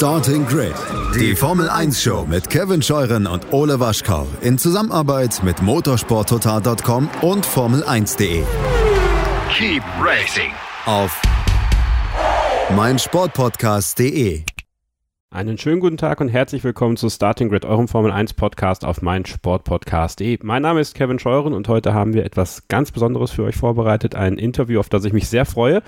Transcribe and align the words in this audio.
Starting 0.00 0.46
Grid, 0.46 0.72
die 1.14 1.36
Formel 1.36 1.68
1 1.68 2.02
Show 2.02 2.24
mit 2.26 2.48
Kevin 2.48 2.80
Scheuren 2.80 3.26
und 3.26 3.52
Ole 3.52 3.80
Waschkau 3.80 4.26
in 4.40 4.56
Zusammenarbeit 4.56 5.42
mit 5.44 5.60
motorsporttotal.com 5.60 7.10
und 7.20 7.46
Formel1.de. 7.46 8.42
Keep 9.52 9.82
racing 10.02 10.52
auf 10.86 11.20
meinsportpodcast.de. 12.74 14.44
Einen 15.32 15.58
schönen 15.58 15.80
guten 15.80 15.98
Tag 15.98 16.22
und 16.22 16.28
herzlich 16.28 16.64
willkommen 16.64 16.96
zu 16.96 17.10
Starting 17.10 17.50
Grid, 17.50 17.66
eurem 17.66 17.86
Formel 17.86 18.10
1 18.10 18.32
Podcast 18.32 18.86
auf 18.86 19.02
meinsportpodcast.de. 19.02 20.38
Mein 20.42 20.62
Name 20.62 20.80
ist 20.80 20.94
Kevin 20.94 21.18
Scheuren 21.18 21.52
und 21.52 21.68
heute 21.68 21.92
haben 21.92 22.14
wir 22.14 22.24
etwas 22.24 22.66
ganz 22.68 22.90
Besonderes 22.90 23.32
für 23.32 23.44
euch 23.44 23.56
vorbereitet, 23.56 24.14
ein 24.14 24.38
Interview, 24.38 24.80
auf 24.80 24.88
das 24.88 25.04
ich 25.04 25.12
mich 25.12 25.28
sehr 25.28 25.44
freue. 25.44 25.82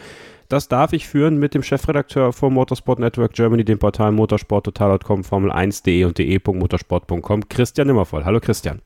Das 0.52 0.68
darf 0.68 0.92
ich 0.92 1.08
führen 1.08 1.38
mit 1.38 1.54
dem 1.54 1.62
Chefredakteur 1.62 2.30
vom 2.34 2.52
Motorsport 2.52 2.98
Network 2.98 3.32
Germany, 3.32 3.64
dem 3.64 3.78
Portal 3.78 4.12
motorsporttotal.com, 4.12 5.22
Formel1.de 5.22 6.04
und 6.04 6.18
de.motorsport.com, 6.18 7.48
Christian 7.48 7.86
Nimmervoll. 7.86 8.26
Hallo 8.26 8.38
Christian. 8.38 8.82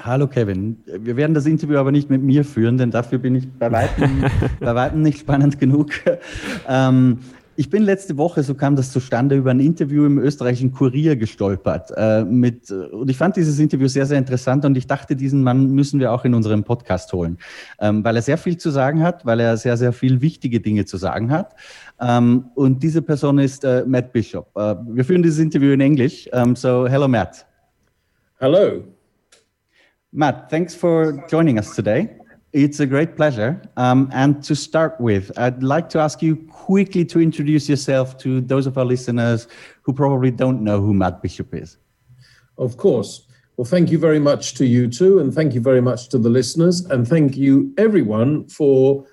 Hallo 0.00 0.26
Kevin. 0.26 0.78
Wir 0.86 1.16
werden 1.16 1.34
das 1.34 1.44
Interview 1.44 1.76
aber 1.76 1.92
nicht 1.92 2.08
mit 2.08 2.22
mir 2.22 2.46
führen, 2.46 2.78
denn 2.78 2.90
dafür 2.90 3.18
bin 3.18 3.34
ich 3.34 3.46
bei 3.58 3.70
weitem, 3.70 4.24
bei 4.60 4.74
weitem 4.74 5.02
nicht 5.02 5.18
spannend 5.18 5.60
genug. 5.60 5.90
Ähm, 6.66 7.18
ich 7.60 7.68
bin 7.68 7.82
letzte 7.82 8.16
Woche, 8.16 8.42
so 8.42 8.54
kam 8.54 8.74
das 8.74 8.90
zustande, 8.90 9.36
über 9.36 9.50
ein 9.50 9.60
Interview 9.60 10.06
im 10.06 10.18
österreichischen 10.18 10.72
Kurier 10.72 11.14
gestolpert. 11.14 11.92
Äh, 11.94 12.24
mit, 12.24 12.70
und 12.70 13.10
ich 13.10 13.18
fand 13.18 13.36
dieses 13.36 13.58
Interview 13.58 13.86
sehr, 13.86 14.06
sehr 14.06 14.16
interessant 14.16 14.64
und 14.64 14.78
ich 14.78 14.86
dachte, 14.86 15.14
diesen 15.14 15.42
Mann 15.42 15.70
müssen 15.72 16.00
wir 16.00 16.10
auch 16.10 16.24
in 16.24 16.32
unserem 16.32 16.64
Podcast 16.64 17.12
holen, 17.12 17.36
ähm, 17.78 18.02
weil 18.02 18.16
er 18.16 18.22
sehr 18.22 18.38
viel 18.38 18.56
zu 18.56 18.70
sagen 18.70 19.02
hat, 19.02 19.26
weil 19.26 19.40
er 19.40 19.58
sehr, 19.58 19.76
sehr 19.76 19.92
viel 19.92 20.22
wichtige 20.22 20.58
Dinge 20.60 20.86
zu 20.86 20.96
sagen 20.96 21.30
hat. 21.30 21.54
Ähm, 22.00 22.46
und 22.54 22.82
diese 22.82 23.02
Person 23.02 23.38
ist 23.38 23.62
äh, 23.62 23.84
Matt 23.86 24.10
Bishop. 24.14 24.48
Äh, 24.56 24.76
wir 24.86 25.04
führen 25.04 25.22
dieses 25.22 25.38
Interview 25.38 25.72
in 25.72 25.82
Englisch. 25.82 26.30
Um, 26.32 26.40
ähm, 26.40 26.56
so, 26.56 26.88
hello, 26.88 27.08
Matt. 27.08 27.44
Hello. 28.38 28.84
Matt, 30.12 30.48
thanks 30.48 30.74
for 30.74 31.22
joining 31.28 31.58
us 31.58 31.76
today. 31.76 32.08
It's 32.52 32.80
a 32.80 32.86
great 32.86 33.16
pleasure. 33.16 33.62
Um, 33.76 34.10
and 34.12 34.42
to 34.44 34.56
start 34.56 35.00
with, 35.00 35.30
I'd 35.38 35.62
like 35.62 35.88
to 35.90 36.00
ask 36.00 36.20
you 36.20 36.36
quickly 36.50 37.04
to 37.04 37.20
introduce 37.20 37.68
yourself 37.68 38.18
to 38.18 38.40
those 38.40 38.66
of 38.66 38.76
our 38.76 38.84
listeners 38.84 39.46
who 39.82 39.92
probably 39.92 40.32
don't 40.32 40.62
know 40.62 40.80
who 40.80 40.92
Matt 40.92 41.22
Bishop 41.22 41.54
is. 41.54 41.76
Of 42.58 42.76
course. 42.76 43.26
Well, 43.56 43.66
thank 43.66 43.90
you 43.90 43.98
very 43.98 44.18
much 44.18 44.54
to 44.54 44.66
you 44.66 44.88
too, 44.88 45.18
and 45.18 45.32
thank 45.32 45.54
you 45.54 45.60
very 45.60 45.82
much 45.82 46.08
to 46.08 46.18
the 46.18 46.30
listeners, 46.30 46.80
and 46.86 47.06
thank 47.06 47.36
you 47.36 47.74
everyone 47.76 48.48
for 48.48 49.04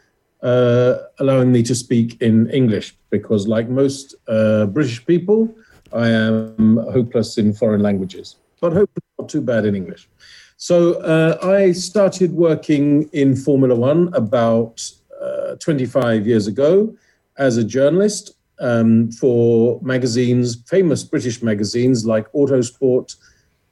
uh, 0.42 0.96
allowing 1.20 1.52
me 1.52 1.64
to 1.64 1.76
speak 1.76 2.22
in 2.22 2.50
English 2.50 2.96
because, 3.10 3.48
like 3.48 3.68
most 3.68 4.16
uh, 4.30 4.66
British 4.68 5.06
people, 5.06 5.54
I 5.92 6.10
am 6.10 6.78
hopeless 6.92 7.38
in 7.38 7.54
foreign 7.54 7.82
languages, 7.82 8.38
but 8.62 8.72
hopefully 8.72 9.04
not 9.20 9.28
too 9.30 9.42
bad 9.42 9.66
in 9.66 9.76
English. 9.76 10.08
So 10.60 10.94
uh, 11.02 11.38
I 11.44 11.72
started 11.72 12.32
working 12.32 13.10
in 13.14 13.36
Formula 13.36 13.76
One 13.76 14.12
about 14.16 14.92
uh, 15.22 15.56
25 15.58 16.26
years 16.26 16.48
ago 16.48 16.96
as 17.38 17.58
a 17.58 17.64
journalist 17.64 18.34
um, 18.60 19.12
for 19.12 19.80
magazines, 19.84 20.64
famous 20.68 21.04
British 21.04 21.44
magazines 21.44 22.08
like 22.08 22.32
Autosport 22.32 23.16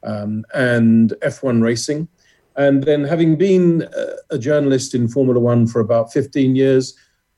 um, 0.03 0.45
and 0.53 1.15
F1 1.23 1.63
Racing. 1.63 2.07
And 2.55 2.83
then, 2.83 3.03
having 3.03 3.35
been 3.35 3.89
a 4.29 4.37
journalist 4.37 4.93
in 4.93 5.07
Formula 5.07 5.39
One 5.39 5.65
for 5.65 5.79
about 5.79 6.13
15 6.13 6.55
years, 6.55 6.95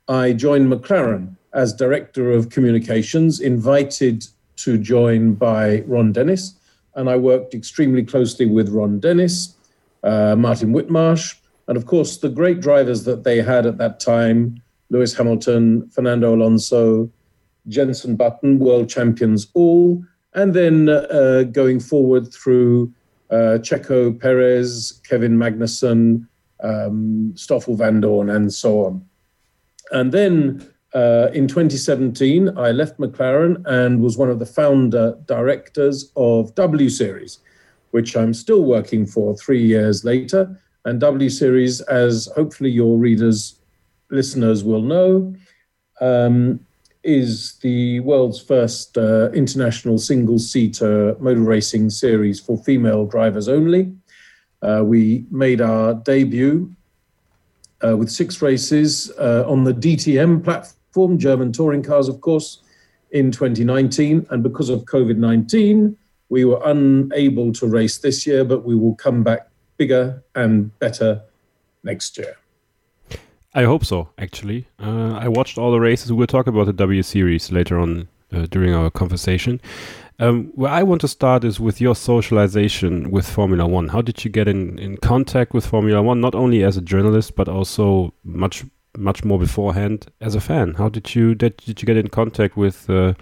I 0.09 0.33
joined 0.33 0.71
McLaren 0.71 1.37
as 1.53 1.73
director 1.73 2.31
of 2.31 2.49
communications, 2.49 3.39
invited 3.39 4.27
to 4.57 4.77
join 4.77 5.35
by 5.35 5.83
Ron 5.87 6.11
Dennis 6.11 6.53
and 6.97 7.09
I 7.09 7.15
worked 7.15 7.53
extremely 7.53 8.03
closely 8.03 8.45
with 8.45 8.69
Ron 8.69 8.99
Dennis, 8.99 9.55
uh, 10.03 10.35
Martin 10.35 10.73
Whitmarsh, 10.73 11.35
and 11.67 11.77
of 11.77 11.85
course 11.85 12.17
the 12.17 12.29
great 12.29 12.59
drivers 12.59 13.05
that 13.05 13.23
they 13.23 13.41
had 13.41 13.65
at 13.65 13.77
that 13.77 14.01
time: 14.01 14.61
Lewis 14.89 15.15
Hamilton, 15.15 15.89
Fernando 15.89 16.35
Alonso, 16.35 17.09
Jenson 17.67 18.15
Button, 18.15 18.59
world 18.59 18.89
champions 18.89 19.47
all, 19.53 20.03
and 20.33 20.53
then 20.53 20.89
uh, 20.89 21.43
going 21.51 21.79
forward 21.79 22.33
through 22.33 22.91
uh, 23.29 23.59
Checo 23.61 24.19
Perez, 24.19 25.01
Kevin 25.07 25.37
Magnussen, 25.37 26.27
um, 26.63 27.31
Stoffel 27.35 27.77
Vandoorne, 27.77 28.35
and 28.35 28.53
so 28.53 28.85
on. 28.85 29.05
And 29.91 30.11
then 30.11 30.67
uh, 30.93 31.29
in 31.33 31.47
2017, 31.47 32.57
I 32.57 32.71
left 32.71 32.99
McLaren 32.99 33.61
and 33.65 34.01
was 34.01 34.17
one 34.17 34.29
of 34.29 34.39
the 34.39 34.45
founder 34.45 35.17
directors 35.25 36.11
of 36.15 36.55
W 36.55 36.89
Series, 36.89 37.39
which 37.91 38.15
I'm 38.15 38.33
still 38.33 38.63
working 38.63 39.05
for 39.05 39.35
three 39.35 39.61
years 39.61 40.05
later. 40.05 40.59
And 40.85 40.99
W 41.01 41.29
Series, 41.29 41.81
as 41.81 42.29
hopefully 42.35 42.69
your 42.69 42.97
readers, 42.97 43.59
listeners 44.09 44.63
will 44.63 44.81
know, 44.81 45.35
um, 45.99 46.61
is 47.03 47.57
the 47.61 47.99
world's 48.01 48.39
first 48.39 48.97
uh, 48.97 49.29
international 49.31 49.97
single 49.97 50.39
seater 50.39 51.15
motor 51.19 51.41
racing 51.41 51.89
series 51.89 52.39
for 52.39 52.57
female 52.63 53.05
drivers 53.05 53.47
only. 53.47 53.93
Uh, 54.61 54.83
we 54.83 55.25
made 55.29 55.61
our 55.61 55.93
debut 55.93 56.73
uh, 57.85 57.95
with 57.95 58.09
six 58.09 58.41
races 58.41 59.11
uh, 59.19 59.43
on 59.47 59.63
the 59.63 59.73
DTM 59.73 60.43
platform 60.43 60.76
German 61.17 61.51
touring 61.51 61.83
cars, 61.83 62.07
of 62.07 62.21
course, 62.21 62.63
in 63.11 63.31
2019. 63.31 64.25
And 64.29 64.41
because 64.41 64.69
of 64.69 64.85
COVID 64.85 65.17
19, 65.17 65.95
we 66.29 66.45
were 66.45 66.61
unable 66.65 67.53
to 67.53 67.67
race 67.67 67.99
this 67.99 68.25
year, 68.25 68.43
but 68.43 68.65
we 68.65 68.75
will 68.75 68.95
come 68.95 69.23
back 69.23 69.49
bigger 69.77 70.23
and 70.35 70.77
better 70.79 71.21
next 71.83 72.17
year. 72.17 72.35
I 73.53 73.63
hope 73.63 73.85
so, 73.85 74.09
actually. 74.17 74.67
Uh, 74.79 75.13
I 75.13 75.27
watched 75.27 75.57
all 75.57 75.71
the 75.71 75.79
races. 75.79 76.11
We'll 76.11 76.27
talk 76.27 76.47
about 76.47 76.65
the 76.65 76.73
W 76.73 77.01
Series 77.03 77.51
later 77.51 77.79
on 77.79 78.07
uh, 78.33 78.45
during 78.47 78.73
our 78.73 78.89
conversation. 78.89 79.61
Um, 80.19 80.51
where 80.55 80.71
I 80.71 80.83
want 80.83 81.01
to 81.01 81.07
start 81.07 81.43
is 81.43 81.59
with 81.59 81.79
your 81.79 81.95
socialization 81.95 83.11
with 83.11 83.29
Formula 83.29 83.67
One. 83.67 83.89
How 83.89 84.01
did 84.01 84.25
you 84.25 84.31
get 84.31 84.47
in, 84.47 84.77
in 84.79 84.97
contact 84.97 85.53
with 85.53 85.65
Formula 85.65 86.01
One, 86.01 86.19
not 86.19 86.35
only 86.35 86.63
as 86.63 86.75
a 86.75 86.81
journalist, 86.81 87.35
but 87.35 87.47
also 87.47 88.13
much 88.23 88.65
much 88.97 89.23
more 89.23 89.39
beforehand 89.39 90.07
as 90.19 90.35
a 90.35 90.41
fan. 90.41 90.73
How 90.73 90.89
did 90.89 91.15
you 91.15 91.35
did, 91.35 91.57
did 91.57 91.81
you 91.81 91.85
get 91.85 91.97
in 91.97 92.07
contact 92.07 92.57
with 92.57 92.89
uh, 92.89 93.13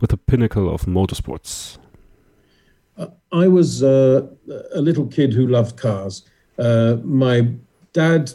with 0.00 0.10
the 0.10 0.16
pinnacle 0.16 0.72
of 0.72 0.82
motorsports? 0.82 1.78
Uh, 2.96 3.08
I 3.32 3.48
was 3.48 3.82
uh, 3.82 4.26
a 4.72 4.80
little 4.80 5.06
kid 5.06 5.32
who 5.32 5.46
loved 5.46 5.76
cars. 5.76 6.24
Uh, 6.58 6.96
my 7.02 7.48
dad 7.92 8.32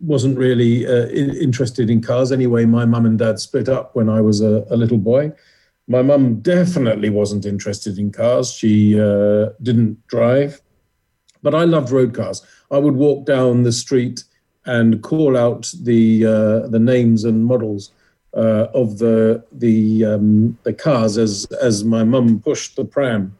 wasn't 0.00 0.38
really 0.38 0.86
uh, 0.86 1.06
in, 1.06 1.34
interested 1.36 1.90
in 1.90 2.00
cars 2.00 2.32
anyway. 2.32 2.64
My 2.64 2.84
mum 2.84 3.06
and 3.06 3.18
dad 3.18 3.38
split 3.38 3.68
up 3.68 3.94
when 3.94 4.08
I 4.08 4.20
was 4.20 4.40
a, 4.40 4.64
a 4.70 4.76
little 4.76 4.98
boy. 4.98 5.32
My 5.86 6.02
mum 6.02 6.40
definitely 6.40 7.10
wasn't 7.10 7.46
interested 7.46 7.98
in 7.98 8.12
cars. 8.12 8.52
She 8.52 9.00
uh, 9.00 9.50
didn't 9.62 10.06
drive, 10.06 10.60
but 11.42 11.54
I 11.54 11.64
loved 11.64 11.90
road 11.90 12.14
cars. 12.14 12.44
I 12.70 12.78
would 12.78 12.94
walk 12.94 13.26
down 13.26 13.62
the 13.62 13.72
street 13.72 14.24
and 14.68 15.02
call 15.02 15.36
out 15.36 15.72
the 15.82 16.26
uh, 16.26 16.68
the 16.68 16.78
names 16.78 17.24
and 17.24 17.44
models 17.44 17.90
uh, 18.36 18.66
of 18.74 18.98
the 18.98 19.42
the 19.50 20.04
um, 20.04 20.56
the 20.62 20.74
cars 20.74 21.16
as 21.16 21.46
as 21.62 21.84
my 21.84 22.04
mum 22.04 22.38
pushed 22.40 22.76
the 22.76 22.84
pram 22.84 23.36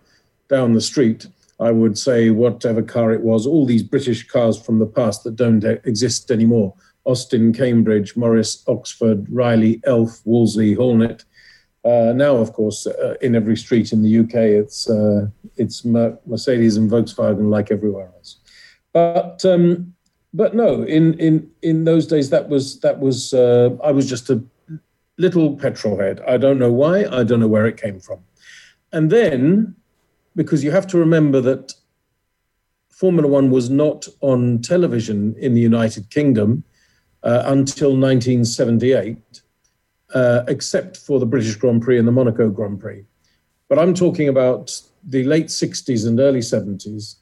down 0.49 0.73
the 0.73 0.81
street. 0.81 1.27
I 1.61 1.71
would 1.71 1.99
say 1.99 2.31
whatever 2.31 2.83
car 2.83 3.13
it 3.13 3.21
was, 3.21 3.47
all 3.47 3.67
these 3.67 3.83
British 3.83 4.27
cars 4.27 4.57
from 4.61 4.79
the 4.79 4.87
past 4.87 5.25
that 5.25 5.37
don't 5.37 5.65
exist 5.65 6.31
anymore. 6.31 6.73
Austin, 7.05 7.53
Cambridge, 7.53 8.17
Morris, 8.17 8.63
Oxford, 8.69 9.27
Riley, 9.29 9.81
Elf, 9.85 10.21
Wolseley, 10.25 10.75
Hornet. 10.75 11.25
Uh, 11.85 12.13
now, 12.15 12.37
of 12.37 12.53
course, 12.53 12.87
uh, 12.87 13.15
in 13.21 13.35
every 13.35 13.57
street 13.57 13.93
in 13.93 14.03
the 14.03 14.19
UK, 14.21 14.35
it's 14.63 14.89
uh, 14.89 15.27
it's 15.57 15.85
Mercedes 15.85 16.77
and 16.77 16.91
Volkswagen 16.91 17.51
like 17.51 17.71
everywhere 17.71 18.11
else. 18.15 18.39
But 18.93 19.45
um, 19.45 19.95
but 20.33 20.55
no, 20.55 20.83
in 20.83 21.15
in 21.15 21.51
in 21.63 21.85
those 21.85 22.07
days, 22.07 22.31
that 22.31 22.49
was 22.49 22.81
that 22.81 23.01
was 23.01 23.33
uh, 23.33 23.71
I 23.83 23.91
was 23.91 24.09
just 24.09 24.31
a 24.31 24.43
little 25.17 25.57
petrol 25.57 25.99
head. 25.99 26.21
I 26.27 26.37
don't 26.37 26.59
know 26.59 26.73
why. 26.73 27.07
I 27.07 27.25
don't 27.25 27.41
know 27.41 27.49
where 27.49 27.67
it 27.67 27.81
came 27.81 28.01
from. 28.01 28.21
And 28.93 29.11
then, 29.11 29.75
because 30.37 30.63
you 30.63 30.71
have 30.71 30.87
to 30.89 30.99
remember 30.99 31.41
that 31.41 31.75
Formula 32.91 33.29
One 33.29 33.51
was 33.51 33.71
not 33.71 34.07
on 34.21 34.61
television 34.61 35.35
in 35.39 35.55
the 35.55 35.61
United 35.61 36.11
Kingdom 36.11 36.65
uh, 37.23 37.43
until 37.47 37.91
1978, 37.91 39.43
uh, 40.15 40.43
except 40.49 40.97
for 40.97 41.21
the 41.21 41.27
British 41.27 41.57
Grand 41.57 41.83
Prix 41.83 41.99
and 41.99 42.09
the 42.09 42.13
Monaco 42.13 42.49
Grand 42.49 42.81
Prix. 42.81 43.05
But 43.69 43.79
I'm 43.79 43.95
talking 43.95 44.29
about 44.29 44.81
the 45.05 45.25
late 45.25 45.47
60s 45.47 46.07
and 46.07 46.19
early 46.21 46.41
70s, 46.41 47.17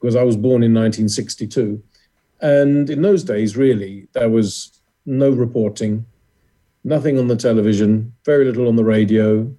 because 0.00 0.16
I 0.16 0.22
was 0.22 0.36
born 0.36 0.62
in 0.62 0.74
1962. 0.74 1.82
And 2.44 2.90
in 2.90 3.00
those 3.00 3.24
days, 3.24 3.56
really, 3.56 4.06
there 4.12 4.28
was 4.28 4.80
no 5.06 5.30
reporting. 5.30 6.04
nothing 6.84 7.18
on 7.18 7.28
the 7.28 7.36
television, 7.36 8.12
very 8.24 8.44
little 8.44 8.68
on 8.68 8.76
the 8.76 8.84
radio, 8.84 9.50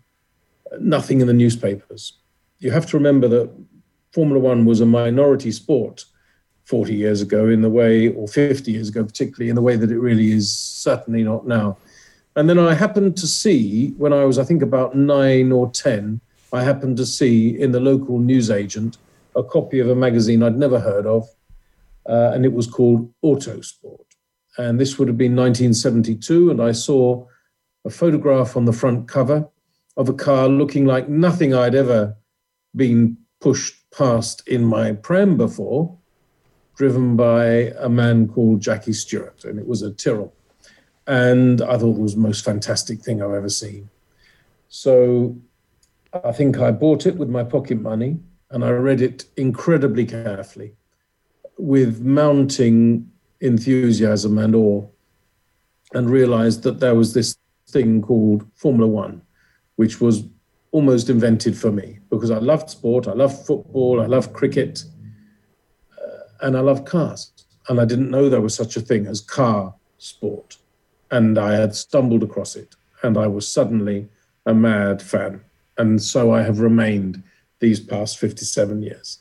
nothing 0.80 1.20
in 1.22 1.28
the 1.28 1.34
newspapers. 1.34 2.20
You 2.60 2.72
have 2.72 2.86
to 2.88 2.98
remember 2.98 3.28
that 3.28 3.52
Formula 4.14 4.40
One 4.40 4.64
was 4.64 4.80
a 4.80 4.86
minority 4.86 5.52
sport 5.52 6.06
40 6.66 6.94
years 6.94 7.22
ago 7.22 7.50
in 7.50 7.62
the 7.62 7.70
way, 7.70 8.10
or 8.10 8.28
50 8.28 8.72
years 8.72 8.90
ago, 8.90 9.04
particularly 9.04 9.50
in 9.50 9.56
the 9.56 9.62
way 9.62 9.76
that 9.76 9.92
it 9.92 10.00
really 10.00 10.32
is 10.32 10.56
certainly 10.56 11.24
not 11.24 11.46
now. 11.48 11.78
And 12.36 12.50
then 12.50 12.60
I 12.60 12.74
happened 12.74 13.18
to 13.18 13.28
see, 13.28 13.90
when 13.98 14.14
I 14.14 14.26
was, 14.26 14.40
I 14.40 14.44
think, 14.44 14.62
about 14.62 14.96
nine 14.96 15.52
or 15.52 15.70
10, 15.70 16.20
I 16.54 16.64
happened 16.64 16.98
to 16.98 17.06
see 17.06 17.60
in 17.60 17.72
the 17.72 17.80
local 17.80 18.20
newsagent 18.20 18.98
a 19.36 19.44
copy 19.44 19.80
of 19.80 19.90
a 19.90 19.96
magazine 19.96 20.44
I'd 20.44 20.58
never 20.58 20.80
heard 20.80 21.06
of, 21.06 21.28
Uh, 22.08 22.32
and 22.34 22.46
it 22.46 22.54
was 22.54 22.68
called 22.68 23.12
Autosport. 23.24 24.06
And 24.58 24.80
this 24.80 24.98
would 24.98 25.08
have 25.08 25.18
been 25.18 25.36
1972, 25.36 26.52
and 26.52 26.62
I 26.62 26.72
saw 26.72 27.26
a 27.84 27.90
photograph 27.90 28.56
on 28.56 28.66
the 28.66 28.74
front 28.74 29.08
cover 29.08 29.48
of 29.98 30.10
a 30.10 30.14
car 30.14 30.48
looking 30.48 30.86
like 30.86 31.10
nothing 31.10 31.54
I'd 31.54 31.76
ever 31.76 32.16
been 32.76 33.18
pushed 33.42 33.76
past 33.92 34.48
in 34.48 34.64
my 34.64 34.94
pram 34.94 35.38
before, 35.38 35.98
driven 36.76 37.16
by 37.16 37.74
a 37.80 37.90
man 37.90 38.28
called 38.28 38.62
Jackie 38.62 38.94
Stewart, 38.94 39.46
and 39.46 39.60
it 39.60 39.68
was 39.68 39.82
a 39.82 39.92
Tyrrell. 39.92 40.34
And 41.08 41.62
I 41.62 41.78
thought 41.78 41.98
it 41.98 42.02
was 42.02 42.16
the 42.16 42.22
most 42.22 42.44
fantastic 42.44 43.02
thing 43.02 43.22
I've 43.22 43.32
ever 43.32 43.50
seen. 43.50 43.90
So 44.68 45.38
I 46.24 46.32
think 46.32 46.58
I 46.58 46.72
bought 46.72 47.06
it 47.06 47.18
with 47.18 47.30
my 47.30 47.44
pocket 47.44 47.80
money 47.80 48.20
and 48.50 48.64
I 48.64 48.72
read 48.72 49.02
it 49.02 49.26
incredibly 49.38 50.06
carefully 50.06 50.76
with 51.58 52.02
mounting 52.02 53.10
enthusiasm 53.42 54.38
and 54.38 54.56
awe 54.56 54.86
and 55.94 56.10
realized 56.10 56.64
that 56.64 56.80
there 56.80 56.96
was 56.96 57.14
this 57.14 57.38
thing 57.70 58.02
called 58.02 58.46
Formula 58.56 58.88
One, 58.88 59.22
which 59.76 60.02
was 60.02 60.24
almost 60.72 61.10
invented 61.10 61.58
for 61.58 61.72
me 61.72 62.00
because 62.10 62.32
I 62.32 62.38
loved 62.38 62.70
sport, 62.70 63.08
I 63.08 63.14
loved 63.14 63.46
football, 63.46 64.02
I 64.02 64.06
loved 64.06 64.34
cricket, 64.34 64.84
uh, 65.98 66.46
and 66.46 66.58
I 66.58 66.60
loved 66.60 66.86
cars. 66.86 67.32
And 67.70 67.80
I 67.80 67.86
didn't 67.86 68.12
know 68.12 68.30
there 68.30 68.42
was 68.42 68.54
such 68.54 68.76
a 68.76 68.82
thing 68.82 69.08
as 69.08 69.22
car 69.22 69.74
sport. 69.98 70.58
And 71.12 71.38
I 71.38 71.54
had 71.54 71.76
stumbled 71.76 72.24
across 72.24 72.56
it, 72.56 72.76
and 73.04 73.18
I 73.18 73.28
was 73.28 73.48
suddenly 73.48 74.10
a 74.46 74.54
mad 74.54 75.02
fan. 75.02 75.42
And 75.78 76.02
so 76.02 76.32
I 76.34 76.44
have 76.44 76.60
remained 76.60 77.24
these 77.60 77.80
past 77.80 78.18
57 78.18 78.82
years. 78.82 79.20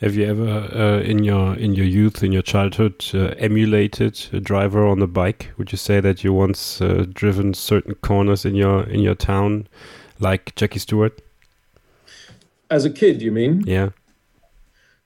Have 0.00 0.14
you 0.14 0.24
ever, 0.24 0.48
uh, 0.48 1.00
in 1.02 1.24
your 1.24 1.54
in 1.56 1.74
your 1.74 1.84
youth, 1.84 2.22
in 2.22 2.32
your 2.32 2.40
childhood, 2.40 3.04
uh, 3.12 3.34
emulated 3.36 4.28
a 4.32 4.40
driver 4.40 4.86
on 4.86 5.02
a 5.02 5.06
bike? 5.06 5.52
Would 5.58 5.72
you 5.72 5.78
say 5.78 6.00
that 6.00 6.24
you 6.24 6.32
once 6.32 6.80
uh, 6.80 7.04
driven 7.12 7.52
certain 7.52 7.94
corners 7.96 8.46
in 8.46 8.54
your 8.54 8.84
in 8.84 9.00
your 9.00 9.14
town, 9.14 9.68
like 10.18 10.54
Jackie 10.54 10.78
Stewart? 10.78 11.20
As 12.70 12.86
a 12.86 12.90
kid, 12.90 13.20
you 13.20 13.30
mean? 13.30 13.62
Yeah. 13.66 13.90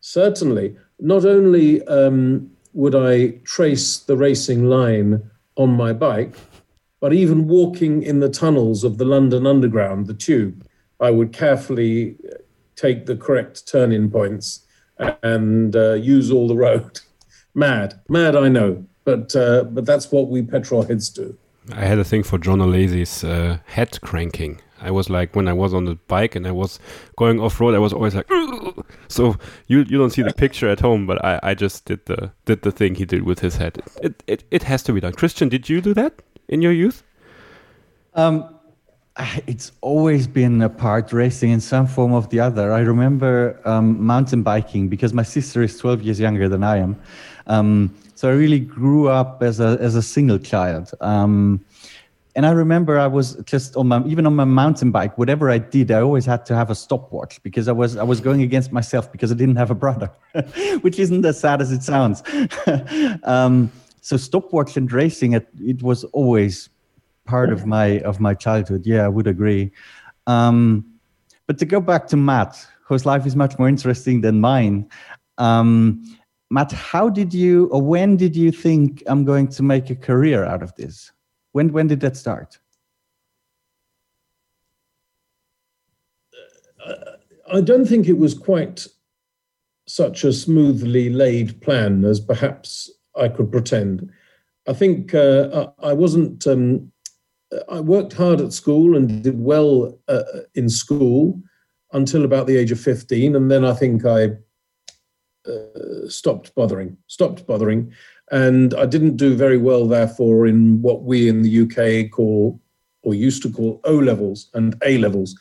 Certainly. 0.00 0.76
Not 1.00 1.24
only 1.24 1.84
um, 1.88 2.52
would 2.72 2.94
I 2.94 3.40
trace 3.42 3.98
the 3.98 4.16
racing 4.16 4.66
line 4.66 5.28
on 5.56 5.70
my 5.70 5.92
bike, 5.92 6.36
but 7.00 7.12
even 7.12 7.48
walking 7.48 8.04
in 8.04 8.20
the 8.20 8.28
tunnels 8.28 8.84
of 8.84 8.98
the 8.98 9.04
London 9.04 9.44
Underground, 9.44 10.06
the 10.06 10.14
tube, 10.14 10.64
I 11.00 11.10
would 11.10 11.32
carefully 11.32 12.14
take 12.76 13.06
the 13.06 13.16
correct 13.16 13.66
turn-in 13.66 14.08
points 14.08 14.63
and 15.22 15.74
uh, 15.74 15.94
use 15.94 16.30
all 16.30 16.48
the 16.48 16.56
road. 16.56 17.00
mad, 17.54 18.00
mad, 18.08 18.36
I 18.36 18.48
know, 18.48 18.84
but 19.04 19.34
uh, 19.36 19.64
but 19.64 19.86
that's 19.86 20.10
what 20.10 20.28
we 20.28 20.42
petrol 20.42 20.82
heads 20.82 21.08
do. 21.08 21.36
I 21.72 21.84
had 21.86 21.98
a 21.98 22.04
thing 22.04 22.22
for 22.22 22.38
Jean 22.38 22.58
Alesi's 22.58 23.24
uh, 23.24 23.58
head 23.66 23.98
cranking. 24.02 24.60
I 24.80 24.90
was 24.90 25.08
like 25.08 25.34
when 25.34 25.48
I 25.48 25.54
was 25.54 25.72
on 25.72 25.86
the 25.86 25.94
bike 26.08 26.34
and 26.34 26.46
I 26.46 26.50
was 26.50 26.78
going 27.16 27.40
off 27.40 27.58
road, 27.58 27.74
I 27.74 27.78
was 27.78 27.92
always 27.92 28.14
like. 28.14 28.30
Ugh! 28.30 28.84
So 29.08 29.36
you 29.68 29.80
you 29.80 29.98
don't 29.98 30.10
see 30.10 30.22
the 30.22 30.32
picture 30.32 30.68
at 30.68 30.80
home, 30.80 31.06
but 31.06 31.24
I, 31.24 31.38
I 31.42 31.54
just 31.54 31.84
did 31.84 32.04
the 32.06 32.32
did 32.46 32.62
the 32.62 32.72
thing 32.72 32.96
he 32.96 33.04
did 33.04 33.22
with 33.22 33.40
his 33.40 33.56
head. 33.56 33.82
It 34.02 34.22
it 34.26 34.44
it 34.50 34.62
has 34.64 34.82
to 34.84 34.92
be 34.92 35.00
done. 35.00 35.12
Christian, 35.12 35.48
did 35.48 35.68
you 35.68 35.80
do 35.80 35.94
that 35.94 36.14
in 36.48 36.62
your 36.62 36.72
youth? 36.72 37.04
Um, 38.14 38.53
it's 39.46 39.72
always 39.80 40.26
been 40.26 40.62
a 40.62 40.68
part 40.68 41.12
racing 41.12 41.50
in 41.50 41.60
some 41.60 41.86
form 41.86 42.12
of 42.12 42.28
the 42.30 42.40
other. 42.40 42.72
I 42.72 42.80
remember 42.80 43.60
um, 43.64 44.04
mountain 44.04 44.42
biking 44.42 44.88
because 44.88 45.12
my 45.12 45.22
sister 45.22 45.62
is 45.62 45.78
12 45.78 46.02
years 46.02 46.20
younger 46.20 46.48
than 46.48 46.62
I 46.62 46.78
am. 46.78 47.00
Um, 47.46 47.94
so 48.14 48.28
I 48.28 48.32
really 48.32 48.60
grew 48.60 49.08
up 49.08 49.42
as 49.42 49.60
a, 49.60 49.76
as 49.80 49.94
a 49.96 50.02
single 50.02 50.38
child. 50.38 50.92
Um, 51.00 51.64
and 52.36 52.46
I 52.46 52.50
remember 52.50 52.98
I 52.98 53.06
was 53.06 53.34
just 53.44 53.76
on 53.76 53.86
my, 53.86 54.04
even 54.06 54.26
on 54.26 54.34
my 54.34 54.44
mountain 54.44 54.90
bike, 54.90 55.16
whatever 55.16 55.50
I 55.50 55.58
did, 55.58 55.92
I 55.92 56.00
always 56.00 56.26
had 56.26 56.44
to 56.46 56.56
have 56.56 56.68
a 56.68 56.74
stopwatch 56.74 57.40
because 57.44 57.68
I 57.68 57.72
was, 57.72 57.96
I 57.96 58.02
was 58.02 58.20
going 58.20 58.42
against 58.42 58.72
myself 58.72 59.12
because 59.12 59.30
I 59.30 59.36
didn't 59.36 59.54
have 59.54 59.70
a 59.70 59.74
brother, 59.74 60.10
which 60.80 60.98
isn't 60.98 61.24
as 61.24 61.38
sad 61.38 61.60
as 61.60 61.70
it 61.70 61.82
sounds. 61.82 62.22
Um, 63.22 63.70
so 64.00 64.18
stopwatch 64.18 64.76
and 64.76 64.90
racing, 64.92 65.32
it, 65.32 65.48
it 65.60 65.82
was 65.82 66.04
always 66.04 66.68
part 67.24 67.52
of 67.52 67.66
my 67.66 68.00
of 68.00 68.20
my 68.20 68.34
childhood. 68.34 68.86
Yeah, 68.86 69.04
I 69.04 69.08
would 69.08 69.26
agree. 69.26 69.72
Um, 70.26 70.84
but 71.46 71.58
to 71.58 71.64
go 71.64 71.80
back 71.80 72.06
to 72.08 72.16
Matt, 72.16 72.66
whose 72.84 73.04
life 73.06 73.26
is 73.26 73.36
much 73.36 73.58
more 73.58 73.68
interesting 73.68 74.20
than 74.20 74.40
mine. 74.40 74.88
Um, 75.38 76.02
Matt, 76.50 76.72
how 76.72 77.08
did 77.08 77.34
you 77.34 77.66
or 77.66 77.82
when 77.82 78.16
did 78.16 78.36
you 78.36 78.52
think 78.52 79.02
I'm 79.06 79.24
going 79.24 79.48
to 79.48 79.62
make 79.62 79.90
a 79.90 79.96
career 79.96 80.44
out 80.44 80.62
of 80.62 80.74
this? 80.76 81.12
When 81.52 81.72
when 81.72 81.86
did 81.86 82.00
that 82.00 82.16
start? 82.16 82.58
I 87.52 87.60
don't 87.60 87.86
think 87.86 88.08
it 88.08 88.18
was 88.18 88.34
quite 88.34 88.86
such 89.86 90.24
a 90.24 90.32
smoothly 90.32 91.10
laid 91.10 91.60
plan 91.60 92.04
as 92.04 92.20
perhaps 92.20 92.90
I 93.16 93.28
could 93.28 93.52
pretend. 93.52 94.10
I 94.66 94.72
think 94.72 95.14
uh, 95.14 95.68
I 95.78 95.92
wasn't 95.92 96.46
um, 96.46 96.90
I 97.68 97.80
worked 97.80 98.12
hard 98.12 98.40
at 98.40 98.52
school 98.52 98.96
and 98.96 99.22
did 99.22 99.38
well 99.38 99.98
uh, 100.08 100.22
in 100.54 100.68
school 100.68 101.40
until 101.92 102.24
about 102.24 102.46
the 102.46 102.56
age 102.56 102.72
of 102.72 102.80
15. 102.80 103.36
And 103.36 103.50
then 103.50 103.64
I 103.64 103.72
think 103.72 104.04
I 104.04 104.30
uh, 105.46 106.08
stopped 106.08 106.54
bothering, 106.54 106.96
stopped 107.06 107.46
bothering. 107.46 107.92
And 108.30 108.74
I 108.74 108.86
didn't 108.86 109.16
do 109.16 109.34
very 109.34 109.58
well, 109.58 109.86
therefore, 109.86 110.46
in 110.46 110.80
what 110.82 111.02
we 111.02 111.28
in 111.28 111.42
the 111.42 111.62
UK 111.62 112.10
call, 112.10 112.60
or 113.02 113.14
used 113.14 113.42
to 113.42 113.50
call, 113.50 113.80
O 113.84 113.94
levels 113.94 114.50
and 114.54 114.74
A 114.84 114.98
levels, 114.98 115.38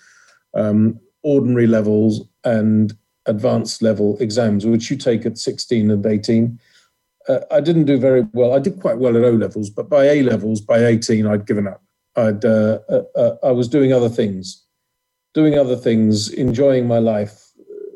um, 0.53 0.99
ordinary 1.23 1.67
levels 1.67 2.21
and 2.43 2.95
advanced 3.25 3.81
level 3.81 4.17
exams, 4.19 4.65
which 4.65 4.91
you 4.91 4.97
take 4.97 5.25
at 5.25 5.37
16 5.37 5.89
and 5.89 6.05
18. 6.05 6.59
Uh, 7.29 7.39
I 7.51 7.61
didn't 7.61 7.85
do 7.85 7.97
very 7.97 8.27
well. 8.33 8.53
I 8.53 8.59
did 8.59 8.81
quite 8.81 8.97
well 8.97 9.15
at 9.15 9.23
O 9.23 9.31
levels, 9.31 9.69
but 9.69 9.89
by 9.89 10.05
A 10.05 10.23
levels, 10.23 10.59
by 10.59 10.85
18, 10.85 11.25
I'd 11.25 11.47
given 11.47 11.67
up. 11.67 11.82
I'd 12.15 12.45
uh, 12.45 12.79
uh, 12.89 13.03
uh, 13.15 13.35
I 13.43 13.51
was 13.51 13.67
doing 13.67 13.91
other 13.91 14.09
things, 14.09 14.63
doing 15.33 15.57
other 15.57 15.75
things, 15.75 16.31
enjoying 16.31 16.87
my 16.87 16.99
life, 16.99 17.51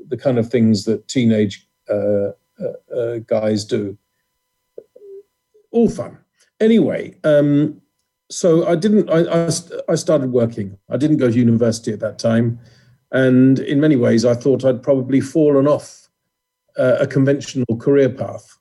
the 0.08 0.18
kind 0.18 0.38
of 0.38 0.50
things 0.50 0.86
that 0.86 1.08
teenage 1.08 1.68
uh, 1.90 2.32
uh, 2.60 2.96
uh, 2.96 3.18
guys 3.20 3.64
do. 3.66 3.98
All 5.72 5.90
fun. 5.90 6.18
Anyway, 6.60 7.16
um, 7.24 7.80
so 8.30 8.68
I 8.68 8.76
didn't. 8.76 9.10
I, 9.10 9.46
I, 9.46 9.50
I 9.90 9.96
started 9.96 10.32
working. 10.32 10.78
I 10.90 10.98
didn't 10.98 11.18
go 11.18 11.30
to 11.30 11.38
university 11.38 11.94
at 11.94 12.00
that 12.00 12.18
time, 12.18 12.60
and 13.12 13.60
in 13.60 13.80
many 13.80 13.96
ways, 13.96 14.26
I 14.26 14.34
thought 14.34 14.66
I'd 14.66 14.82
probably 14.82 15.22
fallen 15.22 15.68
off 15.68 16.10
a 16.78 17.08
conventional 17.08 17.76
career 17.80 18.08
path. 18.08 18.56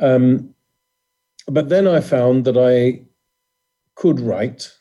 Um, 0.00 0.54
but 1.46 1.68
then 1.68 1.86
I 1.86 2.00
found 2.00 2.46
that 2.46 2.56
I 2.56 3.02
could 4.00 4.18
write. 4.18 4.72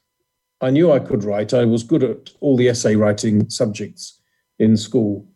I 0.62 0.70
knew 0.70 0.94
I 0.94 1.00
could 1.00 1.26
write. 1.26 1.54
I 1.54 1.66
was 1.66 1.84
good 1.84 2.04
at 2.04 2.30
all 2.40 2.56
the 2.56 2.70
essay 2.70 2.96
writing 2.96 3.50
subjects 3.50 4.22
in 4.60 4.78
school. 4.78 5.28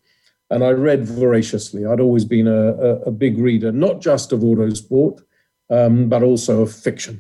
And 0.50 0.64
I 0.64 0.70
read 0.70 1.06
voraciously. 1.06 1.86
I'd 1.86 2.00
always 2.00 2.24
been 2.24 2.48
a, 2.48 2.64
a, 2.88 2.92
a 3.02 3.12
big 3.12 3.38
reader, 3.38 3.74
not 3.74 4.00
just 4.00 4.32
of 4.32 4.40
autosport, 4.40 5.22
um, 5.70 6.08
but 6.08 6.24
also 6.24 6.62
of 6.62 6.74
fiction, 6.74 7.20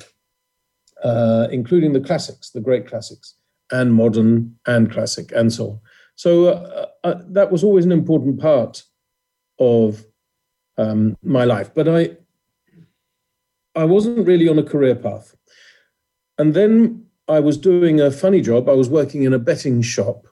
uh, 1.03 1.47
including 1.51 1.91
the 1.91 1.99
classics, 1.99 2.51
the 2.51 2.61
great 2.61 2.87
classics, 2.87 3.35
and 3.69 3.93
modern 3.93 4.55
and 4.65 4.89
classic, 4.89 5.33
and 5.35 5.51
so 5.51 5.65
on. 5.71 5.79
So 6.15 6.45
uh, 6.45 6.85
uh, 7.03 7.21
that 7.27 7.51
was 7.51 7.63
always 7.63 7.83
an 7.83 7.91
important 7.91 8.39
part 8.39 8.83
of 9.59 10.05
um, 10.77 11.17
my 11.23 11.43
life. 11.43 11.73
But 11.73 11.89
I, 11.89 12.15
I 13.75 13.83
wasn't 13.83 14.25
really 14.25 14.47
on 14.47 14.59
a 14.59 14.63
career 14.63 14.95
path. 14.95 15.35
And 16.37 16.53
then 16.53 17.05
I 17.27 17.39
was 17.39 17.57
doing 17.57 17.99
a 17.99 18.11
funny 18.11 18.41
job. 18.41 18.67
I 18.67 18.73
was 18.73 18.89
working 18.89 19.23
in 19.23 19.33
a 19.33 19.39
betting 19.39 19.81
shop. 19.81 20.27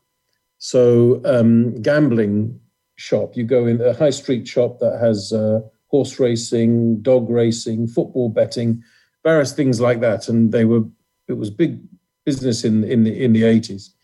So, 0.57 1.21
um, 1.25 1.81
gambling 1.81 2.59
shop. 2.95 3.35
You 3.35 3.43
go 3.43 3.65
in 3.67 3.81
a 3.81 3.93
high 3.93 4.11
street 4.11 4.47
shop 4.47 4.79
that 4.79 4.99
has 4.99 5.33
uh, 5.33 5.61
horse 5.87 6.19
racing, 6.19 7.01
dog 7.01 7.29
racing, 7.29 7.87
football 7.87 8.29
betting, 8.29 8.83
various 9.23 9.53
things 9.53 9.79
like 9.79 10.01
that. 10.01 10.27
And 10.27 10.51
they 10.51 10.65
were 10.65 10.83
It 11.27 11.37
was 11.37 11.49
big 11.49 11.79
business 12.25 12.63
in 12.63 12.83
in 12.83 13.03
the 13.03 13.13
in 13.23 13.33
the 13.33 13.45
eighties, 13.45 13.95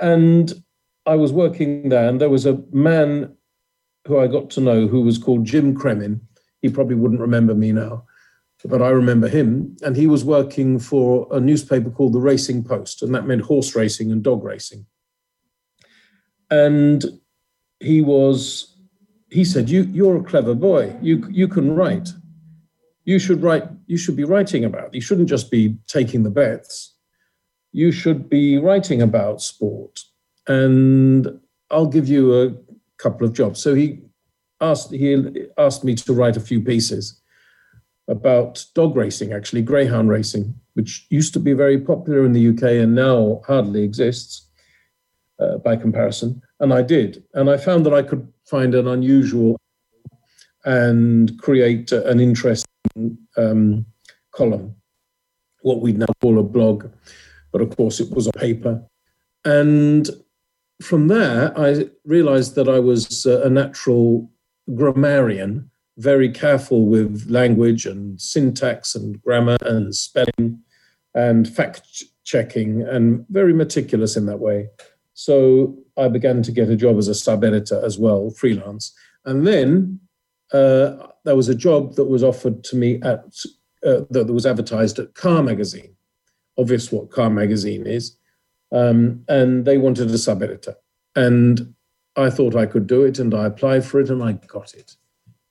and 0.00 0.52
I 1.04 1.16
was 1.16 1.32
working 1.32 1.90
there, 1.90 2.08
and 2.08 2.18
there 2.18 2.30
was 2.30 2.46
a 2.46 2.62
man 2.72 3.36
who 4.06 4.18
I 4.18 4.26
got 4.26 4.50
to 4.50 4.60
know 4.60 4.88
who 4.88 5.02
was 5.02 5.18
called 5.18 5.44
Jim 5.44 5.74
Cremin. 5.74 6.20
He 6.62 6.70
probably 6.70 6.96
wouldn't 6.96 7.20
remember 7.20 7.54
me 7.54 7.72
now, 7.72 8.04
but 8.66 8.82
I 8.82 8.88
remember 8.88 9.28
him. 9.28 9.76
And 9.82 9.96
he 9.96 10.06
was 10.06 10.24
working 10.24 10.78
for 10.78 11.26
a 11.30 11.40
newspaper 11.40 11.90
called 11.90 12.12
the 12.12 12.20
Racing 12.20 12.64
Post, 12.64 13.02
and 13.02 13.14
that 13.14 13.26
meant 13.26 13.42
horse 13.42 13.74
racing 13.74 14.12
and 14.12 14.22
dog 14.22 14.44
racing. 14.44 14.86
And 16.50 17.04
he 17.80 18.00
was, 18.02 18.76
he 19.30 19.44
said, 19.44 19.68
"You, 19.68 19.82
you're 19.82 20.18
a 20.18 20.24
clever 20.24 20.54
boy. 20.54 20.96
You, 21.00 21.26
you 21.30 21.48
can 21.48 21.74
write. 21.74 22.08
You 23.04 23.18
should 23.18 23.42
write. 23.42 23.64
You 23.86 23.96
should 23.96 24.16
be 24.16 24.24
writing 24.24 24.64
about. 24.64 24.94
You 24.94 25.00
shouldn't 25.00 25.28
just 25.28 25.50
be 25.50 25.76
taking 25.86 26.22
the 26.22 26.30
bets. 26.30 26.94
You 27.72 27.92
should 27.92 28.28
be 28.28 28.58
writing 28.58 29.02
about 29.02 29.42
sport. 29.42 30.00
And 30.48 31.40
I'll 31.70 31.86
give 31.86 32.08
you 32.08 32.42
a 32.42 32.54
couple 32.98 33.26
of 33.26 33.32
jobs." 33.32 33.60
So 33.60 33.74
he 33.74 34.00
asked 34.60 34.90
he 34.90 35.48
asked 35.58 35.84
me 35.84 35.94
to 35.94 36.12
write 36.12 36.36
a 36.36 36.40
few 36.40 36.60
pieces 36.60 37.20
about 38.08 38.64
dog 38.74 38.96
racing, 38.96 39.32
actually 39.32 39.62
greyhound 39.62 40.08
racing, 40.08 40.54
which 40.74 41.06
used 41.10 41.32
to 41.34 41.40
be 41.40 41.52
very 41.52 41.78
popular 41.78 42.24
in 42.24 42.32
the 42.32 42.48
UK 42.48 42.62
and 42.82 42.94
now 42.94 43.40
hardly 43.46 43.82
exists 43.82 44.48
uh, 45.40 45.58
by 45.58 45.76
comparison. 45.76 46.40
And 46.60 46.72
I 46.72 46.82
did, 46.82 47.24
and 47.34 47.50
I 47.50 47.56
found 47.56 47.84
that 47.86 47.94
I 47.94 48.02
could 48.02 48.32
find 48.44 48.74
an 48.74 48.86
unusual 48.86 49.56
and 50.64 51.38
create 51.40 51.92
an 51.92 52.20
interesting 52.20 53.18
um, 53.36 53.86
column, 54.32 54.74
what 55.62 55.80
we'd 55.80 55.98
now 55.98 56.06
call 56.20 56.38
a 56.38 56.42
blog, 56.42 56.90
but 57.52 57.60
of 57.60 57.76
course 57.76 58.00
it 58.00 58.10
was 58.10 58.26
a 58.26 58.32
paper. 58.32 58.82
And 59.44 60.08
from 60.82 61.08
there, 61.08 61.58
I 61.58 61.88
realized 62.04 62.54
that 62.56 62.68
I 62.68 62.78
was 62.80 63.26
uh, 63.26 63.42
a 63.42 63.50
natural 63.50 64.30
grammarian, 64.74 65.70
very 65.98 66.30
careful 66.30 66.86
with 66.86 67.26
language 67.28 67.86
and 67.86 68.20
syntax 68.20 68.94
and 68.94 69.20
grammar 69.22 69.56
and 69.62 69.94
spelling 69.94 70.60
and 71.14 71.48
fact 71.48 72.04
checking 72.24 72.82
and 72.82 73.24
very 73.30 73.54
meticulous 73.54 74.16
in 74.16 74.26
that 74.26 74.40
way. 74.40 74.68
So 75.14 75.76
I 75.96 76.08
began 76.08 76.42
to 76.42 76.52
get 76.52 76.68
a 76.68 76.76
job 76.76 76.98
as 76.98 77.08
a 77.08 77.14
sub 77.14 77.42
editor 77.42 77.82
as 77.84 77.98
well, 77.98 78.30
freelance. 78.30 78.92
And 79.24 79.46
then 79.46 80.00
uh, 80.52 81.08
there 81.24 81.36
was 81.36 81.48
a 81.48 81.54
job 81.54 81.94
that 81.94 82.04
was 82.04 82.22
offered 82.22 82.62
to 82.64 82.76
me 82.76 83.00
at 83.02 83.24
uh, 83.84 84.00
that 84.10 84.26
was 84.32 84.46
advertised 84.46 84.98
at 84.98 85.14
Car 85.14 85.42
Magazine. 85.42 85.94
Obvious 86.58 86.90
what 86.90 87.10
Car 87.10 87.30
Magazine 87.30 87.86
is. 87.86 88.16
Um, 88.72 89.24
and 89.28 89.64
they 89.64 89.78
wanted 89.78 90.10
a 90.10 90.18
sub 90.18 90.42
editor. 90.42 90.74
And 91.14 91.74
I 92.16 92.30
thought 92.30 92.56
I 92.56 92.66
could 92.66 92.86
do 92.86 93.04
it 93.04 93.18
and 93.18 93.34
I 93.34 93.46
applied 93.46 93.84
for 93.84 94.00
it 94.00 94.10
and 94.10 94.22
I 94.22 94.32
got 94.32 94.74
it. 94.74 94.96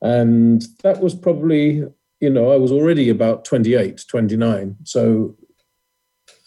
And 0.05 0.63
that 0.83 1.01
was 1.01 1.15
probably, 1.15 1.83
you 2.19 2.29
know, 2.29 2.51
I 2.51 2.57
was 2.57 2.71
already 2.71 3.09
about 3.09 3.43
28, 3.43 4.05
29. 4.07 4.75
So 4.83 5.35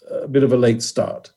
a 0.09 0.29
bit 0.29 0.43
of 0.43 0.53
a 0.53 0.57
late 0.57 0.81
start. 0.81 1.33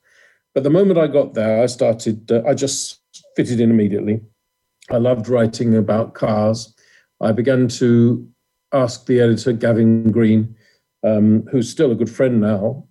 But 0.55 0.63
the 0.63 0.69
moment 0.69 0.97
I 0.97 1.07
got 1.07 1.33
there, 1.33 1.61
I 1.61 1.65
started, 1.65 2.31
uh, 2.31 2.41
I 2.47 2.53
just 2.53 3.01
fitted 3.35 3.59
in 3.59 3.69
immediately. 3.69 4.21
I 4.89 4.97
loved 4.97 5.27
writing 5.27 5.75
about 5.75 6.13
cars. 6.13 6.73
I 7.19 7.33
began 7.33 7.67
to 7.79 8.25
ask 8.71 9.05
the 9.05 9.19
editor, 9.19 9.51
Gavin 9.51 10.09
Green, 10.09 10.55
um, 11.03 11.43
who's 11.51 11.69
still 11.69 11.91
a 11.91 11.95
good 11.95 12.09
friend 12.09 12.39
now, 12.39 12.87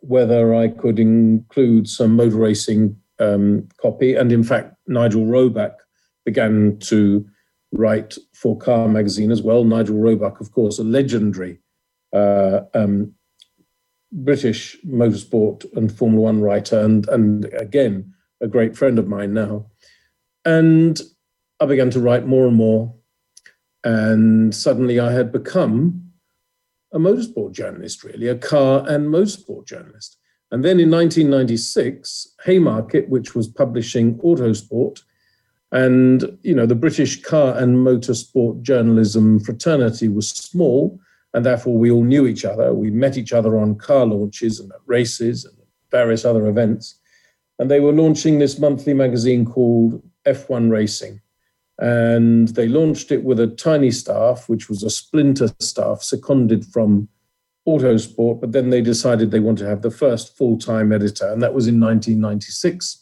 whether 0.00 0.52
I 0.52 0.66
could 0.66 0.98
include 0.98 1.88
some 1.88 2.16
motor 2.16 2.38
racing 2.38 2.96
um, 3.20 3.68
copy. 3.80 4.16
And 4.16 4.32
in 4.32 4.42
fact, 4.42 4.74
Nigel 4.88 5.26
Roebuck 5.26 5.78
began 6.24 6.78
to 6.80 7.24
write 7.72 8.16
for 8.34 8.56
Car 8.56 8.88
Magazine 8.88 9.30
as 9.30 9.42
well. 9.42 9.64
Nigel 9.64 9.96
Roebuck, 9.96 10.40
of 10.40 10.52
course, 10.52 10.78
a 10.78 10.84
legendary 10.84 11.58
uh, 12.12 12.60
um, 12.74 13.14
British 14.12 14.76
motorsport 14.86 15.64
and 15.74 15.90
Formula 15.90 16.22
One 16.22 16.40
writer, 16.40 16.78
and, 16.78 17.08
and 17.08 17.46
again, 17.54 18.12
a 18.40 18.46
great 18.46 18.76
friend 18.76 18.98
of 18.98 19.08
mine 19.08 19.32
now. 19.32 19.66
And 20.44 21.00
I 21.60 21.66
began 21.66 21.90
to 21.90 22.00
write 22.00 22.26
more 22.26 22.46
and 22.46 22.56
more. 22.56 22.94
And 23.84 24.54
suddenly 24.54 25.00
I 25.00 25.12
had 25.12 25.32
become 25.32 26.12
a 26.92 26.98
motorsport 26.98 27.52
journalist, 27.52 28.04
really, 28.04 28.28
a 28.28 28.36
car 28.36 28.84
and 28.86 29.08
motorsport 29.08 29.66
journalist. 29.66 30.18
And 30.50 30.62
then 30.62 30.78
in 30.78 30.90
1996, 30.90 32.34
Haymarket, 32.44 33.08
which 33.08 33.34
was 33.34 33.48
publishing 33.48 34.18
Autosport, 34.18 35.02
and 35.72 36.38
you 36.42 36.54
know 36.54 36.66
the 36.66 36.74
British 36.74 37.20
car 37.22 37.56
and 37.58 37.78
motorsport 37.78 38.62
journalism 38.62 39.40
fraternity 39.40 40.08
was 40.08 40.30
small, 40.30 41.00
and 41.34 41.44
therefore 41.44 41.76
we 41.76 41.90
all 41.90 42.04
knew 42.04 42.26
each 42.26 42.44
other. 42.44 42.72
We 42.72 42.90
met 42.90 43.16
each 43.16 43.32
other 43.32 43.58
on 43.58 43.76
car 43.76 44.06
launches 44.06 44.60
and 44.60 44.70
at 44.70 44.80
races 44.86 45.44
and 45.44 45.56
various 45.90 46.24
other 46.24 46.46
events. 46.46 46.98
And 47.58 47.70
they 47.70 47.80
were 47.80 47.92
launching 47.92 48.38
this 48.38 48.58
monthly 48.58 48.94
magazine 48.94 49.44
called 49.44 50.02
F1 50.26 50.70
Racing. 50.70 51.20
And 51.78 52.48
they 52.48 52.68
launched 52.68 53.10
it 53.12 53.24
with 53.24 53.40
a 53.40 53.46
tiny 53.46 53.90
staff, 53.90 54.48
which 54.48 54.68
was 54.68 54.82
a 54.82 54.90
splinter 54.90 55.48
staff 55.60 56.02
seconded 56.02 56.66
from 56.66 57.08
Autosport, 57.66 58.40
but 58.40 58.52
then 58.52 58.70
they 58.70 58.80
decided 58.80 59.30
they 59.30 59.40
wanted 59.40 59.64
to 59.64 59.68
have 59.68 59.82
the 59.82 59.90
first 59.90 60.36
full 60.36 60.58
time 60.58 60.92
editor, 60.92 61.30
and 61.32 61.40
that 61.42 61.54
was 61.54 61.68
in 61.68 61.80
1996. 61.80 63.01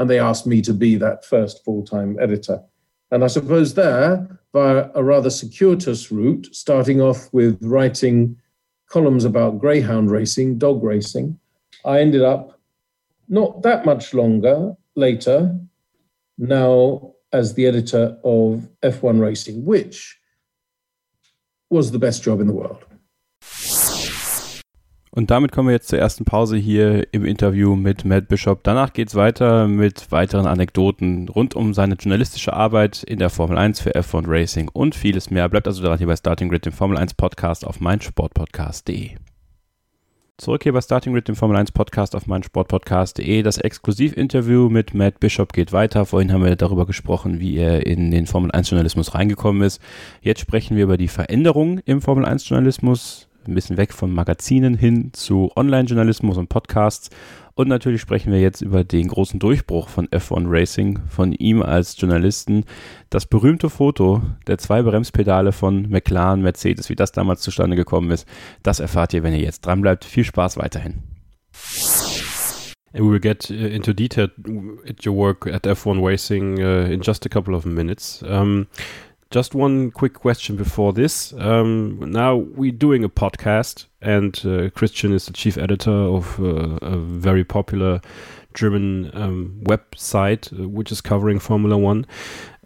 And 0.00 0.08
they 0.08 0.18
asked 0.18 0.46
me 0.46 0.62
to 0.62 0.72
be 0.72 0.96
that 0.96 1.26
first 1.26 1.62
full 1.62 1.84
time 1.84 2.16
editor. 2.18 2.62
And 3.10 3.22
I 3.22 3.26
suppose 3.26 3.74
there, 3.74 4.40
via 4.54 4.88
a 4.94 5.04
rather 5.04 5.28
circuitous 5.28 6.10
route, 6.10 6.48
starting 6.52 7.02
off 7.02 7.30
with 7.34 7.58
writing 7.60 8.38
columns 8.88 9.26
about 9.26 9.58
greyhound 9.58 10.10
racing, 10.10 10.56
dog 10.56 10.82
racing, 10.82 11.38
I 11.84 12.00
ended 12.00 12.22
up 12.22 12.58
not 13.28 13.62
that 13.62 13.84
much 13.84 14.14
longer 14.14 14.74
later, 14.96 15.54
now 16.38 17.12
as 17.34 17.52
the 17.52 17.66
editor 17.66 18.16
of 18.24 18.70
F1 18.82 19.20
Racing, 19.20 19.66
which 19.66 20.18
was 21.68 21.90
the 21.90 21.98
best 21.98 22.22
job 22.22 22.40
in 22.40 22.46
the 22.46 22.54
world. 22.54 22.86
Und 25.12 25.32
damit 25.32 25.50
kommen 25.50 25.68
wir 25.68 25.74
jetzt 25.74 25.88
zur 25.88 25.98
ersten 25.98 26.24
Pause 26.24 26.56
hier 26.56 27.12
im 27.12 27.24
Interview 27.24 27.74
mit 27.74 28.04
Matt 28.04 28.28
Bishop. 28.28 28.62
Danach 28.62 28.92
geht 28.92 29.08
es 29.08 29.16
weiter 29.16 29.66
mit 29.66 30.12
weiteren 30.12 30.46
Anekdoten 30.46 31.28
rund 31.28 31.56
um 31.56 31.74
seine 31.74 31.96
journalistische 31.96 32.52
Arbeit 32.52 33.02
in 33.02 33.18
der 33.18 33.28
Formel 33.28 33.58
1 33.58 33.80
für 33.80 33.96
F1 33.96 34.24
Racing 34.28 34.68
und 34.68 34.94
vieles 34.94 35.30
mehr. 35.30 35.48
Bleibt 35.48 35.66
also 35.66 35.82
dran 35.82 35.98
hier 35.98 36.06
bei 36.06 36.14
Starting 36.14 36.48
Grid, 36.48 36.64
dem 36.64 36.72
Formel 36.72 36.96
1 36.96 37.14
Podcast 37.14 37.66
auf 37.66 37.80
meinsportpodcast.de. 37.80 39.16
Zurück 40.36 40.62
hier 40.62 40.72
bei 40.72 40.80
Starting 40.80 41.12
Grid, 41.12 41.26
dem 41.26 41.34
Formel 41.34 41.56
1 41.56 41.72
Podcast 41.72 42.14
auf 42.14 42.28
meinsportpodcast.de. 42.28 43.42
Das 43.42 43.58
Exklusivinterview 43.58 44.68
mit 44.68 44.94
Matt 44.94 45.18
Bishop 45.18 45.52
geht 45.52 45.72
weiter. 45.72 46.06
Vorhin 46.06 46.32
haben 46.32 46.44
wir 46.44 46.54
darüber 46.54 46.86
gesprochen, 46.86 47.40
wie 47.40 47.56
er 47.56 47.84
in 47.84 48.12
den 48.12 48.26
Formel 48.26 48.52
1 48.52 48.70
Journalismus 48.70 49.14
reingekommen 49.14 49.62
ist. 49.62 49.82
Jetzt 50.22 50.40
sprechen 50.40 50.76
wir 50.76 50.84
über 50.84 50.96
die 50.96 51.08
Veränderungen 51.08 51.82
im 51.84 52.00
Formel 52.00 52.24
1 52.24 52.48
Journalismus 52.48 53.26
ein 53.46 53.54
bisschen 53.54 53.76
weg 53.76 53.92
von 53.92 54.12
Magazinen 54.12 54.74
hin 54.74 55.10
zu 55.12 55.50
Online-Journalismus 55.56 56.36
und 56.36 56.48
Podcasts. 56.48 57.10
Und 57.54 57.68
natürlich 57.68 58.00
sprechen 58.00 58.32
wir 58.32 58.40
jetzt 58.40 58.62
über 58.62 58.84
den 58.84 59.08
großen 59.08 59.38
Durchbruch 59.38 59.88
von 59.88 60.08
F1 60.08 60.46
Racing, 60.46 61.00
von 61.08 61.32
ihm 61.32 61.62
als 61.62 62.00
Journalisten. 62.00 62.64
Das 63.10 63.26
berühmte 63.26 63.68
Foto 63.68 64.22
der 64.46 64.58
zwei 64.58 64.82
Bremspedale 64.82 65.52
von 65.52 65.90
McLaren, 65.90 66.42
Mercedes, 66.42 66.88
wie 66.88 66.96
das 66.96 67.12
damals 67.12 67.42
zustande 67.42 67.76
gekommen 67.76 68.10
ist, 68.10 68.26
das 68.62 68.80
erfahrt 68.80 69.12
ihr, 69.14 69.22
wenn 69.22 69.34
ihr 69.34 69.40
jetzt 69.40 69.66
dranbleibt. 69.66 70.04
Viel 70.04 70.24
Spaß 70.24 70.56
weiterhin. 70.56 71.02
And 72.92 73.04
we 73.04 73.10
will 73.10 73.20
get 73.20 73.50
uh, 73.50 73.54
into 73.54 73.92
detail 73.92 74.30
at 74.88 75.06
your 75.06 75.14
work 75.14 75.46
at 75.46 75.62
F1 75.62 76.04
Racing 76.04 76.58
uh, 76.58 76.90
in 76.90 77.02
just 77.02 77.24
a 77.24 77.28
couple 77.28 77.54
of 77.54 77.64
minutes. 77.64 78.22
Um, 78.22 78.66
Just 79.30 79.54
one 79.54 79.92
quick 79.92 80.14
question 80.14 80.56
before 80.56 80.92
this. 80.92 81.32
Um, 81.34 82.00
now 82.10 82.34
we're 82.34 82.72
doing 82.72 83.04
a 83.04 83.08
podcast, 83.08 83.86
and 84.02 84.36
uh, 84.44 84.70
Christian 84.70 85.12
is 85.12 85.26
the 85.26 85.32
chief 85.32 85.56
editor 85.56 85.92
of 85.92 86.40
uh, 86.40 86.78
a 86.82 86.96
very 86.96 87.44
popular 87.44 88.00
German 88.54 89.08
um, 89.14 89.60
website, 89.62 90.52
uh, 90.52 90.68
which 90.68 90.90
is 90.90 91.00
covering 91.00 91.38
Formula 91.38 91.78
One. 91.78 92.08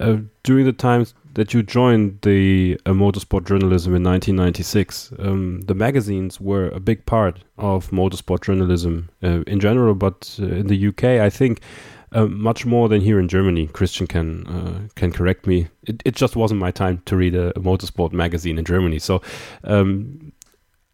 Uh, 0.00 0.20
during 0.42 0.64
the 0.64 0.72
times 0.72 1.12
that 1.34 1.52
you 1.52 1.62
joined 1.62 2.22
the 2.22 2.80
uh, 2.86 2.92
motorsport 2.92 3.46
journalism 3.46 3.94
in 3.94 4.02
1996, 4.02 5.12
um, 5.18 5.60
the 5.66 5.74
magazines 5.74 6.40
were 6.40 6.68
a 6.68 6.80
big 6.80 7.04
part 7.04 7.40
of 7.58 7.90
motorsport 7.90 8.42
journalism 8.42 9.10
in 9.20 9.60
general, 9.60 9.94
but 9.94 10.36
in 10.38 10.68
the 10.68 10.88
UK, 10.88 11.04
I 11.04 11.28
think 11.28 11.60
uh, 12.14 12.26
much 12.26 12.64
more 12.64 12.88
than 12.88 13.00
here 13.00 13.18
in 13.18 13.28
Germany. 13.28 13.66
Christian 13.66 14.06
can 14.06 14.46
uh, 14.46 14.88
can 14.94 15.12
correct 15.12 15.46
me. 15.46 15.68
It, 15.82 16.02
it, 16.04 16.14
just 16.14 16.36
wasn't 16.36 16.60
my 16.60 16.70
time 16.70 17.02
to 17.06 17.16
read 17.16 17.34
a, 17.34 17.50
a 17.50 17.60
motorsport 17.60 18.12
magazine 18.12 18.56
in 18.58 18.64
Germany. 18.64 18.98
So, 19.00 19.20
um, 19.64 20.32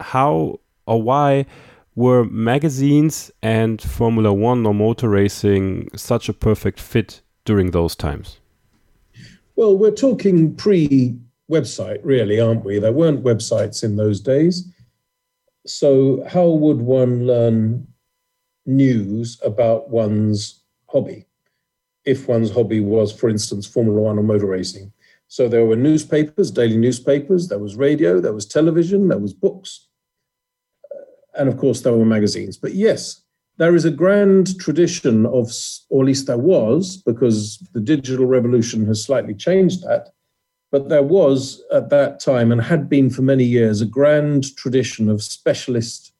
how 0.00 0.60
or 0.86 1.02
why 1.02 1.46
were 1.94 2.24
magazines 2.24 3.30
and 3.42 3.80
Formula 3.82 4.32
One 4.32 4.64
or 4.66 4.74
motor 4.74 5.08
racing 5.08 5.90
such 5.94 6.28
a 6.28 6.32
perfect 6.32 6.80
fit 6.80 7.20
during 7.44 7.72
those 7.72 7.94
times? 7.94 8.38
Well, 9.56 9.76
we're 9.76 9.90
talking 9.90 10.56
pre 10.56 11.18
website, 11.50 12.00
really, 12.02 12.40
aren't 12.40 12.64
we? 12.64 12.78
There 12.78 12.92
weren't 12.92 13.22
websites 13.22 13.84
in 13.84 13.96
those 13.96 14.20
days. 14.20 14.66
So, 15.66 16.24
how 16.26 16.48
would 16.48 16.78
one 16.78 17.26
learn 17.26 17.86
news 18.64 19.38
about 19.44 19.90
one's 19.90 20.59
hobby? 20.90 21.26
If 22.04 22.28
one's 22.28 22.50
hobby 22.50 22.80
was, 22.80 23.12
for 23.12 23.28
instance, 23.28 23.66
Formula 23.66 24.00
One 24.00 24.18
or 24.18 24.22
motor 24.22 24.46
racing. 24.46 24.92
So, 25.28 25.48
there 25.48 25.64
were 25.64 25.76
newspapers, 25.76 26.50
daily 26.50 26.76
newspapers, 26.76 27.48
there 27.48 27.58
was 27.58 27.76
radio, 27.76 28.20
there 28.20 28.32
was 28.32 28.46
television, 28.46 29.08
there 29.08 29.18
was 29.18 29.32
books, 29.32 29.88
and 31.38 31.48
of 31.48 31.56
course, 31.56 31.82
there 31.82 31.92
were 31.92 32.04
magazines. 32.04 32.56
But 32.56 32.74
yes, 32.74 33.22
there 33.56 33.74
is 33.74 33.84
a 33.84 33.90
grand 33.90 34.58
tradition 34.58 35.26
of, 35.26 35.52
or 35.90 36.02
at 36.02 36.06
least 36.06 36.26
there 36.26 36.38
was, 36.38 36.96
because 36.96 37.58
the 37.72 37.80
digital 37.80 38.26
revolution 38.26 38.86
has 38.86 39.04
slightly 39.04 39.34
changed 39.34 39.82
that, 39.82 40.08
but 40.72 40.88
there 40.88 41.02
was 41.02 41.62
at 41.72 41.90
that 41.90 42.20
time 42.20 42.52
and 42.52 42.62
had 42.62 42.88
been 42.88 43.10
for 43.10 43.22
many 43.22 43.44
years 43.44 43.80
a 43.80 43.86
grand 43.86 44.56
tradition 44.56 45.10
of 45.10 45.22
specialist 45.22 46.12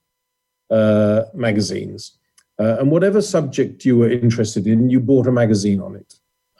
uh, 0.69 1.23
magazines. 1.33 2.17
Uh, 2.61 2.77
and 2.79 2.91
whatever 2.91 3.23
subject 3.23 3.85
you 3.85 3.97
were 3.97 4.11
interested 4.11 4.67
in, 4.67 4.87
you 4.87 4.99
bought 4.99 5.25
a 5.25 5.31
magazine 5.31 5.81
on 5.81 5.95
it. 5.95 6.13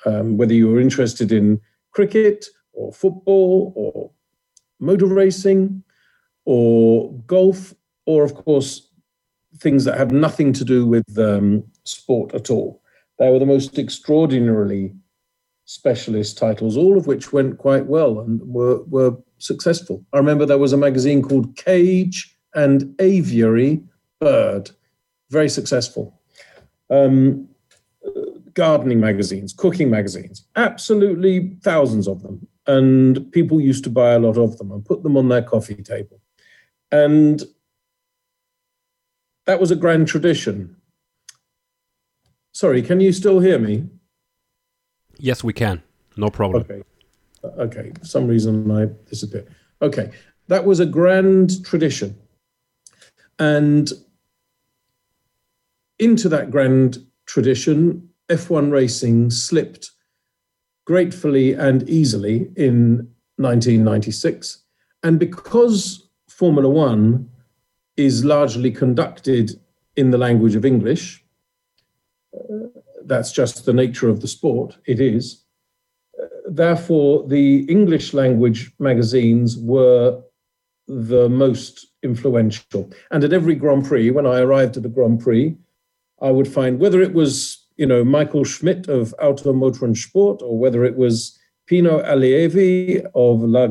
Um, 0.06 0.36
whether 0.36 0.54
you 0.54 0.68
were 0.68 0.82
interested 0.82 1.32
in 1.32 1.62
cricket 1.92 2.48
or 2.74 2.92
football 2.92 3.72
or 3.76 4.10
motor 4.80 5.06
racing 5.06 5.84
or 6.46 7.14
golf, 7.28 7.76
or 8.08 8.24
of 8.24 8.34
course, 8.34 8.90
things 9.58 9.86
that 9.86 9.96
have 9.98 10.12
nothing 10.12 10.54
to 10.54 10.66
do 10.66 10.88
with 10.88 11.06
um, 11.20 11.64
sport 11.84 12.34
at 12.34 12.50
all. 12.50 12.82
They 13.20 13.30
were 13.30 13.38
the 13.38 13.46
most 13.46 13.78
extraordinarily 13.78 14.96
specialist 15.66 16.36
titles, 16.36 16.78
all 16.78 16.98
of 16.98 17.06
which 17.06 17.32
went 17.32 17.60
quite 17.60 17.86
well 17.86 18.22
and 18.22 18.42
were, 18.42 18.82
were 18.86 19.16
successful. 19.38 20.04
I 20.14 20.18
remember 20.18 20.48
there 20.48 20.58
was 20.58 20.74
a 20.74 20.78
magazine 20.78 21.22
called 21.22 21.56
Cage 21.58 22.36
and 22.56 22.96
Aviary 23.00 23.84
Bird, 24.20 24.72
very 25.32 25.50
successful. 25.50 26.20
Um, 26.90 27.48
gardening 28.54 29.00
magazines, 29.00 29.54
cooking 29.54 29.90
magazines, 29.90 30.46
absolutely 30.56 31.58
thousands 31.64 32.08
of 32.08 32.22
them. 32.22 32.48
And 32.68 33.32
people 33.32 33.60
used 33.60 33.84
to 33.86 33.90
buy 33.90 34.12
a 34.12 34.20
lot 34.20 34.38
of 34.38 34.58
them 34.58 34.72
and 34.72 34.86
put 34.86 35.04
them 35.04 35.18
on 35.18 35.30
their 35.30 35.42
coffee 35.42 35.82
table. 35.82 36.20
And 36.92 37.42
that 39.46 39.60
was 39.60 39.72
a 39.72 39.76
grand 39.76 40.08
tradition. 40.08 40.76
Sorry, 42.54 42.82
can 42.82 43.00
you 43.00 43.14
still 43.14 43.40
hear 43.40 43.58
me? 43.58 43.88
Yes, 45.18 45.44
we 45.44 45.54
can. 45.54 45.82
No 46.18 46.30
problem. 46.30 46.64
Okay. 46.64 46.84
Okay. 47.58 47.92
For 48.00 48.06
some 48.06 48.28
reason 48.28 48.70
I 48.70 48.88
disappeared. 49.10 49.48
Okay. 49.82 50.12
That 50.48 50.66
was 50.66 50.80
a 50.80 50.86
grand 50.86 51.64
tradition. 51.66 52.18
And 53.40 53.90
into 56.02 56.28
that 56.28 56.50
grand 56.50 56.98
tradition, 57.28 58.10
F1 58.28 58.72
racing 58.72 59.30
slipped 59.30 59.92
gratefully 60.86 61.54
and 61.54 61.88
easily 61.88 62.52
in 62.58 63.08
1996. 63.38 64.64
And 65.04 65.20
because 65.20 66.10
Formula 66.28 66.68
One 66.68 67.30
is 67.98 68.26
largely 68.26 68.72
conducted 68.72 69.60
in 69.96 70.10
the 70.10 70.18
language 70.18 70.56
of 70.56 70.66
English, 70.66 71.24
uh, 72.34 72.68
that's 73.06 73.32
just 73.32 73.66
the 73.66 73.74
nature 73.74 74.10
of 74.10 74.22
the 74.22 74.28
sport. 74.28 74.78
It 74.86 75.00
is. 75.00 75.44
Therefore, 76.48 77.28
the 77.28 77.60
English 77.66 78.14
language 78.14 78.72
magazines 78.80 79.56
were 79.56 80.22
the 80.88 81.30
most 81.30 81.88
influential. 82.02 82.92
And 83.12 83.24
at 83.24 83.34
every 83.34 83.56
Grand 83.56 83.86
Prix, 83.86 84.10
when 84.10 84.26
I 84.26 84.40
arrived 84.40 84.78
at 84.78 84.86
a 84.86 84.90
Grand 84.90 85.20
Prix, 85.20 85.56
I 86.22 86.32
would 86.32 86.48
find 86.48 86.80
whether 86.80 87.02
it 87.02 87.14
was, 87.14 87.66
you 87.78 87.86
know, 87.86 88.04
Michael 88.04 88.44
Schmidt 88.44 88.88
of 88.88 89.14
Auto 89.22 89.54
Motor 89.54 89.86
and 89.86 89.98
Sport, 89.98 90.42
or 90.42 90.58
whether 90.58 90.84
it 90.86 90.96
was 90.96 91.38
Pino 91.68 92.02
Allievi 92.04 93.04
of 93.16 93.42
La 93.42 93.70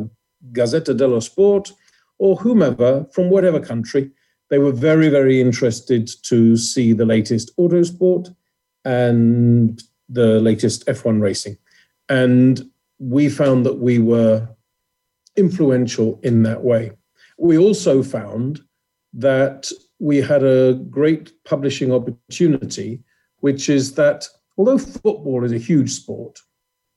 Gazzetta 0.52 0.96
dello 0.96 1.20
Sport, 1.20 1.72
or 2.18 2.36
whomever 2.36 3.06
from 3.12 3.30
whatever 3.30 3.60
country, 3.60 4.10
they 4.48 4.58
were 4.58 4.72
very, 4.72 5.08
very 5.08 5.40
interested 5.40 6.10
to 6.24 6.56
see 6.56 6.92
the 6.92 7.06
latest 7.06 7.56
autosport 7.56 8.34
and 8.84 9.82
the 10.08 10.40
latest 10.40 10.86
F1 10.86 11.20
racing. 11.20 11.56
And 12.08 12.68
we 12.98 13.28
found 13.28 13.64
that 13.64 13.78
we 13.78 13.98
were 13.98 14.48
influential 15.36 16.18
in 16.22 16.42
that 16.42 16.64
way. 16.64 16.90
We 17.38 17.56
also 17.56 18.02
found 18.02 18.60
that 19.14 19.70
we 20.00 20.16
had 20.16 20.42
a 20.42 20.74
great 20.90 21.32
publishing 21.44 21.92
opportunity, 21.92 23.02
which 23.40 23.68
is 23.68 23.94
that 23.94 24.26
although 24.56 24.78
football 24.78 25.44
is 25.44 25.52
a 25.52 25.58
huge 25.58 25.90
sport, 25.90 26.40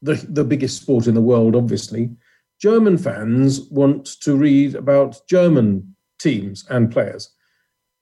the, 0.02 0.16
the 0.30 0.44
biggest 0.44 0.82
sport 0.82 1.06
in 1.06 1.14
the 1.14 1.22
world, 1.22 1.56
obviously, 1.56 2.10
German 2.60 2.98
fans 2.98 3.62
want 3.70 4.06
to 4.22 4.36
read 4.38 4.74
about 4.74 5.20
German 5.28 5.96
teams 6.18 6.66
and 6.70 6.92
players. 6.92 7.30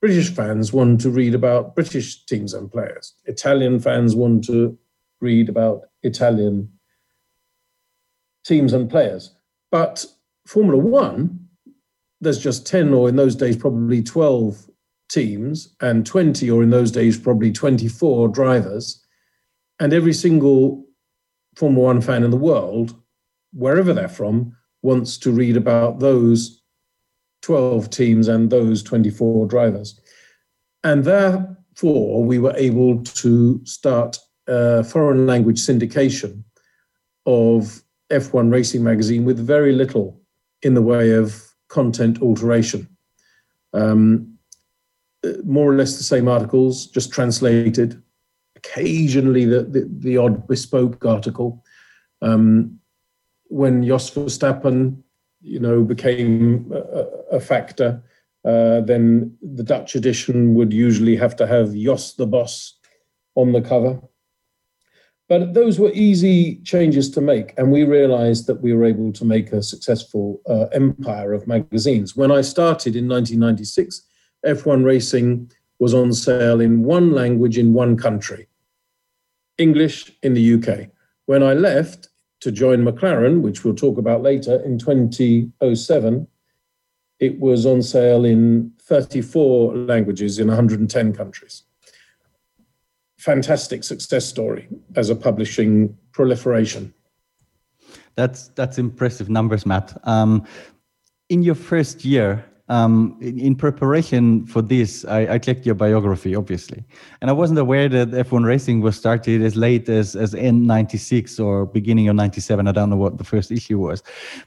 British 0.00 0.30
fans 0.30 0.72
want 0.72 1.00
to 1.00 1.10
read 1.10 1.34
about 1.34 1.74
British 1.74 2.24
teams 2.26 2.54
and 2.54 2.70
players. 2.70 3.14
Italian 3.24 3.80
fans 3.80 4.14
want 4.14 4.44
to 4.44 4.78
read 5.20 5.48
about 5.48 5.82
Italian 6.02 6.68
teams 8.44 8.72
and 8.72 8.88
players. 8.88 9.34
But 9.70 10.04
Formula 10.46 10.76
One, 10.76 11.48
there's 12.20 12.38
just 12.38 12.66
10, 12.66 12.94
or 12.94 13.08
in 13.08 13.16
those 13.16 13.34
days, 13.34 13.56
probably 13.56 14.02
12 14.02 14.68
teams, 15.12 15.74
and 15.80 16.06
20, 16.06 16.50
or 16.50 16.62
in 16.62 16.70
those 16.70 16.90
days, 16.90 17.18
probably 17.18 17.52
24 17.52 18.28
drivers. 18.28 19.04
And 19.78 19.92
every 19.92 20.12
single 20.12 20.84
Formula 21.56 21.84
One 21.84 22.00
fan 22.00 22.24
in 22.24 22.30
the 22.30 22.36
world, 22.36 22.94
wherever 23.52 23.92
they're 23.92 24.08
from, 24.08 24.56
wants 24.80 25.18
to 25.18 25.30
read 25.30 25.56
about 25.56 26.00
those 26.00 26.62
12 27.42 27.90
teams 27.90 28.28
and 28.28 28.50
those 28.50 28.82
24 28.82 29.46
drivers. 29.46 30.00
And 30.84 31.04
therefore, 31.04 32.24
we 32.24 32.38
were 32.38 32.54
able 32.56 33.02
to 33.02 33.60
start 33.64 34.18
a 34.46 34.82
foreign 34.82 35.26
language 35.26 35.60
syndication 35.60 36.42
of 37.26 37.82
F1 38.10 38.50
Racing 38.50 38.82
Magazine 38.82 39.24
with 39.24 39.38
very 39.38 39.72
little 39.72 40.20
in 40.62 40.74
the 40.74 40.82
way 40.82 41.12
of 41.12 41.42
content 41.68 42.20
alteration. 42.22 42.88
Um, 43.72 44.31
more 45.44 45.70
or 45.70 45.74
less 45.74 45.96
the 45.96 46.04
same 46.04 46.28
articles, 46.28 46.86
just 46.86 47.12
translated. 47.12 48.02
Occasionally, 48.56 49.44
the, 49.44 49.62
the, 49.62 49.88
the 49.98 50.16
odd 50.16 50.46
bespoke 50.46 51.04
article. 51.04 51.64
Um, 52.20 52.78
when 53.48 53.84
Jos 53.84 54.10
Verstappen 54.10 55.02
you 55.42 55.58
know, 55.58 55.82
became 55.82 56.72
a, 56.72 57.36
a 57.36 57.40
factor, 57.40 58.02
uh, 58.44 58.80
then 58.80 59.36
the 59.42 59.62
Dutch 59.62 59.94
edition 59.94 60.54
would 60.54 60.72
usually 60.72 61.16
have 61.16 61.36
to 61.36 61.46
have 61.46 61.74
Jos 61.74 62.14
the 62.14 62.26
Boss 62.26 62.78
on 63.34 63.52
the 63.52 63.60
cover. 63.60 64.00
But 65.28 65.54
those 65.54 65.78
were 65.78 65.90
easy 65.94 66.60
changes 66.64 67.10
to 67.12 67.20
make, 67.20 67.54
and 67.56 67.72
we 67.72 67.84
realized 67.84 68.46
that 68.48 68.60
we 68.60 68.74
were 68.74 68.84
able 68.84 69.12
to 69.12 69.24
make 69.24 69.52
a 69.52 69.62
successful 69.62 70.40
uh, 70.46 70.66
empire 70.72 71.32
of 71.32 71.46
magazines. 71.46 72.14
When 72.16 72.30
I 72.30 72.42
started 72.42 72.96
in 72.96 73.08
1996, 73.08 74.02
F1 74.46 74.84
Racing 74.84 75.50
was 75.78 75.94
on 75.94 76.12
sale 76.12 76.60
in 76.60 76.84
one 76.84 77.12
language 77.12 77.58
in 77.58 77.72
one 77.72 77.96
country 77.96 78.48
English 79.58 80.12
in 80.22 80.34
the 80.34 80.54
UK. 80.54 80.88
When 81.26 81.42
I 81.42 81.52
left, 81.52 82.08
to 82.42 82.50
join 82.50 82.82
McLaren, 82.82 83.40
which 83.40 83.64
we'll 83.64 83.74
talk 83.74 83.98
about 83.98 84.20
later, 84.20 84.60
in 84.64 84.76
2007. 84.76 86.26
It 87.20 87.38
was 87.38 87.64
on 87.64 87.82
sale 87.82 88.24
in 88.24 88.72
34 88.80 89.76
languages 89.76 90.40
in 90.40 90.48
110 90.48 91.12
countries. 91.12 91.62
Fantastic 93.16 93.84
success 93.84 94.26
story 94.26 94.68
as 94.96 95.08
a 95.08 95.14
publishing 95.14 95.96
proliferation. 96.10 96.92
That's 98.16 98.48
that's 98.48 98.76
impressive 98.76 99.30
numbers, 99.30 99.64
Matt. 99.64 99.96
Um, 100.02 100.44
in 101.28 101.44
your 101.44 101.54
first 101.54 102.04
year, 102.04 102.44
um, 102.72 103.18
in, 103.20 103.38
in, 103.38 103.54
preparation 103.54 104.46
for 104.46 104.62
this, 104.62 105.04
I, 105.04 105.34
I, 105.34 105.38
checked 105.38 105.66
your 105.66 105.74
biography, 105.74 106.34
obviously, 106.34 106.82
and 107.20 107.28
I 107.28 107.34
wasn't 107.34 107.58
aware 107.58 107.86
that 107.90 108.12
F1 108.12 108.46
racing 108.46 108.80
was 108.80 108.96
started 108.96 109.42
as 109.42 109.56
late 109.56 109.90
as 109.90 110.16
as 110.16 110.32
in 110.32 110.66
'96 110.66 111.38
or 111.38 111.66
beginning 111.66 112.08
of 112.08 112.16
'97. 112.16 112.66
I 112.66 112.72
don't 112.72 112.88
know 112.88 112.96
what 112.96 113.18
the 113.18 113.24
first 113.24 113.50
issue 113.50 113.78
was, 113.78 114.02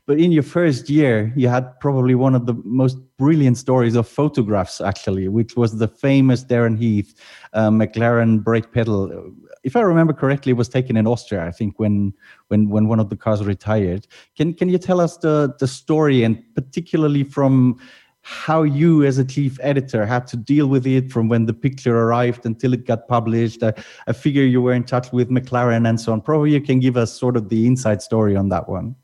but 0.07 0.19
in 0.19 0.31
your 0.31 0.41
first 0.41 0.89
year, 0.89 1.31
you 1.35 1.49
had 1.49 1.79
probably 1.79 2.15
one 2.15 2.33
of 2.33 2.47
the 2.47 2.55
most 2.63 2.97
brilliant 3.17 3.57
stories 3.57 3.95
of 3.95 4.07
photographs, 4.07 4.81
actually, 4.81 5.27
which 5.27 5.55
was 5.55 5.77
the 5.77 5.87
famous 5.87 6.43
Darren 6.43 6.79
Heath 6.79 7.13
uh, 7.53 7.69
McLaren 7.69 8.43
brake 8.43 8.71
pedal. 8.71 9.33
If 9.63 9.75
I 9.75 9.81
remember 9.81 10.13
correctly, 10.13 10.49
it 10.49 10.57
was 10.57 10.67
taken 10.67 10.97
in 10.97 11.05
Austria, 11.05 11.45
I 11.45 11.51
think, 11.51 11.79
when 11.79 12.11
when 12.47 12.69
when 12.69 12.87
one 12.87 12.99
of 12.99 13.11
the 13.11 13.17
cars 13.17 13.45
retired. 13.45 14.07
Can 14.35 14.55
can 14.55 14.67
you 14.67 14.79
tell 14.79 14.99
us 14.99 15.17
the 15.17 15.53
the 15.59 15.67
story 15.67 16.23
and 16.23 16.41
particularly 16.55 17.23
from 17.23 17.77
how 18.27 18.63
you 18.63 19.03
as 19.03 19.19
a 19.19 19.23
chief 19.23 19.59
editor 19.61 20.03
had 20.03 20.25
to 20.25 20.35
deal 20.35 20.65
with 20.65 20.87
it 20.87 21.11
from 21.11 21.29
when 21.29 21.45
the 21.45 21.53
picture 21.53 21.95
arrived 21.95 22.43
until 22.43 22.73
it 22.73 22.87
got 22.87 23.07
published. 23.07 23.61
I, 23.61 24.13
figure 24.13 24.41
you 24.41 24.63
were 24.63 24.73
in 24.73 24.83
touch 24.83 25.11
with 25.11 25.29
mclaren 25.29 25.87
and 25.87 26.01
so 26.01 26.11
on. 26.11 26.21
Probably 26.21 26.51
you 26.51 26.59
can 26.59 26.79
give 26.79 26.97
us 26.97 27.13
sort 27.13 27.37
of 27.37 27.49
the 27.49 27.67
inside 27.67 28.01
story 28.01 28.35
on 28.35 28.49
that 28.49 28.67
one. 28.67 28.95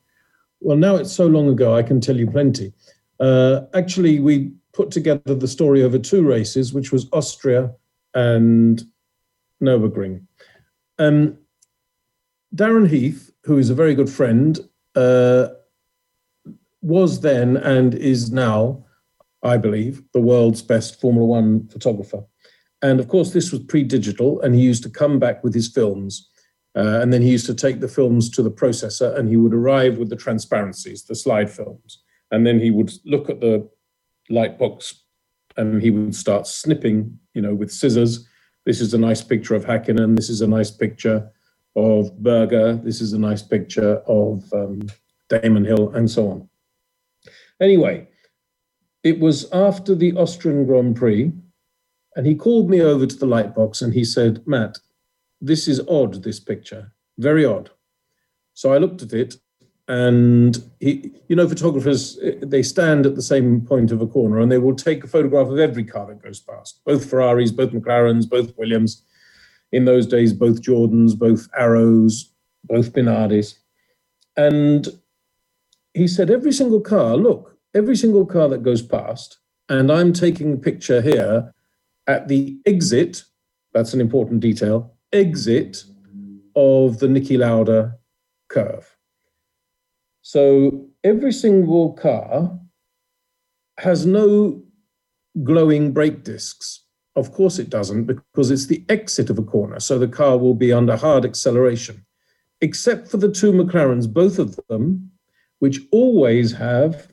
Well 0.60 0.76
now 0.76 0.96
it's 0.96 1.12
so 1.12 1.28
long 1.28 1.48
ago 1.50 1.76
i 1.76 1.84
can 1.84 2.02
tell 2.02 2.18
you 2.18 2.32
plenty. 2.32 2.74
Uh, 3.20 3.62
actually 3.76 4.20
we 4.20 4.54
put 4.74 4.90
together 4.90 5.36
the 5.36 5.48
story 5.48 5.84
over 5.84 6.00
two 6.00 6.24
races 6.24 6.74
which 6.74 6.92
was 6.92 7.08
austria 7.14 7.72
and 8.16 8.82
nürburgring. 9.62 10.26
Um, 10.98 11.38
darren 12.56 12.90
heath 12.90 13.32
who 13.44 13.60
is 13.60 13.70
a 13.70 13.76
very 13.76 13.94
good 13.94 14.10
friend 14.10 14.60
uh, 14.96 15.50
was 16.82 17.22
then 17.22 17.58
and 17.58 17.94
is 17.94 18.32
now 18.32 18.84
I 19.44 19.58
believe, 19.58 20.04
the 20.14 20.22
world's 20.22 20.62
best 20.62 21.00
Formula 21.02 21.26
One 21.26 21.68
photographer. 21.68 22.24
And 22.82 23.00
of 23.00 23.08
course, 23.08 23.32
this 23.32 23.52
was 23.52 23.62
pre 23.62 23.84
digital, 23.84 24.42
and 24.42 24.56
he 24.56 24.62
used 24.62 24.84
to 24.84 24.90
come 24.90 25.20
back 25.20 25.44
with 25.44 25.54
his 25.54 25.68
films. 25.68 26.30
Uh, 26.76 27.00
and 27.02 27.12
then 27.12 27.22
he 27.22 27.32
used 27.32 27.46
to 27.46 27.54
take 27.54 27.82
the 27.82 27.88
films 27.88 28.30
to 28.30 28.42
the 28.42 28.52
processor 28.52 29.18
and 29.18 29.28
he 29.28 29.36
would 29.36 29.54
arrive 29.54 29.98
with 29.98 30.10
the 30.10 30.16
transparencies, 30.16 31.04
the 31.04 31.16
slide 31.16 31.52
films. 31.52 32.02
And 32.32 32.48
then 32.48 32.62
he 32.62 32.72
would 32.72 32.94
look 33.04 33.30
at 33.30 33.42
the 33.42 33.70
light 34.30 34.58
box 34.58 35.04
and 35.58 35.82
he 35.82 35.92
would 35.92 36.16
start 36.16 36.48
snipping, 36.48 37.20
you 37.34 37.42
know, 37.42 37.54
with 37.54 37.72
scissors. 37.72 38.26
This 38.66 38.80
is 38.80 38.94
a 38.94 38.98
nice 38.98 39.22
picture 39.22 39.54
of 39.54 39.66
Hakkinen. 39.66 40.16
This 40.16 40.30
is 40.30 40.40
a 40.40 40.48
nice 40.48 40.72
picture 40.72 41.30
of 41.76 42.18
Berger. 42.20 42.76
This 42.76 43.02
is 43.02 43.14
a 43.14 43.20
nice 43.20 43.42
picture 43.42 43.98
of 44.08 44.44
um, 44.54 44.82
Damon 45.30 45.66
Hill, 45.66 45.90
and 45.92 46.10
so 46.10 46.30
on. 46.30 46.50
Anyway, 47.62 48.08
it 49.04 49.20
was 49.20 49.52
after 49.52 49.96
the 49.96 50.14
Austrian 50.14 50.66
Grand 50.66 50.96
Prix, 50.96 51.32
and 52.16 52.26
he 52.26 52.36
called 52.36 52.70
me 52.70 52.82
over 52.82 53.06
to 53.06 53.16
the 53.16 53.26
light 53.26 53.56
box 53.56 53.82
and 53.82 53.94
he 53.94 54.04
said, 54.04 54.46
Matt, 54.46 54.78
this 55.40 55.68
is 55.68 55.82
odd, 55.88 56.24
this 56.24 56.40
picture, 56.40 56.92
very 57.18 57.46
odd. 57.46 57.70
So 58.54 58.74
I 58.74 58.78
looked 58.78 59.02
at 59.02 59.14
it, 59.14 59.36
and 59.88 60.58
he, 60.80 61.12
you 61.28 61.36
know, 61.36 61.50
photographers, 61.50 62.18
eh, 62.22 62.36
they 62.42 62.64
stand 62.64 63.06
at 63.06 63.16
the 63.16 63.22
same 63.22 63.62
point 63.62 63.92
of 63.92 64.02
a 64.02 64.08
corner 64.08 64.40
and 64.40 64.50
they 64.50 64.58
will 64.58 64.76
take 64.76 65.04
a 65.04 65.08
photograph 65.08 65.48
of 65.48 65.60
every 65.60 65.84
car 65.84 66.06
that 66.08 66.24
goes 66.24 66.40
past, 66.40 66.80
both 66.86 67.10
Ferraris, 67.10 67.52
both 67.52 67.72
McLarens, 67.72 68.30
both 68.30 68.58
Williams. 68.58 69.04
In 69.74 69.86
those 69.86 70.06
days, 70.06 70.34
both 70.34 70.62
Jordans, 70.62 71.18
both 71.18 71.48
Arrows, 71.58 72.34
both 72.64 72.94
Minardis. 72.94 73.56
And 74.38 74.88
he 75.94 76.08
said, 76.08 76.30
every 76.30 76.52
single 76.52 76.82
car, 76.82 77.16
look, 77.18 77.51
every 77.74 77.96
single 77.96 78.26
car 78.26 78.48
that 78.50 78.64
goes 78.64 78.82
past, 78.82 79.40
and 79.70 79.92
I'm 79.92 80.14
taking 80.14 80.54
a 80.54 80.58
picture 80.58 81.02
here 81.02 81.54
at 82.08 82.28
the 82.28 82.60
exit, 82.66 83.24
that's 83.74 83.94
an 83.94 84.02
important 84.02 84.42
detail, 84.42 84.96
exit 85.14 85.84
of 86.56 87.00
the 87.00 87.08
Niki 87.08 87.38
Lauda 87.38 87.98
curve. 88.50 88.98
So 90.22 90.90
every 91.04 91.32
single 91.32 91.94
car 91.94 92.60
has 93.78 94.06
no 94.06 94.62
glowing 95.44 95.94
brake 95.94 96.24
discs. 96.24 96.84
Of 97.16 97.32
course, 97.32 97.60
it 97.60 97.70
doesn't, 97.70 98.06
because 98.06 98.52
it's 98.52 98.68
the 98.68 98.86
exit 98.90 99.30
of 99.30 99.40
a 99.40 99.44
corner. 99.44 99.80
So 99.80 99.98
the 99.98 100.08
car 100.08 100.38
will 100.38 100.54
be 100.54 100.72
under 100.72 100.96
hard 100.96 101.26
acceleration, 101.26 102.06
except 102.62 103.08
for 103.10 103.18
the 103.18 103.32
two 103.32 103.52
McLarens, 103.52 104.12
both 104.12 104.40
of 104.40 104.60
them, 104.70 105.12
which 105.60 105.80
always 105.92 106.52
have 106.54 107.11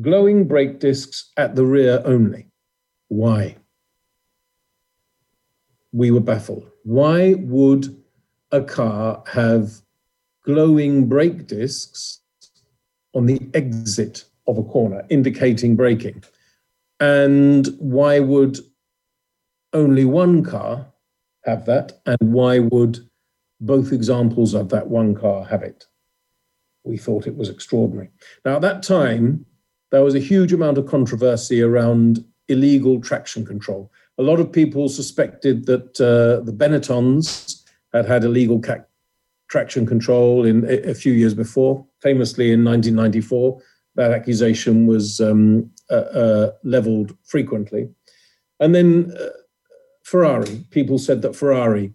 glowing 0.00 0.46
brake 0.46 0.78
discs 0.78 1.30
at 1.36 1.54
the 1.54 1.64
rear 1.64 2.02
only. 2.04 2.46
Why? 3.08 3.56
We 5.92 6.10
were 6.10 6.20
baffled. 6.20 6.70
Why 6.84 7.34
would 7.34 8.02
a 8.52 8.62
car 8.62 9.22
have 9.26 9.72
glowing 10.44 11.08
brake 11.08 11.46
discs 11.46 12.20
on 13.14 13.26
the 13.26 13.40
exit 13.54 14.24
of 14.46 14.58
a 14.58 14.62
corner, 14.62 15.04
indicating 15.10 15.76
braking? 15.76 16.22
And 17.00 17.66
why 17.78 18.20
would 18.20 18.58
only 19.72 20.04
one 20.04 20.44
car 20.44 20.86
have 21.44 21.66
that? 21.66 22.00
And 22.06 22.32
why 22.32 22.58
would 22.58 23.00
both 23.60 23.92
examples 23.92 24.54
of 24.54 24.68
that 24.70 24.88
one 24.88 25.14
car 25.14 25.44
have 25.44 25.62
it? 25.62 25.86
We 26.84 26.96
thought 26.96 27.26
it 27.26 27.36
was 27.36 27.48
extraordinary. 27.48 28.10
Now, 28.44 28.56
at 28.56 28.62
that 28.62 28.82
time, 28.82 29.44
there 29.90 30.04
was 30.04 30.14
a 30.14 30.20
huge 30.20 30.52
amount 30.52 30.78
of 30.78 30.86
controversy 30.86 31.62
around 31.62 32.24
illegal 32.48 33.00
traction 33.00 33.44
control. 33.44 33.90
A 34.18 34.22
lot 34.22 34.40
of 34.40 34.52
people 34.52 34.88
suspected 34.88 35.66
that 35.66 36.00
uh, 36.00 36.44
the 36.44 36.52
Benettons 36.52 37.64
had 37.92 38.06
had 38.06 38.24
illegal 38.24 38.60
ca- 38.60 38.84
traction 39.48 39.86
control 39.86 40.44
in 40.44 40.64
a, 40.64 40.90
a, 40.90 40.94
few 40.94 41.12
years 41.12 41.34
before. 41.34 41.84
Famously, 42.00 42.52
in 42.52 42.64
1994, 42.64 43.60
that 43.96 44.12
accusation 44.12 44.86
was 44.86 45.20
um, 45.20 45.70
uh, 45.90 45.94
uh, 45.94 46.50
leveled 46.62 47.16
frequently. 47.24 47.88
And 48.60 48.74
then 48.74 49.12
uh, 49.18 49.26
Ferrari, 50.04 50.64
people 50.70 50.98
said 50.98 51.22
that 51.22 51.34
Ferrari 51.34 51.92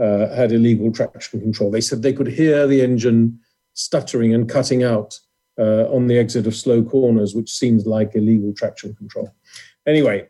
uh, 0.00 0.34
had 0.34 0.52
illegal 0.52 0.92
traction 0.92 1.40
control. 1.40 1.70
They 1.70 1.80
said 1.80 2.02
they 2.02 2.12
could 2.12 2.28
hear 2.28 2.66
the 2.66 2.80
engine 2.80 3.38
stuttering 3.74 4.34
and 4.34 4.48
cutting 4.48 4.82
out 4.82 5.18
uh, 5.58 5.86
on 5.90 6.06
the 6.06 6.18
exit 6.18 6.46
of 6.46 6.54
slow 6.54 6.82
corners, 6.82 7.34
which 7.34 7.50
seems 7.50 7.86
like 7.86 8.14
illegal 8.14 8.52
traction 8.52 8.94
control. 8.94 9.32
Anyway, 9.86 10.28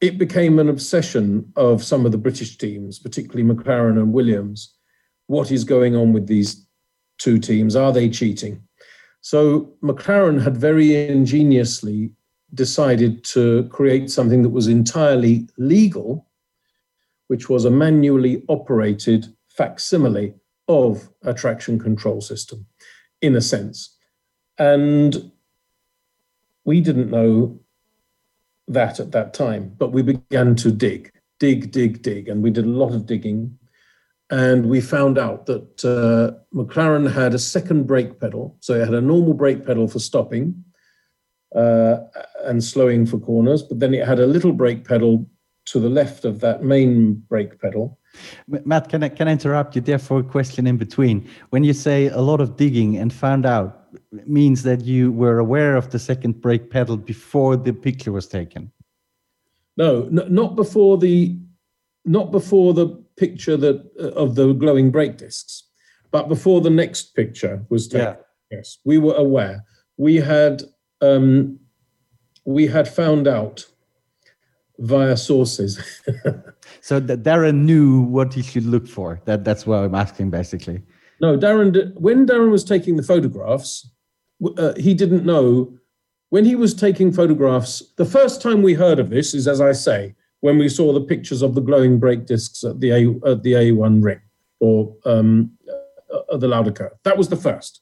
it 0.00 0.18
became 0.18 0.58
an 0.58 0.68
obsession 0.68 1.52
of 1.56 1.82
some 1.82 2.06
of 2.06 2.12
the 2.12 2.18
British 2.18 2.56
teams, 2.56 2.98
particularly 2.98 3.42
McLaren 3.42 3.98
and 3.98 4.12
Williams. 4.12 4.74
What 5.26 5.50
is 5.50 5.64
going 5.64 5.96
on 5.96 6.12
with 6.12 6.26
these 6.26 6.66
two 7.18 7.38
teams? 7.38 7.74
Are 7.74 7.92
they 7.92 8.08
cheating? 8.08 8.62
So 9.20 9.72
McLaren 9.82 10.40
had 10.40 10.56
very 10.56 11.08
ingeniously 11.08 12.12
decided 12.54 13.24
to 13.24 13.64
create 13.64 14.10
something 14.10 14.42
that 14.42 14.48
was 14.50 14.68
entirely 14.68 15.48
legal, 15.58 16.26
which 17.26 17.48
was 17.48 17.64
a 17.64 17.70
manually 17.70 18.42
operated 18.48 19.26
facsimile 19.48 20.34
of 20.68 21.10
a 21.22 21.34
traction 21.34 21.78
control 21.78 22.20
system 22.20 22.64
in 23.20 23.36
a 23.36 23.40
sense. 23.40 23.96
And 24.58 25.32
we 26.64 26.80
didn't 26.80 27.10
know 27.10 27.60
that 28.66 29.00
at 29.00 29.12
that 29.12 29.34
time, 29.34 29.74
but 29.78 29.92
we 29.92 30.02
began 30.02 30.54
to 30.56 30.70
dig, 30.70 31.12
dig, 31.38 31.70
dig, 31.70 32.02
dig, 32.02 32.28
and 32.28 32.42
we 32.42 32.50
did 32.50 32.64
a 32.64 32.68
lot 32.68 32.94
of 32.94 33.06
digging. 33.06 33.58
And 34.30 34.66
we 34.66 34.82
found 34.82 35.16
out 35.16 35.46
that 35.46 35.84
uh, 35.84 36.36
McLaren 36.54 37.10
had 37.10 37.32
a 37.32 37.38
second 37.38 37.86
brake 37.86 38.20
pedal. 38.20 38.56
So 38.60 38.74
it 38.74 38.84
had 38.84 38.94
a 38.94 39.00
normal 39.00 39.32
brake 39.32 39.64
pedal 39.64 39.88
for 39.88 39.98
stopping 39.98 40.64
uh, 41.54 41.98
and 42.44 42.62
slowing 42.62 43.06
for 43.06 43.18
corners, 43.18 43.62
but 43.62 43.80
then 43.80 43.94
it 43.94 44.06
had 44.06 44.20
a 44.20 44.26
little 44.26 44.52
brake 44.52 44.86
pedal 44.86 45.26
to 45.70 45.80
the 45.80 45.88
left 45.88 46.24
of 46.24 46.40
that 46.40 46.62
main 46.62 47.14
brake 47.28 47.60
pedal 47.60 47.98
Matt, 48.46 48.88
can 48.88 49.02
I, 49.02 49.08
can 49.08 49.28
I 49.28 49.32
interrupt 49.32 49.76
you 49.76 49.82
there 49.82 49.98
for 49.98 50.20
a 50.20 50.22
question 50.22 50.66
in 50.66 50.76
between? 50.76 51.28
When 51.50 51.64
you 51.64 51.72
say 51.72 52.08
a 52.08 52.20
lot 52.20 52.40
of 52.40 52.56
digging 52.56 52.96
and 52.96 53.12
found 53.12 53.46
out, 53.46 53.74
means 54.26 54.62
that 54.62 54.84
you 54.84 55.12
were 55.12 55.38
aware 55.38 55.76
of 55.76 55.90
the 55.90 55.98
second 55.98 56.40
brake 56.40 56.70
pedal 56.70 56.96
before 56.96 57.56
the 57.56 57.72
picture 57.72 58.12
was 58.12 58.26
taken? 58.26 58.70
No, 59.76 60.08
not 60.10 60.56
before 60.56 60.98
the 60.98 61.38
not 62.04 62.30
before 62.30 62.74
the 62.74 62.88
picture 63.16 63.56
that 63.56 63.84
uh, 64.00 64.08
of 64.08 64.34
the 64.34 64.52
glowing 64.52 64.90
brake 64.90 65.18
discs, 65.18 65.64
but 66.10 66.28
before 66.28 66.60
the 66.60 66.70
next 66.70 67.14
picture 67.14 67.64
was 67.68 67.88
taken. 67.88 68.06
Yeah. 68.06 68.58
Yes, 68.58 68.78
we 68.84 68.98
were 68.98 69.14
aware. 69.14 69.64
We 69.96 70.16
had 70.16 70.62
um, 71.00 71.58
we 72.44 72.66
had 72.66 72.88
found 72.88 73.28
out 73.28 73.66
via 74.78 75.16
sources. 75.16 75.78
so 76.80 77.00
that 77.00 77.22
Darren 77.22 77.64
knew 77.64 78.02
what 78.02 78.32
he 78.34 78.42
should 78.42 78.64
look 78.64 78.86
for. 78.86 79.20
That 79.24 79.44
that's 79.44 79.66
what 79.66 79.78
I'm 79.78 79.94
asking 79.94 80.30
basically. 80.30 80.82
No, 81.20 81.36
Darren. 81.36 81.94
When 81.94 82.26
Darren 82.26 82.50
was 82.50 82.64
taking 82.64 82.96
the 82.96 83.02
photographs, 83.02 83.90
uh, 84.56 84.74
he 84.76 84.94
didn't 84.94 85.24
know. 85.24 85.74
When 86.30 86.44
he 86.44 86.54
was 86.54 86.74
taking 86.74 87.12
photographs, 87.12 87.82
the 87.96 88.04
first 88.04 88.42
time 88.42 88.62
we 88.62 88.74
heard 88.74 88.98
of 88.98 89.10
this 89.10 89.34
is, 89.34 89.48
as 89.48 89.60
I 89.60 89.72
say, 89.72 90.14
when 90.40 90.58
we 90.58 90.68
saw 90.68 90.92
the 90.92 91.00
pictures 91.00 91.42
of 91.42 91.54
the 91.54 91.60
glowing 91.60 91.98
brake 91.98 92.26
discs 92.26 92.62
at 92.64 92.80
the 92.80 92.90
A 92.90 93.30
at 93.30 93.42
the 93.42 93.52
A1 93.52 94.04
ring 94.04 94.20
or 94.60 94.94
um, 95.04 95.52
uh, 96.10 96.36
the 96.36 96.48
Lauda 96.48 96.72
curve. 96.72 96.92
That 97.04 97.16
was 97.16 97.28
the 97.28 97.36
first. 97.36 97.80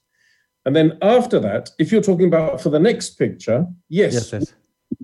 And 0.65 0.75
then 0.75 0.99
after 1.01 1.39
that, 1.41 1.71
if 1.79 1.93
you're 1.93 2.03
talking 2.03 2.27
about 2.27 2.61
for 2.61 2.71
the 2.71 2.79
next 2.79 3.11
picture, 3.11 3.67
yes, 3.89 4.15
Yes, 4.15 4.33
yes. 4.33 4.55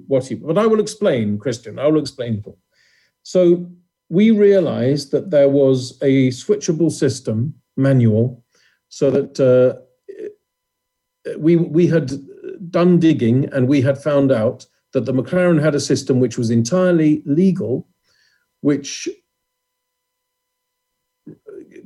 What 0.07 0.27
he, 0.27 0.35
but 0.35 0.59
I 0.59 0.67
will 0.67 0.81
explain, 0.81 1.39
Christian, 1.39 1.79
I 1.79 1.87
will 1.87 2.01
explain. 2.01 2.45
So 3.23 3.71
we 4.09 4.31
realized 4.31 5.11
that 5.13 5.31
there 5.31 5.49
was 5.49 5.99
a 6.03 6.29
switchable 6.29 6.91
system 6.91 7.55
manual 7.77 8.45
so 8.89 9.11
that 9.11 9.41
uh, 9.41 9.81
we, 11.39 11.57
we 11.57 11.87
had 11.87 12.13
done 12.71 12.99
digging 12.99 13.47
and 13.53 13.69
we 13.69 13.81
had 13.81 13.97
found 13.97 14.31
out 14.31 14.67
that 14.93 15.07
the 15.07 15.13
McLaren 15.13 15.63
had 15.63 15.75
a 15.75 15.81
system 15.81 16.21
which 16.21 16.37
was 16.37 16.51
entirely 16.51 17.23
legal, 17.25 17.89
which 18.61 19.09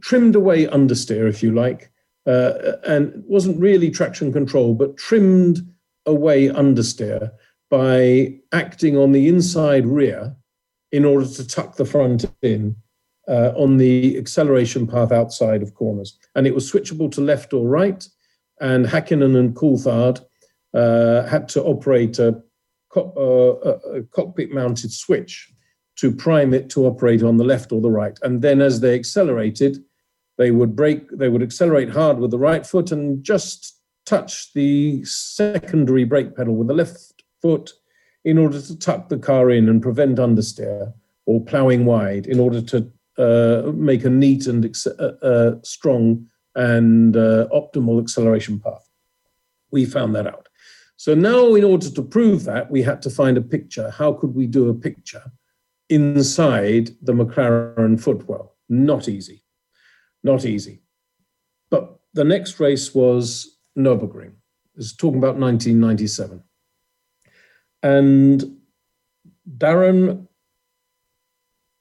trimmed 0.00 0.35
away 0.35 0.66
understeer, 0.66 1.29
if 1.29 1.42
you 1.42 1.52
like, 1.52 1.90
uh, 2.26 2.52
and 2.87 3.22
wasn't 3.26 3.61
really 3.61 3.90
traction 3.90 4.33
control, 4.33 4.74
but 4.74 4.96
trimmed 4.96 5.61
away 6.07 6.48
understeer 6.48 7.31
by 7.70 8.35
acting 8.52 8.96
on 8.96 9.12
the 9.12 9.29
inside 9.29 9.87
rear 9.87 10.35
in 10.92 11.05
order 11.05 11.26
to 11.26 11.46
tuck 11.46 11.76
the 11.76 11.85
front 11.85 12.24
in 12.42 12.76
uh, 13.29 13.52
on 13.57 13.76
the 13.76 14.16
acceleration 14.16 14.87
path 14.87 15.11
outside 15.11 15.62
of 15.62 15.74
corners. 15.74 16.18
And 16.35 16.46
it 16.46 16.55
was 16.55 16.70
switchable 16.70 17.11
to 17.12 17.20
left 17.20 17.52
or 17.52 17.66
right. 17.66 18.07
And 18.61 18.87
Hakkinen 18.87 19.37
and 19.37 19.55
Coulthard 19.55 20.20
uh, 20.72 21.26
had 21.26 21.48
to 21.50 21.62
operate 21.62 22.18
a, 22.18 22.40
co- 22.90 23.61
uh, 23.64 23.90
a- 23.90 24.02
cockpit 24.05 24.52
mounted 24.52 24.92
switch 24.92 25.52
to 25.96 26.12
prime 26.12 26.55
it 26.55 26.70
to 26.70 26.87
operate 26.87 27.22
on 27.22 27.37
the 27.37 27.44
left 27.44 27.72
or 27.72 27.81
the 27.81 27.90
right. 27.90 28.18
And 28.22 28.42
then 28.42 28.61
as 28.61 28.81
they 28.81 28.94
accelerated, 28.94 29.79
they 30.38 30.50
would 30.50 30.76
brake, 30.76 31.09
they 31.11 31.29
would 31.29 31.42
accelerate 31.42 31.90
hard 31.90 32.18
with 32.18 32.31
the 32.31 32.38
right 32.38 32.64
foot 32.64 32.92
and 32.92 33.24
just 33.24 33.81
touch 34.05 34.52
the 34.52 35.05
secondary 35.05 36.05
brake 36.05 36.37
pedal 36.37 36.55
with 36.55 36.68
the 36.68 36.74
left 36.74 37.15
foot 37.42 37.72
in 38.25 38.38
order 38.38 38.61
to 38.61 38.79
tuck 38.79 39.09
the 39.09 39.18
car 39.18 39.51
in 39.51 39.68
and 39.68 39.83
prevent 39.83 40.18
understeer 40.18 40.92
or 41.27 41.44
ploughing 41.44 41.85
wide 41.85 42.27
in 42.27 42.40
order 42.40 42.61
to 42.61 42.90
uh, 43.18 43.70
make 43.72 44.05
a 44.05 44.11
neat 44.11 44.46
and 44.46 44.64
ex- 44.64 44.87
uh, 44.87 45.16
uh, 45.22 45.55
strong 45.62 46.27
and 46.55 47.16
uh, 47.16 47.46
optimal 47.53 48.01
acceleration 48.01 48.59
path. 48.59 48.88
We 49.70 49.85
found 49.85 50.14
that 50.14 50.27
out. 50.27 50.49
So 50.96 51.14
now, 51.14 51.55
in 51.55 51.64
order 51.64 51.90
to 51.90 52.03
prove 52.03 52.44
that, 52.44 52.70
we 52.70 52.83
had 52.83 53.03
to 53.03 53.11
find 53.11 53.37
a 53.37 53.42
picture. 53.42 53.90
How 53.90 54.12
could 54.12 54.35
we 54.35 54.46
do 54.46 54.70
a 54.70 54.75
picture 54.75 55.25
inside 55.90 56.90
the 57.03 57.12
McLaren 57.12 58.01
footwell? 58.01 58.57
Not 58.68 59.09
easy. 59.09 59.44
Not 60.25 60.46
easy. 60.46 60.83
But 61.70 61.99
the 62.14 62.25
next 62.25 62.59
race 62.59 62.94
was 62.94 63.59
Nürburgring. 63.79 64.33
Is 64.77 64.94
talking 64.94 65.18
about 65.18 65.37
1997. 65.37 66.42
And 67.82 68.58
Darren, 69.58 70.26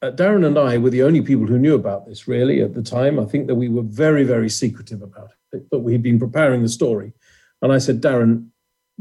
uh, 0.01 0.11
Darren 0.11 0.45
and 0.45 0.57
I 0.57 0.77
were 0.77 0.89
the 0.89 1.03
only 1.03 1.21
people 1.21 1.47
who 1.47 1.59
knew 1.59 1.75
about 1.75 2.05
this 2.05 2.27
really 2.27 2.61
at 2.61 2.73
the 2.73 2.83
time. 2.83 3.19
I 3.19 3.25
think 3.25 3.47
that 3.47 3.55
we 3.55 3.69
were 3.69 3.83
very, 3.83 4.23
very 4.23 4.49
secretive 4.49 5.01
about 5.01 5.31
it, 5.53 5.65
but 5.71 5.79
we'd 5.79 6.03
been 6.03 6.19
preparing 6.19 6.61
the 6.61 6.69
story. 6.69 7.13
And 7.61 7.71
I 7.71 7.79
said, 7.79 8.01
Darren, 8.01 8.49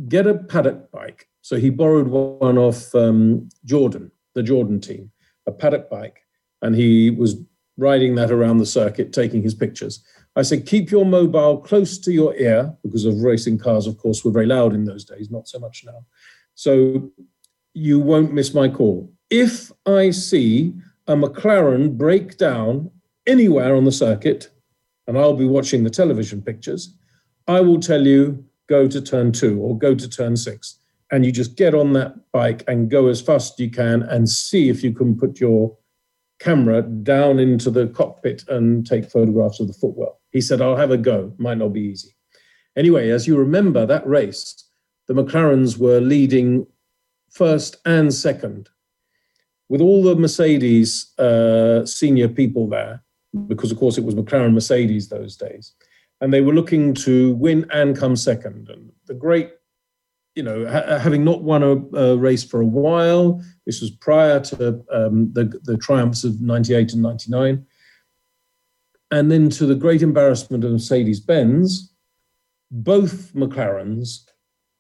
get 0.09 0.27
a 0.27 0.35
paddock 0.35 0.91
bike. 0.91 1.29
So 1.43 1.57
he 1.57 1.71
borrowed 1.71 2.09
one 2.09 2.57
off 2.57 2.95
um, 2.95 3.49
Jordan, 3.65 4.11
the 4.35 4.43
Jordan 4.43 4.81
team, 4.81 5.11
a 5.47 5.53
paddock 5.53 5.91
bike. 5.91 6.21
And 6.63 6.75
he 6.75 7.11
was 7.11 7.37
riding 7.77 8.15
that 8.15 8.31
around 8.31 8.59
the 8.59 8.67
circuit, 8.67 9.13
taking 9.13 9.43
his 9.43 9.55
pictures. 9.55 10.03
I 10.37 10.43
said, 10.43 10.67
keep 10.67 10.91
your 10.91 11.05
mobile 11.05 11.59
close 11.59 11.99
to 11.99 12.13
your 12.13 12.35
ear 12.37 12.75
because 12.83 13.05
of 13.05 13.21
racing 13.21 13.59
cars, 13.59 13.87
of 13.87 13.99
course, 13.99 14.25
were 14.25 14.31
very 14.31 14.47
loud 14.47 14.75
in 14.75 14.85
those 14.85 15.05
days, 15.05 15.31
not 15.31 15.49
so 15.49 15.59
much 15.59 15.85
now. 15.85 16.05
So 16.55 17.11
you 17.75 17.99
won't 17.99 18.33
miss 18.33 18.55
my 18.55 18.69
call. 18.69 19.13
If 19.31 19.73
I 19.87 20.11
see 20.11 20.75
a 21.07 21.15
McLaren 21.15 21.97
break 21.97 22.37
down 22.37 22.91
anywhere 23.27 23.75
on 23.75 23.85
the 23.85 23.93
circuit, 23.93 24.51
and 25.07 25.19
I'll 25.19 25.35
be 25.35 25.47
watching 25.47 25.85
the 25.85 25.91
television 25.91 26.41
pictures, 26.41 26.97
I 27.47 27.61
will 27.61 27.81
tell 27.81 28.07
you 28.07 28.45
go 28.69 28.89
to 28.89 29.01
turn 29.01 29.33
two 29.33 29.61
or 29.61 29.77
go 29.77 29.95
to 29.95 30.09
turn 30.09 30.37
six. 30.37 30.79
And 31.11 31.25
you 31.25 31.33
just 31.33 31.57
get 31.57 31.75
on 31.75 31.93
that 31.93 32.33
bike 32.33 32.65
and 32.67 32.91
go 32.91 33.09
as 33.09 33.21
fast 33.21 33.55
as 33.55 33.61
you 33.61 33.71
can 33.71 34.03
and 34.03 34.29
see 34.29 34.69
if 34.69 34.83
you 34.83 34.93
can 34.93 35.17
put 35.17 35.39
your 35.39 35.77
camera 36.41 36.83
down 36.83 37.39
into 37.39 37.71
the 37.71 37.89
cockpit 37.89 38.45
and 38.49 38.87
take 38.87 39.11
photographs 39.11 39.61
of 39.61 39.69
the 39.69 39.75
footwell. 39.75 40.21
He 40.31 40.41
said, 40.41 40.61
I'll 40.61 40.77
have 40.77 40.91
a 40.91 40.97
go. 40.97 41.33
Might 41.39 41.59
not 41.59 41.73
be 41.73 41.83
easy. 41.83 42.17
Anyway, 42.77 43.11
as 43.11 43.27
you 43.27 43.37
remember, 43.37 43.87
that 43.87 44.07
race, 44.07 44.64
the 45.07 45.15
McLarens 45.15 45.79
were 45.79 46.01
leading 46.01 46.67
first 47.31 47.77
and 47.85 48.13
second. 48.13 48.69
With 49.69 49.81
all 49.81 50.03
the 50.03 50.15
Mercedes 50.15 51.19
uh, 51.19 51.85
senior 51.87 52.29
people 52.29 52.69
there, 52.69 53.03
because 53.47 53.73
of 53.73 53.79
course 53.79 53.99
it 53.99 54.05
was 54.05 54.15
McLaren 54.15 54.55
Mercedes 54.55 55.09
those 55.09 55.37
days, 55.37 55.73
and 56.21 56.33
they 56.33 56.41
were 56.41 56.55
looking 56.55 56.95
to 56.95 57.35
win 57.35 57.67
and 57.73 57.97
come 57.97 58.15
second. 58.15 58.69
And 58.69 58.93
the 59.07 59.15
great, 59.15 59.51
you 60.35 60.43
know, 60.43 60.67
ha- 60.67 60.99
having 60.99 61.25
not 61.25 61.43
won 61.43 61.63
a, 61.63 61.97
a 61.97 62.17
race 62.17 62.45
for 62.45 62.61
a 62.61 62.67
while, 62.67 63.43
this 63.67 63.81
was 63.81 63.91
prior 63.91 64.39
to 64.41 64.85
um, 64.93 65.33
the, 65.33 65.61
the 65.65 65.77
triumphs 65.77 66.25
of 66.25 66.41
98 66.41 66.93
and 66.93 67.03
99. 67.03 67.67
And 69.11 69.31
then 69.31 69.49
to 69.51 69.67
the 69.67 69.75
great 69.75 70.03
embarrassment 70.03 70.65
of 70.65 70.73
Mercedes 70.73 71.21
Benz, 71.21 71.93
both 72.71 73.33
McLarens 73.35 74.25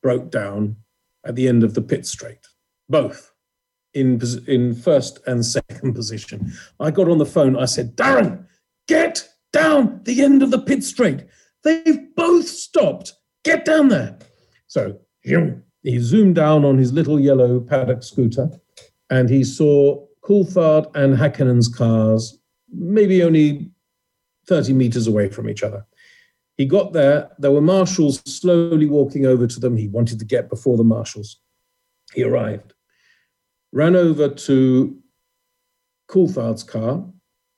broke 0.04 0.30
down 0.30 0.76
at 1.24 1.34
the 1.34 1.48
end 1.48 1.64
of 1.64 1.72
the 1.72 1.80
pit 1.80 2.06
straight, 2.06 2.46
both 2.90 3.32
in, 3.94 4.20
in 4.46 4.74
first 4.74 5.18
and 5.26 5.44
second 5.44 5.94
position. 5.94 6.52
I 6.78 6.90
got 6.90 7.08
on 7.08 7.16
the 7.16 7.24
phone, 7.24 7.56
I 7.58 7.64
said, 7.64 7.96
Darren, 7.96 8.46
get 8.86 9.26
down 9.54 10.02
the 10.04 10.22
end 10.22 10.42
of 10.42 10.50
the 10.50 10.60
pit 10.60 10.84
straight. 10.84 11.24
They've 11.64 12.14
both 12.14 12.46
stopped. 12.46 13.14
Get 13.44 13.64
down 13.64 13.88
there. 13.88 14.18
So 14.66 14.98
he 15.22 15.98
zoomed 15.98 16.34
down 16.34 16.66
on 16.66 16.76
his 16.76 16.92
little 16.92 17.18
yellow 17.18 17.60
paddock 17.60 18.02
scooter 18.02 18.50
and 19.08 19.30
he 19.30 19.42
saw 19.42 20.06
Coulthard 20.22 20.94
and 20.94 21.16
Hakkinen's 21.16 21.68
cars 21.68 22.38
maybe 22.70 23.22
only 23.22 23.70
30 24.48 24.74
meters 24.74 25.06
away 25.06 25.30
from 25.30 25.48
each 25.48 25.62
other. 25.62 25.86
He 26.56 26.66
got 26.66 26.92
there. 26.92 27.30
There 27.38 27.50
were 27.50 27.60
marshals 27.60 28.20
slowly 28.26 28.86
walking 28.86 29.26
over 29.26 29.46
to 29.46 29.60
them. 29.60 29.76
He 29.76 29.88
wanted 29.88 30.18
to 30.20 30.24
get 30.24 30.48
before 30.48 30.76
the 30.76 30.84
marshals. 30.84 31.40
He 32.12 32.22
arrived, 32.22 32.74
ran 33.72 33.96
over 33.96 34.28
to 34.28 34.96
Coulthard's 36.08 36.62
car. 36.62 37.04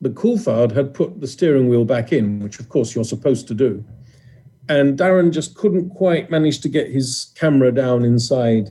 The 0.01 0.11
Coulthard 0.11 0.73
had 0.73 0.95
put 0.95 1.21
the 1.21 1.27
steering 1.27 1.69
wheel 1.69 1.85
back 1.85 2.13
in, 2.13 2.41
which 2.41 2.61
of 2.61 2.69
course 2.69 2.95
you're 2.95 3.05
supposed 3.05 3.49
to 3.49 3.55
do. 3.55 3.85
And 4.69 4.99
Darren 4.99 5.31
just 5.31 5.55
couldn't 5.57 5.91
quite 5.91 6.31
manage 6.31 6.61
to 6.61 6.69
get 6.69 6.91
his 6.91 7.33
camera 7.37 7.73
down 7.73 8.05
inside 8.05 8.71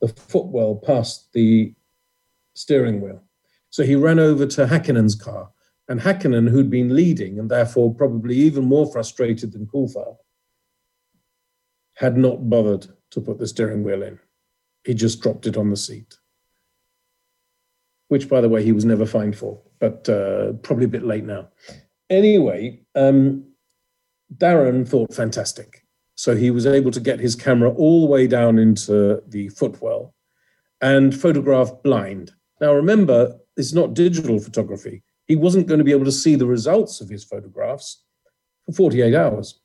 the 0.00 0.08
footwell 0.08 0.76
past 0.76 1.32
the 1.32 1.74
steering 2.54 3.00
wheel. 3.00 3.22
So 3.70 3.82
he 3.82 3.94
ran 3.94 4.18
over 4.18 4.46
to 4.46 4.66
Hakkinen's 4.66 5.14
car. 5.14 5.50
And 5.88 6.00
Hakkinen, 6.00 6.48
who'd 6.48 6.70
been 6.70 6.94
leading 6.94 7.38
and 7.38 7.50
therefore 7.50 7.94
probably 7.94 8.36
even 8.36 8.64
more 8.64 8.90
frustrated 8.90 9.52
than 9.52 9.66
Coulthard, 9.66 10.16
had 11.96 12.16
not 12.16 12.48
bothered 12.48 12.86
to 13.10 13.20
put 13.20 13.38
the 13.38 13.46
steering 13.46 13.84
wheel 13.84 14.02
in. 14.02 14.18
He 14.84 14.94
just 14.94 15.20
dropped 15.20 15.46
it 15.46 15.56
on 15.56 15.70
the 15.70 15.76
seat, 15.76 16.18
which, 18.08 18.28
by 18.28 18.40
the 18.40 18.48
way, 18.48 18.64
he 18.64 18.72
was 18.72 18.84
never 18.84 19.06
fined 19.06 19.36
for, 19.36 19.60
but 19.78 20.08
uh, 20.08 20.54
probably 20.62 20.86
a 20.86 20.88
bit 20.88 21.04
late 21.04 21.24
now. 21.24 21.48
Anyway, 22.10 22.80
um, 22.94 23.44
Darren 24.36 24.88
thought 24.88 25.14
fantastic. 25.14 25.84
So 26.14 26.36
he 26.36 26.50
was 26.50 26.66
able 26.66 26.90
to 26.90 27.00
get 27.00 27.20
his 27.20 27.34
camera 27.34 27.70
all 27.70 28.02
the 28.02 28.12
way 28.12 28.26
down 28.26 28.58
into 28.58 29.22
the 29.28 29.48
footwell 29.50 30.14
and 30.80 31.18
photograph 31.18 31.70
blind. 31.82 32.32
Now, 32.60 32.74
remember, 32.74 33.38
it's 33.56 33.72
not 33.72 33.94
digital 33.94 34.38
photography. 34.38 35.02
He 35.32 35.36
wasn't 35.36 35.66
going 35.66 35.78
to 35.78 35.84
be 35.84 35.92
able 35.92 36.04
to 36.04 36.12
see 36.12 36.34
the 36.34 36.44
results 36.44 37.00
of 37.00 37.08
his 37.08 37.24
photographs 37.24 38.02
for 38.66 38.72
48 38.72 39.14
hours 39.14 39.60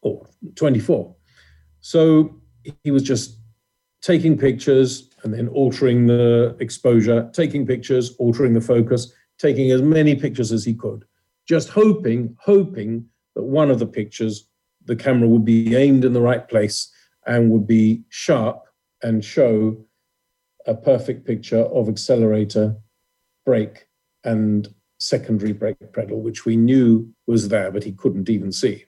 or 0.00 0.28
24. 0.54 1.12
So 1.80 2.40
he 2.84 2.92
was 2.92 3.02
just 3.02 3.40
taking 4.00 4.38
pictures 4.38 5.10
and 5.24 5.34
then 5.34 5.48
altering 5.48 6.06
the 6.06 6.56
exposure, 6.60 7.28
taking 7.34 7.66
pictures, 7.66 8.14
altering 8.20 8.54
the 8.54 8.60
focus, 8.60 9.12
taking 9.38 9.72
as 9.72 9.82
many 9.82 10.14
pictures 10.14 10.52
as 10.52 10.64
he 10.64 10.72
could, 10.72 11.04
just 11.48 11.68
hoping, 11.70 12.36
hoping 12.38 13.04
that 13.34 13.42
one 13.42 13.72
of 13.72 13.80
the 13.80 13.88
pictures, 13.88 14.46
the 14.84 14.94
camera 14.94 15.26
would 15.26 15.44
be 15.44 15.74
aimed 15.74 16.04
in 16.04 16.12
the 16.12 16.20
right 16.20 16.46
place 16.46 16.92
and 17.26 17.50
would 17.50 17.66
be 17.66 18.04
sharp 18.08 18.62
and 19.02 19.24
show 19.24 19.84
a 20.68 20.76
perfect 20.76 21.26
picture 21.26 21.64
of 21.64 21.88
accelerator, 21.88 22.76
brake, 23.44 23.88
and 24.24 24.68
secondary 24.98 25.52
brake 25.52 25.92
pedal, 25.92 26.20
which 26.20 26.44
we 26.44 26.56
knew 26.56 27.12
was 27.26 27.48
there, 27.48 27.70
but 27.70 27.84
he 27.84 27.92
couldn't 27.92 28.28
even 28.28 28.52
see. 28.52 28.84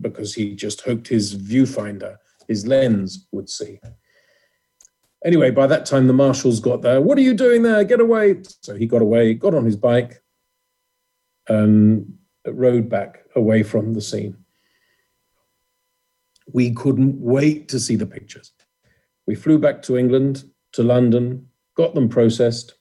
because 0.00 0.34
he 0.34 0.54
just 0.54 0.82
hoped 0.82 1.08
his 1.08 1.34
viewfinder, 1.34 2.16
his 2.48 2.66
lens, 2.66 3.26
would 3.32 3.48
see. 3.48 3.80
Anyway, 5.24 5.50
by 5.50 5.66
that 5.66 5.86
time, 5.86 6.06
the 6.06 6.12
marshals 6.12 6.60
got 6.60 6.82
there. 6.82 7.00
What 7.00 7.18
are 7.18 7.22
you 7.22 7.34
doing 7.34 7.62
there? 7.62 7.82
Get 7.84 8.00
away. 8.00 8.42
So 8.62 8.76
he 8.76 8.86
got 8.86 9.02
away, 9.02 9.34
got 9.34 9.54
on 9.54 9.64
his 9.64 9.76
bike, 9.76 10.22
and 11.48 12.14
rode 12.46 12.88
back 12.88 13.24
away 13.34 13.62
from 13.62 13.94
the 13.94 14.00
scene. 14.00 14.36
We 16.52 16.72
couldn't 16.72 17.18
wait 17.20 17.68
to 17.70 17.80
see 17.80 17.96
the 17.96 18.06
pictures. 18.06 18.52
We 19.26 19.34
flew 19.34 19.58
back 19.58 19.82
to 19.82 19.96
England, 19.96 20.44
to 20.72 20.82
London, 20.82 21.48
got 21.76 21.94
them 21.94 22.08
processed, 22.08 22.74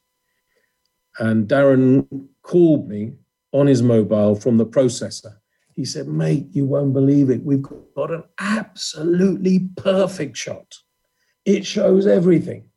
and 1.19 1.47
Darren 1.47 2.27
called 2.43 2.87
me 2.87 3.13
on 3.51 3.67
his 3.67 3.81
mobile 3.81 4.35
from 4.35 4.57
the 4.57 4.65
processor. 4.65 5.35
He 5.73 5.85
said, 5.85 6.07
Mate, 6.07 6.47
you 6.51 6.65
won't 6.65 6.93
believe 6.93 7.29
it. 7.29 7.43
We've 7.43 7.61
got 7.61 8.11
an 8.11 8.23
absolutely 8.39 9.69
perfect 9.75 10.37
shot. 10.37 10.75
It 11.45 11.65
shows 11.65 12.07
everything. 12.07 12.69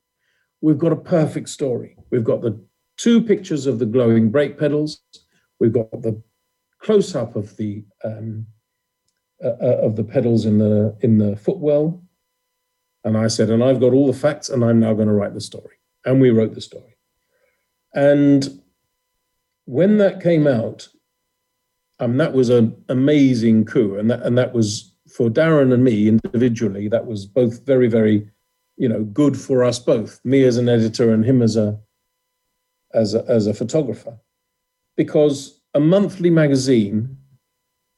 We've 0.61 0.79
got 0.79 0.93
a 0.93 0.97
perfect 0.97 1.49
story. 1.49 1.97
We've 2.11 2.25
got 2.25 2.43
the 2.43 2.61
two 2.97 3.23
pictures 3.23 3.67
of 3.67 3.79
the 3.79 3.87
glowing 3.87 4.31
brake 4.31 4.59
pedals. 4.59 5.01
We've 5.61 5.73
got 5.73 5.91
the 6.03 6.21
close 6.81 7.15
up 7.15 7.37
of 7.37 7.57
the 7.57 7.85
um, 8.05 8.47
uh, 9.43 9.55
uh, 9.63 9.79
of 9.83 9.95
the 9.95 10.05
pedals 10.05 10.47
in 10.47 10.59
the 10.59 10.97
in 11.01 11.19
the 11.19 11.37
footwell. 11.37 12.03
And 13.05 13.17
I 13.17 13.29
said, 13.29 13.51
and 13.51 13.63
I've 13.63 13.81
got 13.81 13.93
all 13.93 14.09
the 14.09 14.19
facts, 14.19 14.49
and 14.49 14.65
I'm 14.65 14.81
now 14.81 14.93
going 14.93 15.07
to 15.07 15.15
write 15.15 15.35
the 15.35 15.41
story. 15.41 15.77
And 16.05 16.21
we 16.21 16.31
wrote 16.31 16.55
the 16.55 16.61
story. 16.61 16.98
And 17.95 18.61
when 19.65 19.99
that 19.99 20.23
came 20.23 20.47
out, 20.47 20.89
um, 22.01 22.17
that 22.19 22.33
was 22.33 22.49
an 22.49 22.77
amazing 22.89 23.65
coup, 23.65 23.97
and 23.97 24.11
that 24.11 24.23
and 24.23 24.39
that 24.39 24.55
was 24.55 24.95
for 25.09 25.29
Darren 25.29 25.73
and 25.73 25.83
me 25.83 26.09
individually. 26.09 26.89
That 26.89 27.07
was 27.07 27.27
both 27.27 27.65
very, 27.67 27.89
very, 27.89 28.31
you 28.77 28.89
know, 28.89 29.05
good 29.05 29.37
for 29.37 29.65
us 29.65 29.79
both. 29.79 30.21
Me 30.25 30.45
as 30.45 30.59
an 30.59 30.69
editor 30.69 31.13
and 31.13 31.25
him 31.25 31.43
as 31.43 31.57
a 31.57 31.79
as 32.95 33.15
a, 33.15 33.25
as 33.27 33.47
a 33.47 33.55
photographer, 33.55 34.19
because 34.97 35.61
a 35.75 35.81
monthly 35.81 36.31
magazine 36.31 37.17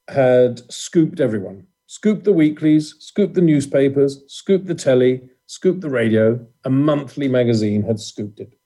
had 0.09 0.59
scooped 0.71 1.19
everyone, 1.19 1.67
scooped 1.87 2.23
the 2.23 2.33
weeklies, 2.33 2.95
scooped 2.99 3.35
the 3.35 3.41
newspapers, 3.41 4.23
scooped 4.27 4.65
the 4.65 4.75
telly, 4.75 5.21
scooped 5.45 5.81
the 5.81 5.89
radio. 5.89 6.45
A 6.65 6.69
monthly 6.69 7.27
magazine 7.27 7.83
had 7.83 7.99
scooped 7.99 8.39
it. 8.39 8.57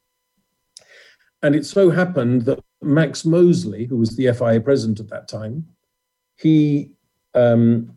And 1.45 1.53
it 1.53 1.63
so 1.63 1.91
happened 1.91 2.41
that 2.45 2.59
Max 2.81 3.23
Mosley, 3.23 3.85
who 3.85 3.97
was 3.97 4.15
the 4.15 4.33
FIA 4.33 4.59
president 4.59 4.99
at 4.99 5.09
that 5.09 5.27
time, 5.27 5.67
he, 6.37 6.89
um, 7.35 7.95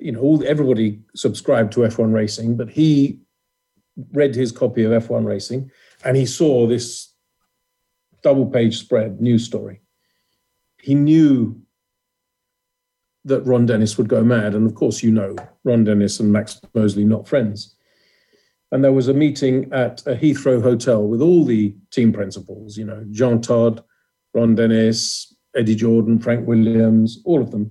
you 0.00 0.12
know, 0.12 0.20
all, 0.20 0.42
everybody 0.46 1.02
subscribed 1.14 1.74
to 1.74 1.80
F1 1.80 2.10
Racing, 2.14 2.56
but 2.56 2.70
he 2.70 3.20
read 4.12 4.34
his 4.34 4.50
copy 4.50 4.82
of 4.82 4.92
F1 4.92 5.26
Racing 5.26 5.70
and 6.06 6.16
he 6.16 6.24
saw 6.24 6.66
this 6.66 7.12
double 8.22 8.46
page 8.46 8.78
spread 8.78 9.20
news 9.20 9.44
story. 9.44 9.82
He 10.80 10.94
knew 10.94 11.60
that 13.26 13.42
Ron 13.42 13.66
Dennis 13.66 13.98
would 13.98 14.08
go 14.08 14.24
mad. 14.24 14.54
And 14.54 14.66
of 14.66 14.74
course, 14.74 15.02
you 15.02 15.10
know, 15.10 15.36
Ron 15.64 15.84
Dennis 15.84 16.18
and 16.18 16.32
Max 16.32 16.58
Mosley 16.72 17.04
not 17.04 17.28
friends. 17.28 17.76
And 18.72 18.82
there 18.82 18.92
was 18.92 19.06
a 19.06 19.14
meeting 19.14 19.70
at 19.72 20.00
a 20.06 20.14
Heathrow 20.14 20.62
hotel 20.62 21.06
with 21.06 21.20
all 21.20 21.44
the 21.44 21.74
team 21.90 22.10
principals, 22.10 22.78
you 22.78 22.86
know, 22.86 23.04
Jean 23.10 23.40
Todt, 23.42 23.84
Ron 24.34 24.54
Dennis, 24.54 25.32
Eddie 25.54 25.74
Jordan, 25.74 26.18
Frank 26.18 26.48
Williams, 26.48 27.20
all 27.26 27.42
of 27.42 27.50
them. 27.50 27.70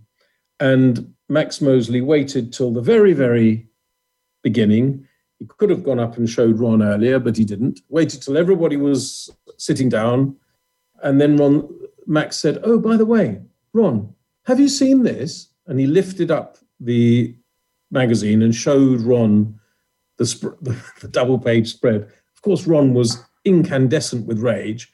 And 0.60 1.14
Max 1.28 1.60
Mosley 1.60 2.02
waited 2.02 2.54
till 2.54 2.72
the 2.72 2.82
very, 2.82 3.14
very 3.14 3.68
beginning. 4.44 5.08
He 5.40 5.48
could 5.58 5.72
have 5.72 5.84
gone 5.84 6.00
up 6.00 6.18
and 6.18 6.30
showed 6.30 6.60
Ron 6.60 6.84
earlier, 6.84 7.18
but 7.18 7.36
he 7.36 7.46
didn't. 7.46 7.80
Waited 7.90 8.22
till 8.22 8.38
everybody 8.38 8.78
was 8.78 9.28
sitting 9.58 9.90
down. 9.90 10.36
And 11.02 11.20
then 11.20 11.36
Ron, 11.36 11.68
Max 12.06 12.38
said, 12.38 12.60
Oh, 12.64 12.78
by 12.78 12.96
the 12.96 13.08
way, 13.08 13.42
Ron, 13.74 14.14
have 14.46 14.60
you 14.60 14.70
seen 14.70 15.02
this? 15.02 15.48
And 15.66 15.80
he 15.80 15.88
lifted 15.88 16.30
up 16.30 16.60
the 16.80 17.36
magazine 17.90 18.44
and 18.44 18.54
showed 18.54 19.02
Ron 19.02 19.60
the, 20.22 20.28
sp- 20.30 20.58
the, 20.62 20.76
the 21.02 21.08
double 21.08 21.40
page 21.40 21.68
spread. 21.72 22.04
Of 22.36 22.42
course, 22.42 22.68
Ron 22.68 22.94
was 22.94 23.24
incandescent 23.44 24.28
with 24.28 24.40
rage 24.40 24.92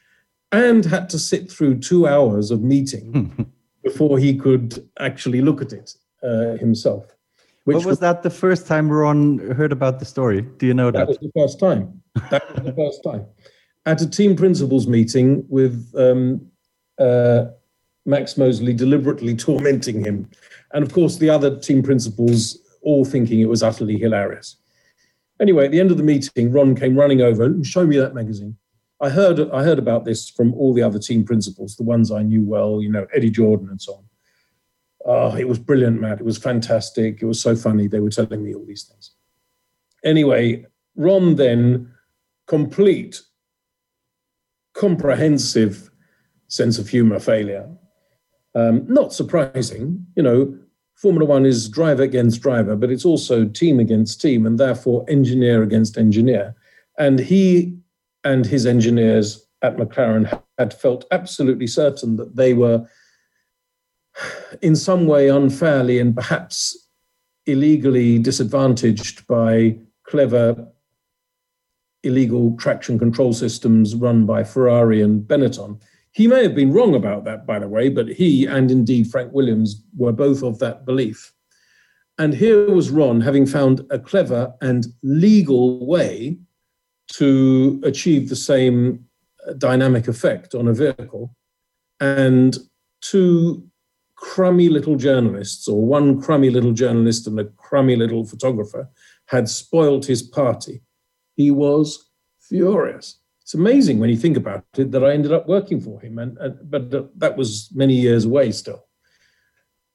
and 0.51 0.85
had 0.85 1.09
to 1.09 1.19
sit 1.19 1.51
through 1.51 1.79
two 1.79 2.07
hours 2.07 2.49
of 2.51 2.61
meeting 2.61 3.51
before 3.83 4.17
he 4.17 4.35
could 4.37 4.89
actually 4.99 5.41
look 5.41 5.61
at 5.61 5.73
it 5.73 5.93
uh, 6.23 6.55
himself. 6.57 7.05
Which 7.65 7.75
was, 7.75 7.85
was 7.85 7.99
that 7.99 8.23
the 8.23 8.29
first 8.29 8.65
time 8.65 8.89
Ron 8.89 9.39
heard 9.51 9.73
about 9.73 9.99
the 9.99 10.05
story? 10.05 10.41
Do 10.41 10.65
you 10.65 10.73
know 10.73 10.89
that? 10.89 10.99
That 10.99 11.07
was 11.09 11.17
the 11.17 11.31
first 11.35 11.59
time. 11.59 12.01
That 12.31 12.55
was 12.55 12.63
the 12.63 12.73
first 12.73 13.03
time. 13.03 13.25
At 13.85 14.01
a 14.01 14.09
team 14.09 14.37
principals 14.37 14.87
meeting 14.87 15.45
with 15.49 15.93
um, 15.97 16.47
uh, 16.97 17.45
Max 18.05 18.37
Mosley 18.37 18.73
deliberately 18.73 19.35
tormenting 19.35 20.03
him. 20.03 20.29
And 20.73 20.83
of 20.85 20.93
course, 20.93 21.17
the 21.17 21.29
other 21.29 21.59
team 21.59 21.83
principals 21.83 22.57
all 22.81 23.03
thinking 23.03 23.41
it 23.41 23.49
was 23.49 23.63
utterly 23.63 23.97
hilarious. 23.97 24.55
Anyway, 25.39 25.65
at 25.65 25.71
the 25.71 25.79
end 25.79 25.91
of 25.91 25.97
the 25.97 26.03
meeting, 26.03 26.51
Ron 26.51 26.75
came 26.75 26.95
running 26.95 27.21
over 27.21 27.43
and 27.43 27.65
showed 27.65 27.89
me 27.89 27.97
that 27.97 28.15
magazine. 28.15 28.57
I 28.99 29.09
heard 29.09 29.39
I 29.51 29.63
heard 29.63 29.77
about 29.77 30.05
this 30.05 30.29
from 30.29 30.53
all 30.55 30.73
the 30.73 30.81
other 30.81 30.97
team 30.99 31.23
principals, 31.23 31.75
the 31.75 31.83
ones 31.83 32.11
I 32.11 32.23
knew 32.23 32.43
well, 32.43 32.81
you 32.81 32.89
know, 32.89 33.05
Eddie 33.13 33.29
Jordan 33.29 33.69
and 33.69 33.81
so 33.81 33.93
on. 33.93 34.03
Oh, 35.05 35.35
it 35.35 35.47
was 35.47 35.59
brilliant, 35.59 36.01
Matt. 36.01 36.19
It 36.19 36.25
was 36.25 36.37
fantastic. 36.37 37.21
It 37.21 37.25
was 37.25 37.41
so 37.41 37.55
funny. 37.55 37.87
They 37.87 37.99
were 37.99 38.09
telling 38.09 38.43
me 38.43 38.55
all 38.55 38.65
these 38.65 38.83
things. 38.83 39.11
Anyway, 40.03 40.65
Ron 40.95 41.35
then 41.35 41.93
complete, 42.47 43.21
comprehensive 44.73 45.91
sense 46.47 46.79
of 46.79 46.89
humor 46.89 47.19
failure 47.19 47.69
um, 48.57 48.85
not 48.87 49.13
surprising, 49.13 50.05
you 50.15 50.23
know, 50.23 50.57
Formula 50.97 51.25
One 51.25 51.45
is 51.45 51.69
driver 51.69 52.01
against 52.01 52.41
driver, 52.41 52.75
but 52.75 52.91
it's 52.91 53.05
also 53.05 53.45
team 53.45 53.79
against 53.79 54.19
team, 54.19 54.45
and 54.47 54.59
therefore 54.59 55.05
engineer 55.07 55.61
against 55.61 55.97
engineer. 55.97 56.55
And 56.97 57.19
he 57.19 57.77
and 58.23 58.45
his 58.45 58.65
engineers 58.65 59.45
at 59.61 59.77
McLaren 59.77 60.41
had 60.57 60.73
felt 60.73 61.05
absolutely 61.11 61.67
certain 61.67 62.15
that 62.15 62.35
they 62.35 62.55
were, 62.55 62.87
in 64.63 64.75
some 64.75 65.05
way, 65.05 65.29
unfairly 65.29 65.99
and 65.99 66.15
perhaps 66.15 66.75
illegally 67.45 68.17
disadvantaged 68.17 69.25
by 69.27 69.77
clever 70.07 70.67
illegal 72.03 72.57
traction 72.57 72.97
control 72.97 73.33
systems 73.33 73.93
run 73.93 74.25
by 74.25 74.43
Ferrari 74.43 75.01
and 75.01 75.27
Benetton 75.27 75.79
he 76.17 76.25
may 76.25 76.41
have 76.41 76.55
been 76.55 76.73
wrong 76.73 76.95
about 76.95 77.25
that, 77.25 77.45
by 77.45 77.59
the 77.59 77.67
way, 77.67 77.89
but 77.89 78.07
he 78.07 78.47
and 78.47 78.71
indeed 78.71 79.05
Frank 79.05 79.31
Williams 79.33 79.83
were 79.95 80.11
both 80.11 80.41
of 80.41 80.57
that 80.57 80.83
belief. 80.83 81.31
And 82.17 82.33
here 82.33 82.71
was 82.71 82.89
Ron 82.89 83.21
having 83.21 83.45
found 83.45 83.85
a 83.91 83.99
clever 83.99 84.51
and 84.59 84.87
legal 85.03 85.85
way 85.85 86.39
to 87.13 87.79
achieve 87.83 88.29
the 88.29 88.35
same 88.35 89.05
uh, 89.47 89.53
dynamic 89.53 90.07
effect 90.07 90.55
on 90.55 90.67
a 90.67 90.73
vehicle. 90.73 91.35
And 91.99 92.57
two 93.01 93.69
crummy 94.15 94.69
little 94.69 94.95
journalists, 94.95 95.67
or 95.67 95.85
one 95.85 96.19
crummy 96.19 96.49
little 96.49 96.73
journalist 96.73 97.27
and 97.27 97.39
a 97.39 97.45
crummy 97.45 97.95
little 97.95 98.25
photographer, 98.25 98.89
had 99.27 99.47
spoiled 99.47 100.07
his 100.07 100.23
party. 100.23 100.81
He 101.35 101.51
was 101.51 102.09
furious 102.41 103.19
it's 103.47 103.53
amazing 103.53 103.99
when 103.99 104.09
you 104.09 104.17
think 104.17 104.35
about 104.35 104.65
it 104.77 104.91
that 104.91 105.05
I 105.05 105.13
ended 105.13 105.31
up 105.31 105.47
working 105.47 105.79
for 105.79 106.01
him, 106.01 106.19
and, 106.19 106.37
and 106.37 106.69
but 106.69 107.17
that 107.17 107.37
was 107.37 107.69
many 107.73 107.93
years 107.93 108.25
away 108.25 108.51
still. 108.51 108.83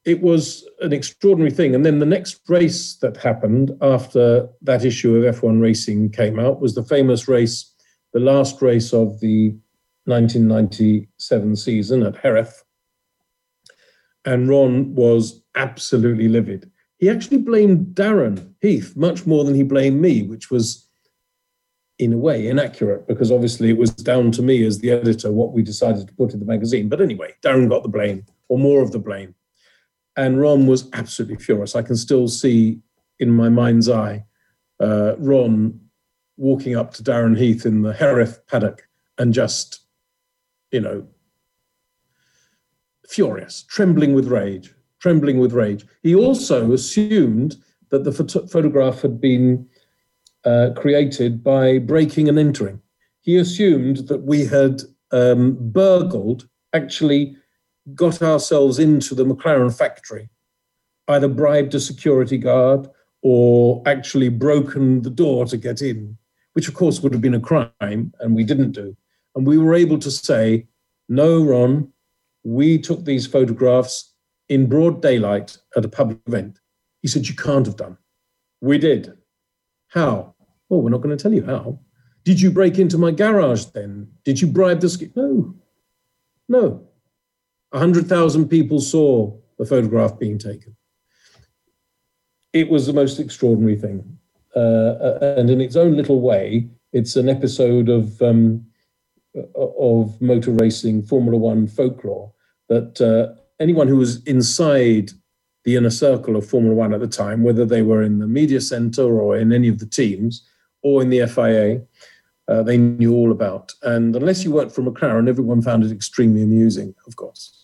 It 0.07 0.23
was 0.23 0.67
an 0.81 0.95
extraordinary 0.95 1.51
thing, 1.51 1.75
and 1.75 1.85
then 1.85 1.99
the 1.99 2.07
next 2.07 2.40
race 2.48 2.96
that 3.03 3.19
happened 3.19 3.77
after 3.83 4.48
that 4.63 4.87
issue 4.87 5.17
of 5.17 5.35
F1 5.37 5.61
Racing 5.61 6.13
came 6.13 6.40
out 6.40 6.63
was 6.63 6.75
the 6.75 6.83
famous 6.83 7.29
race, 7.29 7.75
the 8.15 8.21
last 8.21 8.63
race 8.63 8.94
of 8.94 9.21
the 9.21 9.50
1997 10.07 11.55
season 11.55 12.05
at 12.05 12.23
Jerez, 12.23 12.65
and 14.25 14.48
Ron 14.48 14.94
was 14.94 15.42
absolutely 15.57 16.29
livid. 16.29 16.71
He 16.96 17.11
actually 17.11 17.37
blamed 17.37 17.88
Darren 17.88 18.55
Heath 18.63 18.96
much 18.96 19.27
more 19.27 19.44
than 19.44 19.55
he 19.55 19.63
blamed 19.63 20.00
me, 20.00 20.23
which 20.23 20.50
was 20.50 20.88
in 21.99 22.13
a 22.13 22.19
way 22.19 22.49
inaccurate 22.49 23.07
because 23.07 23.31
obviously 23.31 23.71
it 23.71 23.77
was 23.77 23.90
down 23.90 24.33
to 24.33 24.43
me 24.43 24.65
as 24.65 24.79
the 24.79 24.90
editor 24.90 25.31
what 25.31 25.53
we 25.53 25.63
decided 25.63 26.07
to 26.07 26.15
put 26.15 26.33
in 26.33 26.40
the 26.40 26.47
magazine. 26.47 26.88
But 26.88 27.01
anyway, 27.01 27.35
Darren 27.45 27.69
got 27.69 27.83
the 27.83 27.88
blame 27.88 28.25
or 28.49 28.59
more 28.59 28.83
of 28.83 28.93
the 28.93 28.99
blame. 28.99 29.35
And 30.17 30.40
Ron 30.40 30.67
was 30.67 30.88
absolutely 30.93 31.37
furious. 31.37 31.75
I 31.75 31.83
can 31.83 31.97
still 31.97 32.29
see 32.29 32.81
in 33.19 33.31
my 33.31 33.49
mind's 33.49 33.88
eye 33.88 34.25
uh, 34.81 35.15
Ron 35.19 35.81
walking 36.37 36.77
up 36.77 36.93
to 36.95 37.03
Darren 37.03 37.38
Heath 37.38 37.65
in 37.65 37.83
the 37.83 37.93
Jerez 37.95 38.40
paddock 38.49 38.88
and 39.19 39.33
just, 39.33 39.81
you 40.71 40.81
know, 40.81 41.07
furious, 43.07 43.65
trembling 43.69 44.15
with 44.15 44.27
rage, 44.27 44.75
trembling 44.99 45.38
with 45.38 45.53
rage. 45.53 45.85
He 46.03 46.15
also 46.15 46.73
assumed 46.73 47.57
that 47.90 48.05
the 48.05 48.13
photo- 48.13 48.47
photograph 48.47 49.03
had 49.03 49.21
been 49.21 49.69
uh, 50.45 50.71
created 50.77 51.43
by 51.43 51.79
breaking 51.79 52.29
and 52.29 52.38
entering. 52.38 52.81
He 53.21 53.37
assumed 53.37 54.09
that 54.09 54.23
we 54.23 54.45
had 54.45 54.83
um, 55.13 55.57
burgled, 55.61 56.49
actually 56.73 57.37
got 57.95 58.23
ourselves 58.23 58.79
into 58.79 59.15
the 59.15 59.25
McLaren 59.25 59.77
factory, 59.77 60.29
either 61.09 61.29
bribed 61.29 61.75
a 61.75 61.81
security 61.81 62.38
guard 62.38 62.88
or 63.23 63.83
actually 63.87 64.29
broken 64.29 65.03
the 65.03 65.11
door 65.11 65.45
to 65.47 65.57
get 65.57 65.83
in, 65.83 66.17
which 66.55 66.69
of 66.69 66.75
course 66.75 67.01
would 67.01 67.13
have 67.13 67.23
been 67.23 67.35
a 67.35 67.40
crime, 67.40 68.13
and 68.21 68.35
we 68.35 68.45
didn't 68.45 68.73
do. 68.73 68.97
And 69.35 69.47
we 69.47 69.59
were 69.59 69.75
able 69.75 69.99
to 69.99 70.11
say, 70.11 70.67
no, 71.09 71.45
Ron, 71.45 71.93
we 72.45 72.79
took 72.79 73.05
these 73.05 73.27
photographs 73.27 74.13
in 74.49 74.69
broad 74.69 75.01
daylight 75.01 75.57
at 75.77 75.85
a 75.85 75.88
public 75.88 76.19
event. 76.27 76.59
He 77.01 77.09
said, 77.09 77.29
You 77.29 77.35
can't 77.35 77.67
have 77.67 77.77
done. 77.77 77.99
We 78.61 78.79
did. 78.79 79.17
How? 79.88 80.31
Well, 80.73 80.81
we're 80.81 80.88
not 80.88 81.02
going 81.02 81.14
to 81.14 81.23
tell 81.23 81.35
you 81.35 81.44
how. 81.44 81.79
Did 82.25 82.40
you 82.40 82.50
break 82.50 82.79
into 82.79 82.96
my 82.96 83.10
garage 83.10 83.66
then? 83.66 84.08
Did 84.25 84.40
you 84.40 84.46
bribe 84.46 84.81
the 84.81 84.88
ski? 84.88 85.10
No. 85.14 85.54
No. 86.48 86.88
100,000 87.73 88.48
people 88.48 88.81
saw 88.81 89.37
the 89.58 89.66
photograph 89.66 90.18
being 90.18 90.38
taken. 90.38 90.75
It 92.54 92.70
was 92.70 92.87
the 92.87 92.94
most 92.94 93.20
extraordinary 93.20 93.77
thing. 93.77 94.16
Uh, 94.56 94.58
uh 94.58 95.35
and 95.37 95.50
in 95.50 95.60
its 95.60 95.77
own 95.77 95.94
little 95.94 96.23
way, 96.23 96.70
it's 96.94 97.16
an 97.16 97.29
episode 97.29 97.90
of, 97.90 98.23
um, 98.23 98.64
of 99.54 100.18
motor 100.23 100.52
racing, 100.52 101.02
Formula 101.02 101.37
One 101.37 101.66
folklore 101.66 102.33
that 102.70 102.98
uh, 102.98 103.38
anyone 103.60 103.88
who 103.88 103.96
was 103.96 104.23
inside 104.25 105.10
the 105.64 105.77
inner 105.77 105.90
circle 105.90 106.35
of 106.35 106.46
Formula 106.46 106.75
One 106.75 106.94
at 106.94 107.00
the 107.00 107.06
time, 107.06 107.42
whether 107.42 107.66
they 107.66 107.83
were 107.83 108.02
in 108.02 108.20
the 108.20 108.27
media 108.27 108.62
center 108.62 109.20
or 109.20 109.37
in 109.37 109.52
any 109.52 109.68
of 109.68 109.79
the 109.79 109.85
teams 109.85 110.48
or 110.83 111.02
in 111.02 111.10
the 111.10 111.26
FIA, 111.26 111.80
uh, 112.48 112.62
they 112.62 112.76
knew 112.76 113.14
all 113.14 113.30
about. 113.30 113.72
And 113.83 114.14
unless 114.16 114.44
you 114.44 114.52
worked 114.52 114.72
for 114.72 114.83
McLaren, 114.83 115.28
everyone 115.28 115.62
found 115.62 115.85
it 115.85 115.92
extremely 115.92 116.42
amusing, 116.42 116.94
of 117.06 117.16
course. 117.16 117.58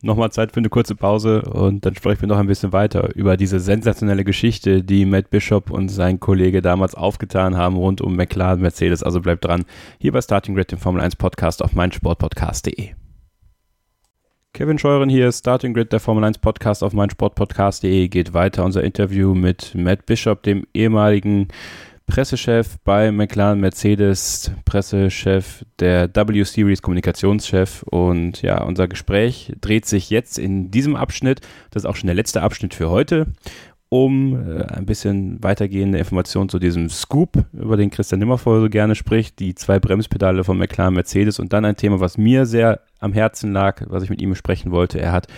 Nochmal 0.00 0.30
Zeit 0.30 0.52
für 0.52 0.58
eine 0.58 0.68
kurze 0.68 0.94
Pause 0.94 1.42
und 1.42 1.84
dann 1.84 1.96
sprechen 1.96 2.22
wir 2.22 2.28
noch 2.28 2.38
ein 2.38 2.46
bisschen 2.46 2.72
weiter 2.72 3.16
über 3.16 3.36
diese 3.36 3.58
sensationelle 3.58 4.22
Geschichte, 4.22 4.84
die 4.84 5.04
Matt 5.04 5.30
Bishop 5.30 5.72
und 5.72 5.88
sein 5.88 6.20
Kollege 6.20 6.62
damals 6.62 6.94
aufgetan 6.94 7.56
haben 7.56 7.76
rund 7.76 8.00
um 8.00 8.14
McLaren 8.14 8.60
Mercedes. 8.60 9.02
Also 9.02 9.20
bleibt 9.20 9.44
dran, 9.44 9.64
hier 9.98 10.12
bei 10.12 10.20
Starting 10.20 10.54
Grid, 10.54 10.70
dem 10.70 10.78
Formel 10.78 11.00
1 11.02 11.16
Podcast 11.16 11.64
auf 11.64 11.74
meinsportpodcast.de. 11.74 12.90
Kevin 14.54 14.78
Scheuren 14.78 15.08
hier, 15.08 15.30
Starting 15.30 15.74
Grid, 15.74 15.92
der 15.92 16.00
Formel 16.00 16.24
1 16.24 16.38
Podcast 16.38 16.82
auf 16.82 16.92
meinsportpodcast.de 16.92 18.08
geht 18.08 18.34
weiter. 18.34 18.64
Unser 18.64 18.82
Interview 18.82 19.34
mit 19.34 19.74
Matt 19.74 20.06
Bishop, 20.06 20.42
dem 20.42 20.66
ehemaligen 20.74 21.48
Pressechef 22.08 22.78
bei 22.82 23.12
McLaren 23.12 23.60
Mercedes, 23.60 24.50
Pressechef 24.64 25.64
der 25.78 26.08
W-Series, 26.12 26.82
Kommunikationschef. 26.82 27.84
Und 27.84 28.42
ja, 28.42 28.64
unser 28.64 28.88
Gespräch 28.88 29.52
dreht 29.60 29.84
sich 29.86 30.10
jetzt 30.10 30.38
in 30.38 30.70
diesem 30.70 30.96
Abschnitt, 30.96 31.42
das 31.70 31.84
ist 31.84 31.86
auch 31.88 31.96
schon 31.96 32.08
der 32.08 32.16
letzte 32.16 32.42
Abschnitt 32.42 32.74
für 32.74 32.90
heute, 32.90 33.26
um 33.88 34.34
äh, 34.34 34.64
ein 34.64 34.86
bisschen 34.86 35.42
weitergehende 35.42 35.98
Informationen 35.98 36.48
zu 36.48 36.58
diesem 36.58 36.90
Scoop, 36.90 37.44
über 37.52 37.76
den 37.76 37.90
Christian 37.90 38.18
Nimmervoll 38.18 38.60
so 38.60 38.68
gerne 38.68 38.94
spricht, 38.94 39.38
die 39.38 39.54
zwei 39.54 39.78
Bremspedale 39.78 40.44
von 40.44 40.58
McLaren 40.58 40.94
Mercedes 40.94 41.38
und 41.38 41.52
dann 41.52 41.64
ein 41.64 41.76
Thema, 41.76 42.00
was 42.00 42.18
mir 42.18 42.46
sehr 42.46 42.80
am 43.00 43.12
Herzen 43.12 43.52
lag, 43.52 43.82
was 43.88 44.02
ich 44.02 44.10
mit 44.10 44.20
ihm 44.20 44.30
besprechen 44.30 44.72
wollte. 44.72 45.00
Er 45.00 45.12
hat 45.12 45.28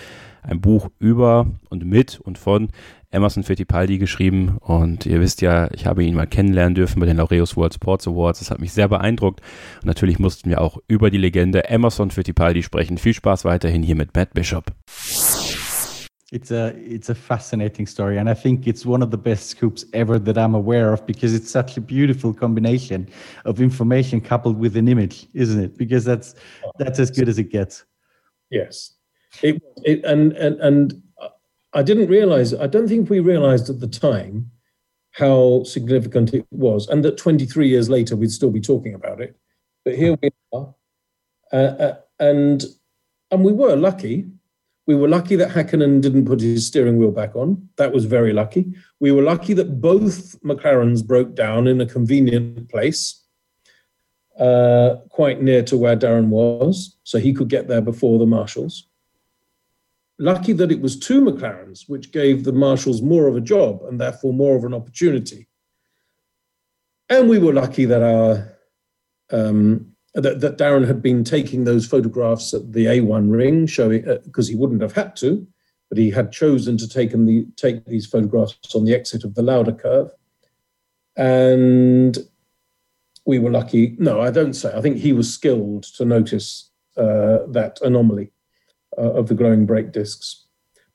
ein 0.42 0.61
Buch 0.61 0.88
über 0.98 1.46
und 1.68 1.84
mit 1.84 2.18
und 2.18 2.38
von 2.38 2.70
Emerson 3.11 3.42
Fittipaldi 3.42 3.98
geschrieben 3.98 4.57
und 4.61 5.05
ihr 5.05 5.20
wisst 5.20 5.42
ja, 5.42 5.68
ich 5.72 5.86
habe 5.86 6.05
ihn 6.05 6.14
mal 6.14 6.26
kennenlernen 6.26 6.74
dürfen 6.74 7.01
bei 7.01 7.07
den 7.07 7.16
Laureus 7.16 7.57
World 7.57 7.74
Sports 7.74 8.07
Awards. 8.07 8.38
Das 8.38 8.51
hat 8.51 8.61
mich 8.61 8.72
sehr 8.72 8.88
beeindruckt 8.88 9.40
und 9.82 9.86
natürlich 9.86 10.18
mussten 10.18 10.48
wir 10.48 10.61
auch 10.61 10.78
über 10.86 11.11
die 11.11 11.18
Legende 11.18 11.68
Emerson 11.68 12.11
Fittipaldi 12.11 12.62
sprechen. 12.62 12.98
Viel 12.98 13.14
Spaß 13.14 13.44
weiterhin 13.44 13.82
hier 13.82 13.96
mit 13.96 14.14
Matt 14.14 14.32
Bishop. 14.32 14.72
It's 16.33 16.53
a 16.53 16.74
it's 16.76 17.09
a 17.09 17.14
fascinating 17.14 17.87
story, 17.87 18.16
and 18.16 18.31
I 18.31 18.35
think 18.35 18.68
it's 18.68 18.87
one 18.87 19.03
of 19.03 19.11
the 19.11 19.18
best 19.18 19.49
scoops 19.49 19.85
ever 19.93 20.16
that 20.20 20.39
I'm 20.39 20.55
aware 20.55 20.93
of 20.93 21.05
because 21.05 21.35
it's 21.35 21.51
such 21.51 21.76
a 21.76 21.81
beautiful 21.81 22.33
combination 22.33 23.09
of 23.45 23.61
information 23.61 24.20
coupled 24.20 24.57
with 24.57 24.76
an 24.76 24.87
image, 24.87 25.26
isn't 25.35 25.61
it? 25.61 25.76
Because 25.76 26.05
that's 26.05 26.37
that's 26.78 27.01
as 27.01 27.11
good 27.11 27.28
as 27.28 27.41
it 27.41 27.51
gets. 27.51 27.85
Yes, 28.51 28.93
it, 29.43 29.61
it 29.83 30.05
and 30.05 30.33
and 30.35 30.61
and 30.61 31.03
I 31.72 31.83
didn't 31.83 32.09
realize, 32.09 32.53
I 32.53 32.66
don't 32.66 32.89
think 32.89 33.11
we 33.11 33.20
realized 33.20 33.70
at 33.70 33.81
the 33.81 33.87
time 33.87 34.51
how 35.12 35.62
significant 35.64 36.35
it 36.35 36.47
was, 36.51 36.89
and 36.89 37.05
that 37.05 37.16
23 37.16 37.68
years 37.68 37.89
later 37.89 38.16
we'd 38.16 38.33
still 38.33 38.51
be 38.51 38.61
talking 38.61 38.95
about 38.95 39.20
it. 39.20 39.37
But 39.85 39.97
here 39.97 40.16
we 40.20 40.31
are, 40.53 40.74
uh, 41.53 41.57
uh, 41.57 41.97
and 42.18 42.64
and 43.31 43.45
we 43.45 43.53
were 43.53 43.76
lucky. 43.76 44.26
We 44.91 44.97
were 44.97 45.07
lucky 45.07 45.36
that 45.36 45.51
Hakkinen 45.51 46.01
didn't 46.01 46.24
put 46.24 46.41
his 46.41 46.66
steering 46.66 46.97
wheel 46.99 47.12
back 47.12 47.36
on. 47.36 47.68
That 47.76 47.93
was 47.93 48.07
very 48.07 48.32
lucky. 48.32 48.74
We 48.99 49.12
were 49.12 49.22
lucky 49.22 49.55
that 49.55 49.80
both 49.80 50.34
McLarens 50.43 51.07
broke 51.07 51.36
down 51.36 51.68
in 51.68 51.80
a 51.80 51.86
convenient 51.86 52.68
place, 52.68 53.22
uh, 54.36 54.97
quite 55.09 55.43
near 55.43 55.62
to 55.62 55.76
where 55.76 55.97
Darren 55.97 56.26
was, 56.26 56.99
so 57.05 57.20
he 57.20 57.32
could 57.32 57.49
get 57.49 57.68
there 57.68 57.80
before 57.80 58.18
the 58.18 58.26
marshals 58.26 58.88
lucky 60.18 60.53
that 60.53 60.72
it 60.72 60.80
was 60.80 60.99
two 60.99 61.20
McLarens, 61.20 61.88
which 61.88 62.11
gave 62.11 62.43
the 62.43 62.53
marshals 62.53 63.01
more 63.01 63.28
of 63.28 63.36
a 63.36 63.41
job 63.41 63.82
and 63.84 64.01
therefore 64.01 64.32
more 64.32 64.57
of 64.57 64.64
an 64.64 64.74
opportunity. 64.74 65.49
And 67.09 67.28
we 67.28 67.38
were 67.38 67.55
lucky 67.55 67.84
that 67.86 68.03
our 68.03 68.59
um, 69.30 69.89
that, 70.15 70.41
that, 70.41 70.59
Darren 70.59 70.87
had 70.87 71.03
been 71.03 71.23
taking 71.23 71.65
those 71.65 71.87
photographs 71.87 72.53
at 72.53 72.73
the 72.73 72.87
A1 72.87 73.31
ring, 73.31 73.67
showing 73.67 74.03
because 74.25 74.49
uh, 74.49 74.51
he 74.51 74.57
wouldn't 74.57 74.83
have 74.83 74.93
had 74.93 75.15
to, 75.17 75.47
but 75.89 75.99
he 75.99 76.11
had 76.11 76.33
chosen 76.33 76.77
to 76.79 76.89
take 76.89 77.13
the 77.13 77.47
take 77.57 77.85
these 77.85 78.07
photographs 78.07 78.75
on 78.75 78.85
the 78.85 78.95
exit 78.95 79.25
of 79.25 79.35
the 79.35 79.43
Lauda 79.43 79.73
curve, 79.73 80.11
and 81.17 82.19
we 83.25 83.39
were 83.39 83.51
lucky. 83.51 83.97
No, 83.99 84.21
I 84.21 84.31
don't 84.31 84.55
say. 84.55 84.73
I 84.75 84.81
think 84.81 84.97
he 84.97 85.13
was 85.13 85.33
skilled 85.33 85.85
to 85.95 86.05
notice 86.05 86.71
uh, 86.97 87.39
that 87.49 87.79
anomaly 87.83 88.33
uh, 88.99 89.13
of 89.13 89.29
the 89.29 89.35
glowing 89.35 89.67
brake 89.67 89.93
discs. 89.93 90.47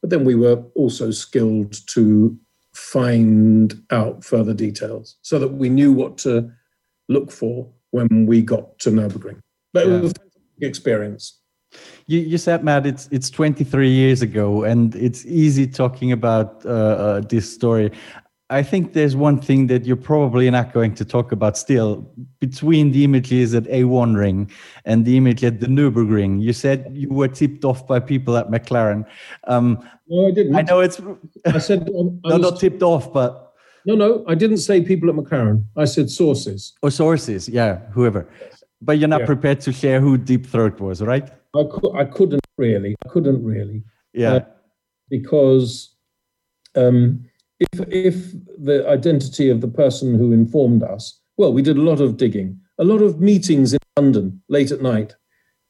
But 0.01 0.09
then 0.09 0.25
we 0.25 0.35
were 0.35 0.63
also 0.75 1.11
skilled 1.11 1.75
to 1.87 2.37
find 2.73 3.81
out 3.91 4.23
further 4.23 4.53
details 4.53 5.15
so 5.21 5.39
that 5.39 5.53
we 5.53 5.69
knew 5.69 5.93
what 5.93 6.17
to 6.19 6.51
look 7.07 7.31
for 7.31 7.71
when 7.95 8.25
we 8.25 8.41
got 8.41 8.77
to 8.79 8.89
Nürburgring. 8.89 9.39
But 9.73 9.87
yeah. 9.87 9.95
it 9.95 10.01
was 10.01 10.13
an 10.61 10.67
experience. 10.67 11.39
You, 12.07 12.19
you 12.19 12.37
said, 12.37 12.63
Matt, 12.63 12.85
it's 12.85 13.07
it's 13.11 13.29
23 13.29 13.89
years 13.89 14.21
ago, 14.21 14.63
and 14.63 14.95
it's 14.95 15.25
easy 15.25 15.67
talking 15.67 16.11
about 16.11 16.65
uh, 16.65 16.69
uh, 16.69 17.19
this 17.21 17.51
story. 17.53 17.91
I 18.49 18.61
think 18.61 18.93
there's 18.93 19.15
one 19.15 19.41
thing 19.41 19.67
that 19.67 19.85
you're 19.85 19.95
probably 20.13 20.47
not 20.51 20.71
going 20.71 20.93
to 20.95 21.05
talk 21.05 21.31
about 21.31 21.57
still 21.57 22.07
between 22.39 22.91
the 22.91 23.03
images 23.03 23.55
at 23.55 23.63
A1 23.63 24.15
Ring 24.15 24.51
and 24.85 25.03
the 25.03 25.17
image 25.17 25.43
at 25.43 25.59
the 25.61 25.65
Nürburgring. 25.65 26.41
You 26.41 26.53
said 26.53 26.87
you 26.93 27.09
were 27.09 27.27
tipped 27.27 27.65
off 27.65 27.87
by 27.87 27.99
people 27.99 28.37
at 28.37 28.51
McLaren. 28.51 29.03
Um, 29.45 29.83
no, 30.07 30.27
I 30.27 30.31
didn't. 30.31 30.55
I 30.55 30.61
know 30.61 30.79
it's. 30.79 31.01
I 31.45 31.57
said 31.57 31.81
I 31.89 31.91
no, 31.91 32.19
was, 32.23 32.41
not 32.41 32.59
tipped 32.59 32.83
off, 32.83 33.11
but 33.11 33.44
no, 33.85 33.95
no, 33.95 34.23
I 34.27 34.35
didn't 34.35 34.57
say 34.57 34.81
people 34.81 35.09
at 35.09 35.15
McLaren. 35.15 35.63
I 35.75 35.85
said 35.85 36.09
sources. 36.09 36.73
Or 36.81 36.91
sources, 36.91 37.47
yeah, 37.47 37.79
whoever. 37.91 38.27
But 38.81 38.99
you're 38.99 39.07
not 39.07 39.21
yeah. 39.21 39.25
prepared 39.25 39.61
to 39.61 39.71
share 39.71 39.99
who 40.01 40.17
Deep 40.17 40.45
Throat 40.45 40.79
was, 40.79 41.01
right? 41.01 41.29
I, 41.55 41.63
cu- 41.63 41.93
I 41.93 42.05
couldn't 42.05 42.45
really. 42.57 42.95
I 43.05 43.09
couldn't 43.09 43.43
really. 43.43 43.83
Yeah. 44.13 44.33
Uh, 44.33 44.45
because. 45.09 45.95
Um, 46.75 47.25
if 47.59 47.79
if 47.87 48.33
the 48.57 48.87
identity 48.87 49.49
of 49.49 49.61
the 49.61 49.67
person 49.67 50.17
who 50.17 50.31
informed 50.31 50.83
us, 50.83 51.19
well, 51.37 51.53
we 51.53 51.61
did 51.61 51.77
a 51.77 51.81
lot 51.81 52.01
of 52.01 52.17
digging, 52.17 52.59
a 52.79 52.83
lot 52.83 53.01
of 53.01 53.19
meetings 53.21 53.73
in 53.73 53.79
London 53.97 54.41
late 54.49 54.71
at 54.71 54.81
night, 54.81 55.15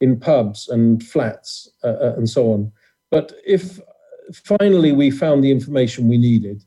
in 0.01 0.19
pubs 0.19 0.67
and 0.67 1.03
flats 1.03 1.69
uh, 1.83 1.89
uh, 2.01 2.13
and 2.17 2.29
so 2.29 2.51
on. 2.51 2.71
But 3.11 3.33
if 3.45 3.79
finally 4.33 4.91
we 4.91 5.11
found 5.11 5.43
the 5.43 5.51
information 5.51 6.07
we 6.07 6.17
needed, 6.17 6.63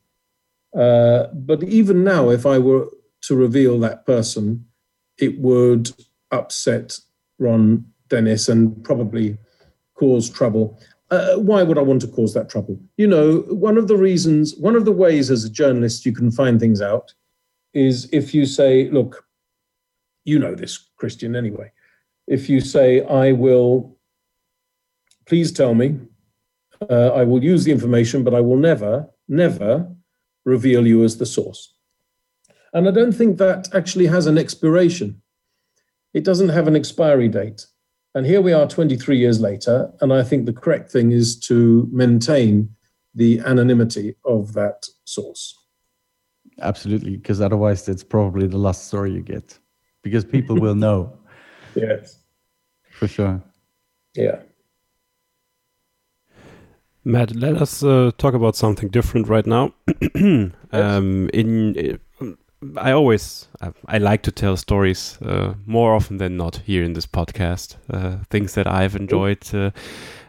uh, 0.77 1.27
but 1.33 1.63
even 1.65 2.05
now, 2.05 2.31
if 2.31 2.47
I 2.47 2.59
were 2.59 2.89
to 3.23 3.37
reveal 3.37 3.79
that 3.81 4.07
person, 4.07 4.67
it 5.19 5.39
would 5.41 5.91
upset 6.31 6.99
Ron 7.39 7.85
Dennis 8.09 8.49
and 8.49 8.83
probably 8.85 9.39
cause 9.95 10.31
trouble 10.31 10.79
uh, 11.11 11.37
why 11.37 11.63
would 11.63 11.79
I 11.79 11.83
want 11.83 12.01
to 12.03 12.09
cause 12.09 12.35
that 12.35 12.51
trouble? 12.51 12.79
You 12.97 13.07
know, 13.07 13.39
one 13.49 13.79
of 13.79 13.89
the 13.89 13.97
reasons, 13.97 14.55
one 14.57 14.77
of 14.77 14.85
the 14.85 14.93
ways 14.93 15.31
as 15.31 15.45
a 15.45 15.51
journalist 15.51 16.05
you 16.05 16.13
can 16.13 16.31
find 16.31 16.61
things 16.61 16.83
out 16.83 17.15
is 17.73 18.09
if 18.13 18.35
you 18.35 18.45
say, 18.45 18.91
look, 18.91 19.25
you 20.25 20.39
know 20.39 20.55
this, 20.55 20.91
Christian, 20.97 21.35
anyway. 21.35 21.73
If 22.27 22.51
you 22.51 22.61
say, 22.61 23.03
I 23.07 23.33
will, 23.33 23.97
please 25.27 25.51
tell 25.51 25.75
me 25.75 25.99
uh, 26.91 27.09
I 27.09 27.25
will 27.25 27.43
use 27.43 27.65
the 27.65 27.73
information, 27.73 28.23
but 28.23 28.35
I 28.35 28.41
will 28.41 28.59
never, 28.59 29.09
never 29.29 29.91
reveal 30.49 30.87
you 30.87 31.05
as 31.05 31.19
the 31.19 31.27
source. 31.27 31.75
And 32.73 32.89
I 32.89 32.91
don't 32.91 33.13
think 33.13 33.39
that 33.39 33.69
actually 33.75 34.07
has 34.07 34.27
an 34.27 34.39
expiration. 34.39 35.23
It 36.15 36.25
doesn't 36.25 36.49
have 36.51 36.67
an 36.67 36.77
expiry 36.77 37.29
date. 37.29 37.67
And 38.15 38.27
here 38.27 38.41
we 38.41 38.53
are 38.53 38.67
23 38.67 39.19
years 39.19 39.41
later, 39.41 39.93
and 40.01 40.13
I 40.13 40.23
think 40.23 40.47
the 40.47 40.53
correct 40.53 40.91
thing 40.91 41.13
is 41.13 41.39
to 41.41 41.89
maintain 41.93 42.75
the 43.15 43.41
anonymity 43.41 44.15
of 44.25 44.55
that 44.55 44.87
source. 45.05 45.55
Absolutely, 46.61 47.17
because 47.17 47.41
otherwise, 47.41 47.85
that's 47.85 48.03
probably 48.03 48.47
the 48.47 48.59
last 48.59 48.89
story 48.89 49.13
you 49.13 49.21
get, 49.21 49.59
because 50.03 50.25
people 50.25 50.57
will 50.57 50.75
know. 50.75 51.15
Yes. 51.75 52.19
For 52.91 53.07
sure. 53.07 53.41
Yeah. 54.17 54.41
Matt, 57.09 57.35
let 57.35 57.57
us 57.57 57.83
uh, 57.83 58.11
talk 58.19 58.35
about 58.35 58.55
something 58.55 58.91
different 58.91 59.29
right 59.29 59.47
now. 59.47 59.73
um, 60.73 61.31
in, 61.33 61.99
I 62.77 62.93
always 62.93 63.49
I, 63.63 63.73
I, 63.87 63.97
like 63.97 64.23
to 64.25 64.31
tell 64.31 64.59
stories 64.59 65.17
uh, 65.23 65.55
more 65.65 65.95
often 65.95 66.19
than 66.19 66.37
not 66.37 66.57
here 66.67 66.85
in 66.85 66.93
this 66.93 67.07
podcast. 67.07 67.77
Uh, 67.89 68.19
things 68.29 68.53
that 68.57 68.67
I've 68.67 68.95
enjoyed. 68.95 69.43
Uh, 69.55 69.71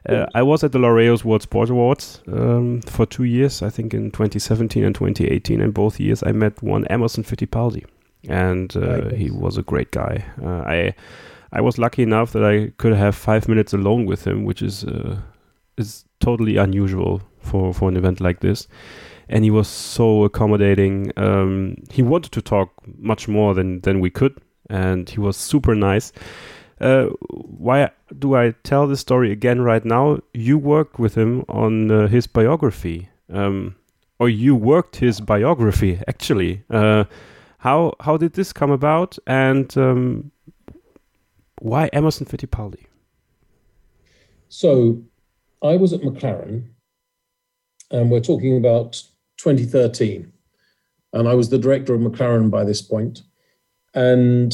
uh, 0.08 0.28
I 0.34 0.42
was 0.42 0.64
at 0.64 0.72
the 0.72 0.80
Laureus 0.80 1.26
World 1.26 1.42
Sports 1.42 1.70
Awards 1.70 2.22
um, 2.32 2.82
for 2.84 3.06
two 3.06 3.26
years, 3.26 3.62
I 3.62 3.70
think 3.70 3.94
in 3.94 4.10
2017 4.12 4.82
and 4.82 4.96
2018. 4.96 5.60
And 5.60 5.74
both 5.74 6.00
years 6.00 6.24
I 6.24 6.32
met 6.32 6.64
one 6.64 6.86
Emerson 6.86 7.26
Fittipaldi, 7.26 7.84
and 8.30 8.74
uh, 8.78 9.10
he 9.10 9.30
was 9.30 9.58
a 9.58 9.64
great 9.64 9.92
guy. 9.92 10.24
I 10.42 10.94
I 11.52 11.60
was 11.60 11.78
lucky 11.78 12.04
enough 12.04 12.32
that 12.32 12.46
I 12.46 12.72
could 12.78 12.94
have 12.94 13.16
five 13.16 13.50
minutes 13.50 13.74
alone 13.74 14.06
with 14.06 14.26
him, 14.26 14.46
which 14.46 14.62
is 14.62 14.86
is 15.80 16.06
totally 16.20 16.58
unusual 16.58 17.22
for 17.40 17.74
for 17.74 17.90
an 17.90 17.98
event 17.98 18.20
like 18.20 18.40
this. 18.42 18.68
And 19.30 19.44
he 19.44 19.52
was 19.52 19.68
so 19.68 20.24
accommodating. 20.24 21.12
Um, 21.16 21.76
he 21.92 22.02
wanted 22.02 22.32
to 22.32 22.42
talk 22.42 22.70
much 22.98 23.28
more 23.28 23.54
than 23.54 23.82
than 23.82 24.00
we 24.00 24.10
could, 24.10 24.42
and 24.70 25.10
he 25.10 25.20
was 25.20 25.38
super 25.38 25.76
nice. 25.76 26.12
Uh, 26.82 27.08
why 27.30 27.92
do 28.18 28.36
I 28.36 28.54
tell 28.64 28.88
this 28.88 29.02
story 29.02 29.32
again 29.32 29.62
right 29.62 29.84
now? 29.86 30.20
You 30.34 30.58
worked 30.58 30.98
with 30.98 31.16
him 31.16 31.44
on 31.50 31.92
uh, 31.92 32.08
his 32.08 32.26
biography, 32.26 33.10
um, 33.32 33.76
or 34.18 34.30
you 34.30 34.56
worked 34.56 34.96
his 34.96 35.20
biography 35.22 36.00
actually. 36.08 36.64
Uh, 36.70 37.04
how 37.60 37.94
how 38.00 38.18
did 38.18 38.34
this 38.34 38.54
come 38.54 38.72
about, 38.72 39.20
and 39.28 39.78
um, 39.78 40.32
why 41.62 41.90
Emerson 41.94 42.26
Fittipaldi? 42.26 42.86
So 44.48 45.04
I 45.62 45.76
was 45.76 45.92
at 45.92 46.02
McLaren, 46.02 46.70
and 47.92 48.10
we're 48.10 48.22
talking 48.22 48.58
about 48.58 49.04
2013. 49.38 50.32
And 51.12 51.28
I 51.28 51.34
was 51.34 51.50
the 51.50 51.58
director 51.58 51.94
of 51.94 52.02
McLaren 52.02 52.50
by 52.50 52.64
this 52.64 52.82
point. 52.82 53.24
And 53.94 54.54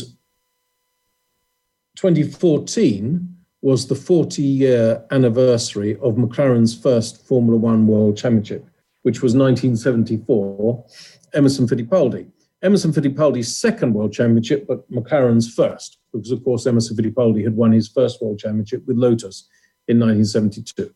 2014 1.97 3.35
was 3.61 3.87
the 3.87 3.95
40 3.95 4.41
year 4.41 5.05
anniversary 5.11 5.95
of 6.01 6.15
McLaren's 6.15 6.79
first 6.79 7.27
Formula 7.27 7.57
One 7.57 7.87
World 7.87 8.17
Championship, 8.17 8.65
which 9.03 9.21
was 9.21 9.35
1974, 9.35 10.85
Emerson 11.33 11.67
Fittipaldi. 11.67 12.31
Emerson 12.63 12.91
Fittipaldi's 12.91 13.55
second 13.55 13.93
World 13.93 14.13
Championship, 14.13 14.65
but 14.67 14.89
McLaren's 14.89 15.53
first, 15.53 15.99
because 16.11 16.31
of 16.31 16.43
course 16.43 16.65
Emerson 16.65 16.95
Fittipaldi 16.95 17.43
had 17.43 17.55
won 17.55 17.71
his 17.71 17.89
first 17.89 18.21
World 18.21 18.39
Championship 18.39 18.85
with 18.87 18.97
Lotus 18.97 19.47
in 19.87 19.99
1972. 19.99 20.93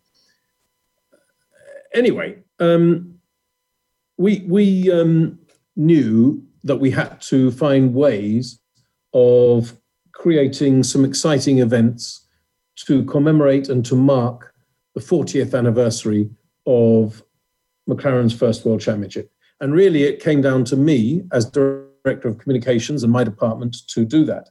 Anyway, 1.93 2.37
um, 2.59 3.15
we 4.17 4.43
we 4.47 4.91
um, 4.91 5.39
knew 5.75 6.43
that 6.63 6.75
we 6.75 6.91
had 6.91 7.21
to 7.21 7.51
find 7.51 7.93
ways 7.93 8.59
of 9.13 9.73
creating 10.11 10.83
some 10.83 11.05
exciting 11.05 11.59
events 11.59 12.27
to 12.75 13.03
commemorate 13.05 13.69
and 13.69 13.85
to 13.85 13.95
mark 13.95 14.53
the 14.93 15.01
40th 15.01 15.57
anniversary 15.57 16.29
of 16.65 17.23
McLaren's 17.89 18.33
first 18.33 18.65
World 18.65 18.81
Championship. 18.81 19.31
And 19.61 19.73
really, 19.73 20.03
it 20.03 20.21
came 20.21 20.41
down 20.41 20.63
to 20.65 20.75
me 20.75 21.23
as 21.31 21.49
director 21.49 22.27
of 22.27 22.37
communications 22.37 23.03
and 23.03 23.11
my 23.11 23.23
department 23.23 23.75
to 23.87 24.05
do 24.05 24.25
that. 24.25 24.49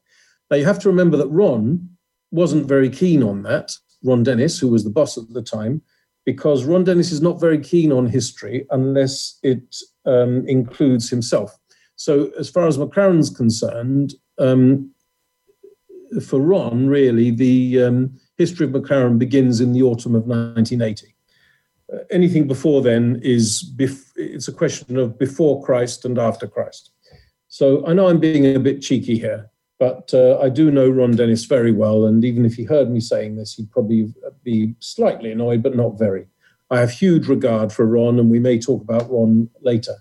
Now, 0.51 0.57
you 0.57 0.65
have 0.65 0.79
to 0.81 0.89
remember 0.89 1.17
that 1.17 1.29
Ron 1.29 1.89
wasn't 2.31 2.67
very 2.67 2.91
keen 2.91 3.23
on 3.23 3.43
that. 3.43 3.73
Ron 4.03 4.23
Dennis, 4.23 4.59
who 4.59 4.69
was 4.69 4.85
the 4.85 4.91
boss 4.91 5.19
at 5.19 5.33
the 5.33 5.43
time, 5.43 5.83
because 6.25 6.65
Ron 6.65 6.85
Dennis 6.85 7.11
is 7.11 7.23
not 7.23 7.41
very 7.41 7.59
keen 7.59 7.91
on 7.93 8.07
history 8.07 8.67
unless 8.71 9.39
it 9.43 9.77
um, 10.05 10.47
includes 10.47 11.09
himself. 11.09 11.57
So, 11.97 12.31
as 12.39 12.49
far 12.49 12.67
as 12.67 12.79
McLaren's 12.79 13.31
concerned, 13.31 14.15
um, 14.39 14.93
for 16.23 16.41
Ron, 16.41 16.87
really, 16.87 17.31
the 17.31 17.83
um, 17.83 18.19
history 18.37 18.67
of 18.67 18.73
McLaren 18.73 19.19
begins 19.19 19.61
in 19.61 19.73
the 19.73 19.83
autumn 19.83 20.15
of 20.15 20.27
1980. 20.27 21.15
Uh, 21.93 21.99
anything 22.11 22.47
before 22.47 22.83
then 22.83 23.21
is 23.23 23.73
bef- 23.77 24.13
it's 24.17 24.49
a 24.49 24.53
question 24.53 24.97
of 24.97 25.19
before 25.19 25.63
Christ 25.63 26.05
and 26.05 26.19
after 26.19 26.47
Christ. 26.47 26.91
So 27.49 27.87
I 27.87 27.95
know 27.95 28.09
I'm 28.09 28.21
being 28.21 28.55
a 28.55 28.61
bit 28.61 28.83
cheeky 28.83 29.19
here, 29.19 29.51
but 29.79 30.13
uh, 30.13 30.39
I 30.41 30.49
do 30.49 30.71
know 30.71 30.89
Ron 30.89 31.13
Dennis 31.13 31.45
very 31.45 31.73
well, 31.73 32.05
and 32.05 32.25
even 32.25 32.45
if 32.45 32.55
he 32.55 32.65
heard 32.65 32.91
me 32.91 33.01
saying 33.01 33.37
this, 33.37 33.55
he'd 33.55 33.71
probably 33.71 34.13
be 34.43 34.75
slightly 34.81 35.31
annoyed, 35.31 35.63
but 35.63 35.77
not 35.77 35.99
very. 35.99 36.27
I 36.71 36.81
have 36.81 36.91
huge 36.91 37.29
regard 37.29 37.73
for 37.73 37.87
Ron, 37.87 38.19
and 38.19 38.31
we 38.31 38.41
may 38.41 38.59
talk 38.59 38.83
about 38.83 39.11
Ron 39.11 39.49
later. 39.63 39.95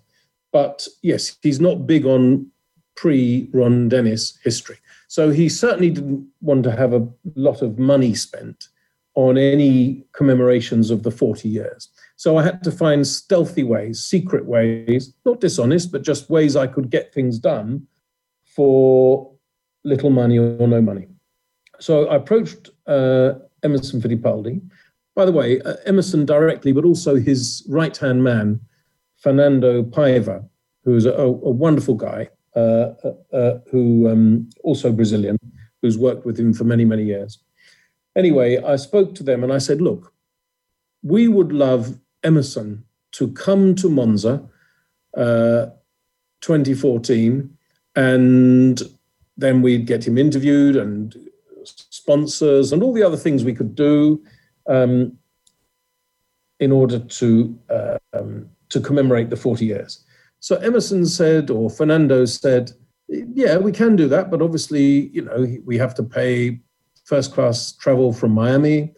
But 0.51 0.87
yes, 1.03 1.37
he's 1.41 1.59
not 1.59 1.85
big 1.85 2.05
on 2.05 2.49
pre 2.95 3.49
Ron 3.53 3.89
Dennis 3.89 4.37
history. 4.43 4.77
So 5.07 5.29
he 5.29 5.47
certainly 5.47 5.91
didn't 5.91 6.27
want 6.41 6.63
to 6.63 6.75
have 6.75 6.93
a 6.93 7.07
lot 7.35 7.61
of 7.61 7.79
money 7.79 8.13
spent 8.15 8.67
on 9.15 9.37
any 9.37 10.05
commemorations 10.13 10.91
of 10.91 11.03
the 11.03 11.11
40 11.11 11.47
years. 11.47 11.89
So 12.17 12.37
I 12.37 12.43
had 12.43 12.63
to 12.63 12.71
find 12.71 13.05
stealthy 13.07 13.63
ways, 13.63 14.03
secret 14.03 14.45
ways, 14.45 15.13
not 15.25 15.39
dishonest, 15.39 15.91
but 15.91 16.03
just 16.03 16.29
ways 16.29 16.55
I 16.55 16.67
could 16.67 16.89
get 16.89 17.13
things 17.13 17.39
done 17.39 17.87
for 18.43 19.31
little 19.83 20.09
money 20.09 20.37
or 20.37 20.67
no 20.67 20.81
money. 20.81 21.07
So 21.79 22.07
I 22.07 22.15
approached 22.15 22.69
uh, 22.87 23.33
Emerson 23.63 24.01
Fittipaldi. 24.01 24.61
By 25.15 25.25
the 25.25 25.31
way, 25.31 25.61
uh, 25.61 25.75
Emerson 25.85 26.25
directly, 26.25 26.71
but 26.71 26.85
also 26.85 27.15
his 27.15 27.65
right 27.69 27.95
hand 27.95 28.23
man, 28.23 28.59
Fernando 29.17 29.83
Paiva, 29.83 30.47
who 30.83 30.95
is 30.95 31.05
a, 31.05 31.11
a 31.11 31.51
wonderful 31.51 31.95
guy, 31.95 32.29
uh, 32.55 32.93
uh, 33.03 33.35
uh, 33.35 33.59
who 33.69 34.09
um, 34.09 34.49
also 34.63 34.91
Brazilian, 34.91 35.37
who's 35.81 35.97
worked 35.97 36.25
with 36.25 36.39
him 36.39 36.53
for 36.53 36.63
many, 36.63 36.85
many 36.85 37.03
years. 37.03 37.39
Anyway, 38.15 38.57
I 38.57 38.77
spoke 38.77 39.13
to 39.15 39.23
them 39.23 39.43
and 39.43 39.53
I 39.53 39.59
said, 39.59 39.81
look, 39.81 40.13
we 41.03 41.27
would 41.27 41.51
love 41.51 41.99
Emerson 42.23 42.83
to 43.13 43.31
come 43.33 43.75
to 43.75 43.89
Monza 43.89 44.43
uh, 45.15 45.67
2014 46.41 47.57
and 47.95 48.81
then 49.37 49.61
we'd 49.61 49.85
get 49.85 50.07
him 50.07 50.17
interviewed 50.17 50.75
and 50.75 51.15
sponsors 51.63 52.71
and 52.71 52.81
all 52.81 52.93
the 52.93 53.03
other 53.03 53.17
things 53.17 53.43
we 53.43 53.53
could 53.53 53.75
do 53.75 54.23
um, 54.67 55.17
in 56.59 56.71
order 56.71 56.99
to 56.99 57.59
uh, 57.69 57.97
um, 58.13 58.49
to 58.69 58.79
commemorate 58.79 59.29
the 59.29 59.35
40 59.35 59.65
years. 59.65 60.03
So 60.39 60.57
Emerson 60.57 61.05
said, 61.05 61.49
or 61.49 61.69
Fernando 61.69 62.25
said, 62.25 62.71
yeah, 63.07 63.57
we 63.57 63.71
can 63.71 63.95
do 63.95 64.07
that, 64.09 64.29
but 64.29 64.41
obviously, 64.41 65.07
you 65.09 65.21
know, 65.21 65.47
we 65.65 65.77
have 65.77 65.95
to 65.95 66.03
pay 66.03 66.59
first 67.05 67.33
class 67.33 67.71
travel 67.71 68.11
from 68.11 68.31
Miami 68.31 68.93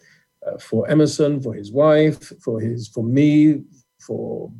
uh, 0.46 0.58
for 0.58 0.88
Emerson, 0.90 1.40
for 1.40 1.54
his 1.54 1.70
wife, 1.70 2.32
for 2.42 2.60
his, 2.60 2.88
for 2.88 3.04
me, 3.04 3.62
for 4.00 4.50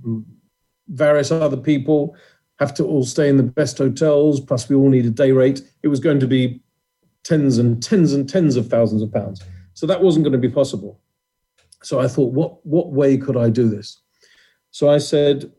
various 0.88 1.30
other 1.30 1.56
people 1.56 2.16
have 2.60 2.74
to 2.74 2.84
all 2.84 3.04
stay 3.04 3.28
in 3.28 3.38
the 3.38 3.42
best 3.42 3.78
hotels, 3.78 4.38
plus 4.38 4.68
we 4.68 4.76
all 4.76 4.90
need 4.90 5.06
a 5.06 5.10
day 5.10 5.32
rate. 5.32 5.62
It 5.82 5.88
was 5.88 5.98
going 5.98 6.20
to 6.20 6.26
be 6.26 6.62
tens 7.24 7.58
and 7.58 7.82
tens 7.82 8.12
and 8.12 8.28
tens 8.28 8.54
of 8.54 8.68
thousands 8.68 9.02
of 9.02 9.12
pounds. 9.12 9.42
So 9.72 9.86
that 9.86 10.02
wasn't 10.02 10.24
going 10.24 10.40
to 10.40 10.48
be 10.48 10.54
possible. 10.54 11.00
So 11.82 11.98
I 11.98 12.06
thought, 12.06 12.32
what, 12.32 12.64
what 12.66 12.92
way 12.92 13.16
could 13.16 13.38
I 13.38 13.48
do 13.48 13.68
this? 13.68 14.02
So 14.70 14.90
I 14.90 14.98
said, 14.98 15.50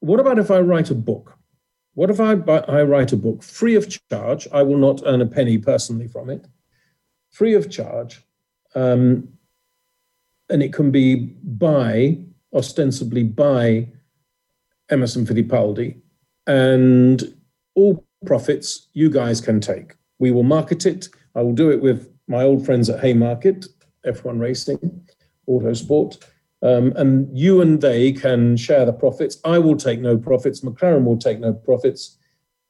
what 0.00 0.18
about 0.18 0.40
if 0.40 0.50
I 0.50 0.58
write 0.58 0.90
a 0.90 0.94
book? 0.94 1.38
What 1.94 2.10
if 2.10 2.20
I, 2.20 2.32
I 2.32 2.82
write 2.82 3.12
a 3.12 3.16
book 3.16 3.42
free 3.42 3.76
of 3.76 3.88
charge? 4.10 4.48
I 4.52 4.62
will 4.62 4.76
not 4.76 5.02
earn 5.06 5.22
a 5.22 5.26
penny 5.26 5.58
personally 5.58 6.08
from 6.08 6.28
it, 6.28 6.46
free 7.30 7.54
of 7.54 7.70
charge. 7.70 8.22
Um, 8.74 9.28
and 10.50 10.62
it 10.62 10.72
can 10.72 10.90
be 10.90 11.14
by, 11.42 12.18
ostensibly 12.52 13.22
by 13.22 13.88
Emerson 14.90 15.24
Fittipaldi, 15.24 16.00
and 16.46 17.34
all 17.74 18.06
profits 18.24 18.88
you 18.92 19.10
guys 19.10 19.40
can 19.40 19.60
take. 19.60 19.94
We 20.18 20.30
will 20.30 20.42
market 20.42 20.86
it. 20.86 21.08
I 21.34 21.42
will 21.42 21.52
do 21.52 21.70
it 21.70 21.80
with 21.80 22.10
my 22.28 22.42
old 22.42 22.64
friends 22.64 22.88
at 22.88 23.00
Haymarket, 23.00 23.66
F1 24.06 24.40
Racing, 24.40 25.06
Autosport, 25.48 26.18
Um, 26.62 26.92
and 26.96 27.28
you 27.36 27.60
and 27.60 27.80
they 27.80 28.12
can 28.12 28.56
share 28.56 28.86
the 28.86 28.92
profits. 28.92 29.38
I 29.44 29.58
will 29.58 29.76
take 29.76 30.00
no 30.00 30.16
profits. 30.16 30.62
McLaren 30.62 31.04
will 31.04 31.18
take 31.18 31.38
no 31.38 31.52
profits. 31.52 32.18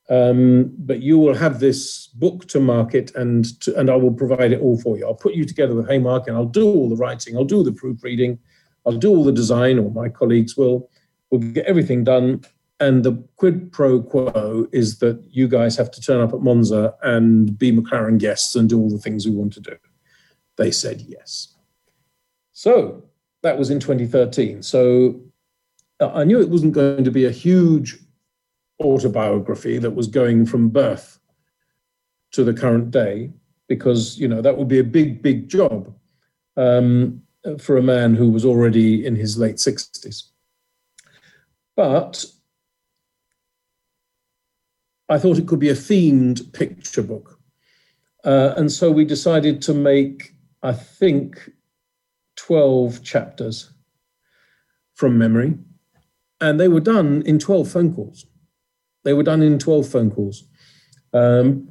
Um, 0.08 0.72
but 0.78 1.02
you 1.02 1.18
will 1.18 1.34
have 1.34 1.58
this 1.58 2.06
book 2.08 2.46
to 2.48 2.60
market 2.60 3.14
and 3.16 3.44
to, 3.60 3.76
and 3.76 3.90
I 3.90 3.96
will 3.96 4.12
provide 4.12 4.52
it 4.52 4.60
all 4.60 4.78
for 4.78 4.96
you. 4.96 5.06
I'll 5.06 5.14
put 5.14 5.34
you 5.34 5.44
together 5.44 5.74
with 5.74 5.88
Haymarket 5.88 6.32
I'll 6.32 6.44
do 6.44 6.66
all 6.66 6.88
the 6.88 6.96
writing, 6.96 7.36
I'll 7.36 7.44
do 7.44 7.64
the 7.64 7.72
proofreading, 7.72 8.38
I'll 8.84 8.98
do 8.98 9.10
all 9.10 9.24
the 9.24 9.32
design, 9.32 9.78
or 9.80 9.90
my 9.90 10.08
colleagues 10.08 10.56
will. 10.56 10.90
We'll 11.30 11.40
get 11.40 11.66
everything 11.66 12.04
done. 12.04 12.44
And 12.78 13.04
the 13.04 13.12
quid 13.36 13.72
pro 13.72 14.02
quo 14.02 14.68
is 14.70 14.98
that 14.98 15.22
you 15.30 15.48
guys 15.48 15.76
have 15.76 15.90
to 15.92 16.00
turn 16.00 16.20
up 16.20 16.34
at 16.34 16.40
Monza 16.40 16.94
and 17.02 17.58
be 17.58 17.72
McLaren 17.72 18.18
guests 18.18 18.54
and 18.54 18.68
do 18.68 18.78
all 18.78 18.90
the 18.90 18.98
things 18.98 19.26
we 19.26 19.34
want 19.34 19.54
to 19.54 19.60
do. 19.60 19.76
They 20.56 20.70
said 20.70 21.02
yes. 21.02 21.54
So 22.52 23.02
that 23.42 23.58
was 23.58 23.70
in 23.70 23.80
2013. 23.80 24.62
So 24.62 25.20
uh, 26.00 26.12
I 26.12 26.24
knew 26.24 26.40
it 26.40 26.50
wasn't 26.50 26.74
going 26.74 27.04
to 27.04 27.10
be 27.10 27.24
a 27.24 27.30
huge 27.30 27.98
autobiography 28.80 29.78
that 29.78 29.92
was 29.92 30.06
going 30.06 30.44
from 30.44 30.68
birth 30.68 31.18
to 32.32 32.44
the 32.44 32.52
current 32.52 32.90
day, 32.90 33.32
because 33.68 34.18
you 34.18 34.28
know 34.28 34.42
that 34.42 34.56
would 34.56 34.68
be 34.68 34.78
a 34.78 34.84
big, 34.84 35.22
big 35.22 35.48
job 35.48 35.94
um, 36.56 37.22
for 37.58 37.78
a 37.78 37.82
man 37.82 38.14
who 38.14 38.30
was 38.30 38.44
already 38.44 39.06
in 39.06 39.16
his 39.16 39.38
late 39.38 39.56
60s. 39.56 40.24
But 41.74 42.24
I 45.08 45.18
thought 45.18 45.38
it 45.38 45.46
could 45.46 45.60
be 45.60 45.68
a 45.68 45.74
themed 45.74 46.52
picture 46.52 47.02
book. 47.02 47.38
Uh, 48.24 48.54
and 48.56 48.70
so 48.72 48.90
we 48.90 49.04
decided 49.04 49.62
to 49.62 49.74
make, 49.74 50.34
I 50.62 50.72
think, 50.72 51.50
12 52.36 53.02
chapters 53.02 53.70
from 54.94 55.16
memory. 55.16 55.54
And 56.40 56.58
they 56.58 56.68
were 56.68 56.80
done 56.80 57.22
in 57.24 57.38
12 57.38 57.70
phone 57.70 57.94
calls. 57.94 58.26
They 59.04 59.12
were 59.12 59.22
done 59.22 59.42
in 59.42 59.58
12 59.58 59.88
phone 59.88 60.10
calls. 60.10 60.44
Um, 61.12 61.68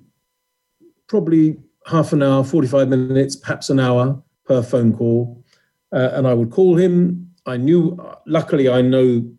probably 1.07 1.57
half 1.86 2.13
an 2.13 2.23
hour, 2.23 2.43
45 2.43 2.88
minutes, 2.88 3.36
perhaps 3.36 3.69
an 3.69 3.79
hour 3.79 4.21
per 4.45 4.63
phone 4.63 4.95
call. 4.95 5.43
Uh, 5.91 6.09
and 6.13 6.27
I 6.27 6.33
would 6.33 6.51
call 6.51 6.77
him. 6.77 7.31
I 7.45 7.57
knew, 7.57 7.99
luckily, 8.25 8.69
I 8.69 8.81
know 8.81 9.29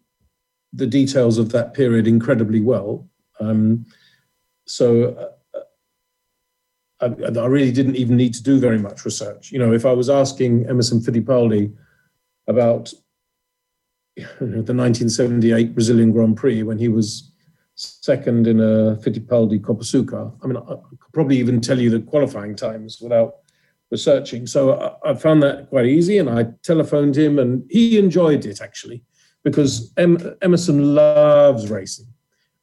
the 0.72 0.86
details 0.86 1.38
of 1.38 1.51
that 1.53 1.74
period 1.74 2.07
incredibly 2.07 2.61
well. 2.61 3.09
Um, 3.41 3.87
so 4.66 5.32
uh, 5.55 5.61
I, 7.01 7.07
I, 7.07 7.47
really 7.47 7.72
didn't 7.72 7.97
even 7.97 8.16
need 8.16 8.34
to 8.34 8.43
do 8.43 8.59
very 8.59 8.78
much 8.78 9.05
research. 9.05 9.53
You 9.53 9.59
know, 9.59 9.72
if 9.72 9.84
I 9.84 9.93
was 9.93 10.09
asking 10.09 10.66
Emerson 10.68 11.01
Fittipaldi 11.01 11.74
about 12.49 12.93
you 14.16 14.24
know, 14.41 14.62
the 14.62 14.74
1978 14.74 15.74
Brazilian 15.74 16.12
Grand 16.12 16.37
Prix 16.37 16.62
when 16.62 16.78
he 16.78 16.89
was 16.89 17.32
second 17.74 18.47
in 18.47 18.61
a 18.61 18.97
Fittipaldi 18.97 19.61
Copersucar, 19.61 20.32
I 20.43 20.47
mean, 20.47 20.57
I 20.57 20.61
could 20.61 21.12
probably 21.12 21.37
even 21.39 21.61
tell 21.61 21.78
you 21.78 21.91
the 21.91 22.01
qualifying 22.01 22.57
times 22.57 23.01
without 23.01 23.34
researching. 23.91 24.47
So 24.47 24.80
I, 25.05 25.11
I 25.11 25.14
found 25.14 25.43
that 25.43 25.68
quite 25.68 25.87
easy, 25.87 26.18
and 26.18 26.30
I 26.30 26.47
telephoned 26.62 27.16
him, 27.16 27.39
and 27.39 27.64
he 27.70 27.99
enjoyed 27.99 28.47
it 28.47 28.62
actually 28.62 29.05
because 29.45 29.93
em- 29.97 30.34
Emerson 30.43 30.95
loves 30.95 31.70
racing 31.70 32.07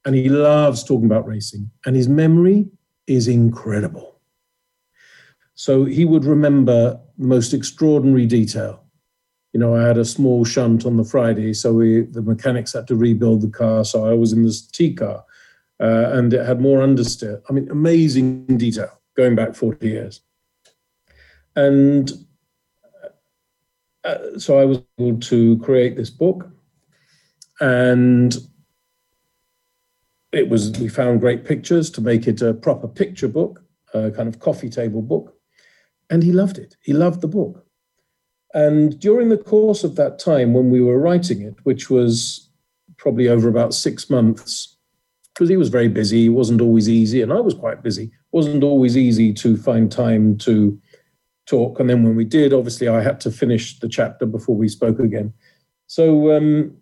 and 0.05 0.15
he 0.15 0.29
loves 0.29 0.83
talking 0.83 1.05
about 1.05 1.27
racing, 1.27 1.69
and 1.85 1.95
his 1.95 2.07
memory 2.07 2.67
is 3.07 3.27
incredible. 3.27 4.19
So 5.55 5.85
he 5.85 6.05
would 6.05 6.25
remember 6.25 6.99
the 7.17 7.27
most 7.27 7.53
extraordinary 7.53 8.25
detail. 8.25 8.83
You 9.53 9.59
know, 9.59 9.75
I 9.75 9.83
had 9.83 9.97
a 9.97 10.05
small 10.05 10.45
shunt 10.45 10.85
on 10.85 10.97
the 10.97 11.03
Friday, 11.03 11.53
so 11.53 11.73
we, 11.73 12.01
the 12.01 12.21
mechanics 12.21 12.73
had 12.73 12.87
to 12.87 12.95
rebuild 12.95 13.41
the 13.41 13.49
car. 13.49 13.85
So 13.85 14.05
I 14.05 14.13
was 14.13 14.33
in 14.33 14.43
this 14.43 14.65
T 14.65 14.93
car, 14.93 15.23
uh, 15.79 16.09
and 16.13 16.33
it 16.33 16.45
had 16.45 16.59
more 16.59 16.79
understeer. 16.79 17.41
I 17.49 17.53
mean, 17.53 17.69
amazing 17.69 18.57
detail 18.57 18.99
going 19.15 19.35
back 19.35 19.53
40 19.53 19.87
years. 19.87 20.21
And 21.55 22.11
uh, 24.03 24.39
so 24.39 24.57
I 24.57 24.65
was 24.65 24.81
able 24.99 25.19
to 25.19 25.59
create 25.59 25.95
this 25.95 26.09
book, 26.09 26.49
and 27.59 28.35
it 30.33 30.49
was 30.49 30.71
we 30.79 30.89
found 30.89 31.21
great 31.21 31.45
pictures 31.45 31.89
to 31.91 32.01
make 32.01 32.27
it 32.27 32.41
a 32.41 32.53
proper 32.53 32.87
picture 32.87 33.27
book, 33.27 33.63
a 33.93 34.11
kind 34.11 34.27
of 34.27 34.39
coffee 34.39 34.69
table 34.69 35.01
book, 35.01 35.35
and 36.09 36.23
he 36.23 36.31
loved 36.31 36.57
it. 36.57 36.75
He 36.81 36.93
loved 36.93 37.21
the 37.21 37.27
book. 37.27 37.65
And 38.53 38.99
during 38.99 39.29
the 39.29 39.37
course 39.37 39.83
of 39.83 39.95
that 39.95 40.19
time 40.19 40.53
when 40.53 40.69
we 40.69 40.81
were 40.81 40.99
writing 40.99 41.41
it, 41.41 41.55
which 41.63 41.89
was 41.89 42.49
probably 42.97 43.27
over 43.27 43.47
about 43.47 43.73
six 43.73 44.09
months, 44.09 44.77
because 45.33 45.49
he 45.49 45.57
was 45.57 45.69
very 45.69 45.87
busy, 45.87 46.27
it 46.27 46.29
wasn't 46.29 46.61
always 46.61 46.89
easy, 46.89 47.21
and 47.21 47.33
I 47.33 47.39
was 47.39 47.53
quite 47.53 47.83
busy. 47.83 48.05
It 48.05 48.11
wasn't 48.31 48.63
always 48.63 48.97
easy 48.97 49.33
to 49.33 49.57
find 49.57 49.91
time 49.91 50.37
to 50.39 50.79
talk. 51.45 51.79
And 51.79 51.89
then 51.89 52.03
when 52.03 52.15
we 52.15 52.25
did, 52.25 52.53
obviously 52.53 52.87
I 52.87 53.01
had 53.01 53.19
to 53.21 53.31
finish 53.31 53.79
the 53.79 53.89
chapter 53.89 54.25
before 54.25 54.55
we 54.55 54.67
spoke 54.67 54.99
again. 54.99 55.33
So 55.87 56.35
um, 56.35 56.77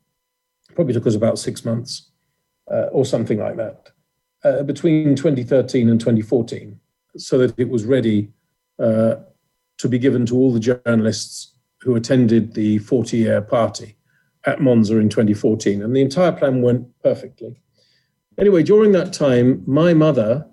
probably 0.75 0.93
took 0.93 1.07
us 1.07 1.15
about 1.15 1.39
six 1.39 1.65
months 1.65 2.10
or 2.91 3.05
something 3.05 3.39
like 3.39 3.57
that, 3.57 3.91
uh, 4.43 4.63
between 4.63 5.15
2013 5.15 5.89
and 5.89 5.99
2014, 5.99 6.79
so 7.17 7.37
that 7.37 7.57
it 7.57 7.69
was 7.69 7.85
ready 7.85 8.31
uh, 8.79 9.15
to 9.77 9.89
be 9.89 9.99
given 9.99 10.25
to 10.25 10.35
all 10.35 10.53
the 10.53 10.59
journalists 10.59 11.55
who 11.81 11.95
attended 11.95 12.53
the 12.53 12.77
40 12.79 13.17
year 13.17 13.41
party 13.41 13.97
at 14.45 14.61
Monza 14.61 14.97
in 14.97 15.09
2014. 15.09 15.81
And 15.81 15.95
the 15.95 16.01
entire 16.01 16.31
plan 16.31 16.61
went 16.61 16.87
perfectly. 17.03 17.61
Anyway, 18.37 18.63
during 18.63 18.91
that 18.93 19.13
time, 19.13 19.63
my 19.67 19.93
mother 19.93 20.47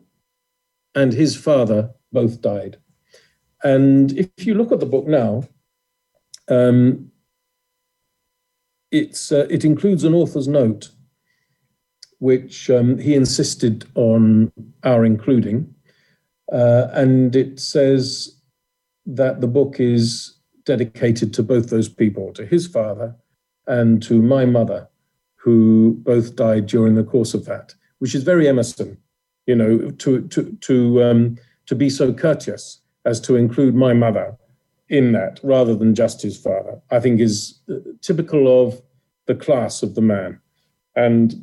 and 0.95 1.13
his 1.13 1.37
father 1.37 1.91
both 2.13 2.41
died. 2.41 2.79
And 3.63 4.13
if 4.13 4.47
you 4.47 4.55
look 4.55 4.73
at 4.73 4.81
the 4.81 4.87
book 4.87 5.07
now, 5.07 5.45
um, 6.49 7.11
it's, 8.91 9.31
uh, 9.31 9.47
it 9.51 9.65
includes 9.65 10.05
an 10.05 10.15
author's 10.15 10.49
note 10.49 10.91
which 12.19 12.71
um, 12.71 12.99
he 12.99 13.15
insisted 13.15 13.87
on 13.95 14.53
our 14.85 15.05
including. 15.05 15.73
Uh, 16.53 16.89
and 16.93 17.37
it 17.37 17.61
says 17.61 18.41
that 19.07 19.41
the 19.41 19.47
book 19.47 19.77
is 19.79 20.35
dedicated 20.65 21.33
to 21.35 21.43
both 21.43 21.71
those 21.71 21.89
people, 21.89 22.33
to 22.33 22.45
his 22.45 22.67
father 22.67 23.15
and 23.67 24.03
to 24.03 24.21
my 24.21 24.45
mother, 24.45 24.89
who 25.37 25.97
both 26.03 26.37
died 26.37 26.67
during 26.67 26.95
the 26.95 27.05
course 27.05 27.35
of 27.35 27.45
that, 27.45 27.75
which 27.99 28.15
is 28.15 28.23
very 28.23 28.49
Emerson, 28.49 28.99
you 29.47 29.55
know, 29.55 29.91
to, 29.93 30.27
to, 30.29 30.57
to, 30.61 31.03
um, 31.03 31.37
to 31.67 31.75
be 31.75 31.89
so 31.89 32.13
courteous 32.13 32.81
as 33.05 33.21
to 33.21 33.37
include 33.37 33.75
my 33.75 33.93
mother 33.93 34.37
in 34.89 35.13
that 35.13 35.39
rather 35.43 35.75
than 35.75 35.95
just 35.95 36.23
his 36.23 36.37
father, 36.37 36.81
I 36.91 37.01
think 37.01 37.21
is 37.21 37.61
uh, 37.71 37.75
typical 38.01 38.63
of 38.63 38.81
the 39.27 39.35
class 39.35 39.83
of 39.83 39.95
the 39.95 40.01
man. 40.01 40.41
And 40.97 41.35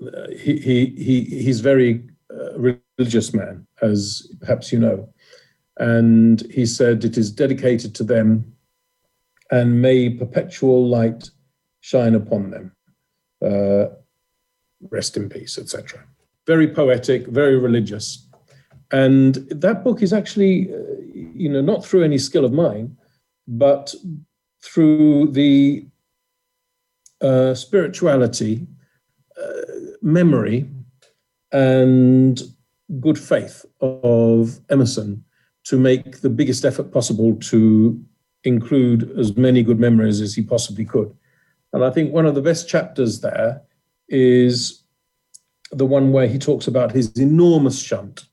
he, 0.00 0.58
he, 0.58 0.86
he, 0.96 1.24
he's 1.24 1.60
very 1.60 2.04
uh, 2.32 2.58
religious 2.58 3.34
man, 3.34 3.66
as 3.82 4.30
perhaps 4.40 4.72
you 4.72 4.78
know. 4.78 5.08
And 5.78 6.40
he 6.50 6.66
said, 6.66 7.04
It 7.04 7.16
is 7.16 7.30
dedicated 7.30 7.94
to 7.96 8.04
them, 8.04 8.52
and 9.50 9.80
may 9.82 10.10
perpetual 10.10 10.88
light 10.88 11.30
shine 11.80 12.14
upon 12.14 12.50
them. 12.50 12.72
Uh, 13.44 13.94
rest 14.90 15.16
in 15.16 15.28
peace, 15.28 15.58
etc. 15.58 16.04
Very 16.46 16.68
poetic, 16.68 17.26
very 17.26 17.56
religious. 17.56 18.26
And 18.90 19.34
that 19.50 19.84
book 19.84 20.02
is 20.02 20.12
actually, 20.12 20.72
uh, 20.72 20.78
you 21.14 21.48
know, 21.48 21.60
not 21.60 21.84
through 21.84 22.04
any 22.04 22.18
skill 22.18 22.44
of 22.44 22.52
mine, 22.52 22.96
but 23.46 23.94
through 24.62 25.32
the 25.32 25.86
uh, 27.20 27.54
spirituality 27.54 28.66
memory 30.02 30.68
and 31.52 32.40
good 33.00 33.18
faith 33.18 33.64
of 33.80 34.60
Emerson 34.70 35.24
to 35.64 35.78
make 35.78 36.20
the 36.20 36.30
biggest 36.30 36.64
effort 36.64 36.92
possible 36.92 37.36
to 37.36 38.02
include 38.44 39.12
as 39.18 39.36
many 39.36 39.62
good 39.62 39.78
memories 39.78 40.20
as 40.20 40.34
he 40.34 40.42
possibly 40.42 40.84
could. 40.84 41.14
And 41.72 41.84
I 41.84 41.90
think 41.90 42.12
one 42.12 42.26
of 42.26 42.34
the 42.34 42.42
best 42.42 42.68
chapters 42.68 43.20
there 43.20 43.62
is 44.08 44.82
the 45.70 45.84
one 45.84 46.12
where 46.12 46.26
he 46.26 46.38
talks 46.38 46.66
about 46.66 46.92
his 46.92 47.10
enormous 47.18 47.78
shunt, 47.78 48.24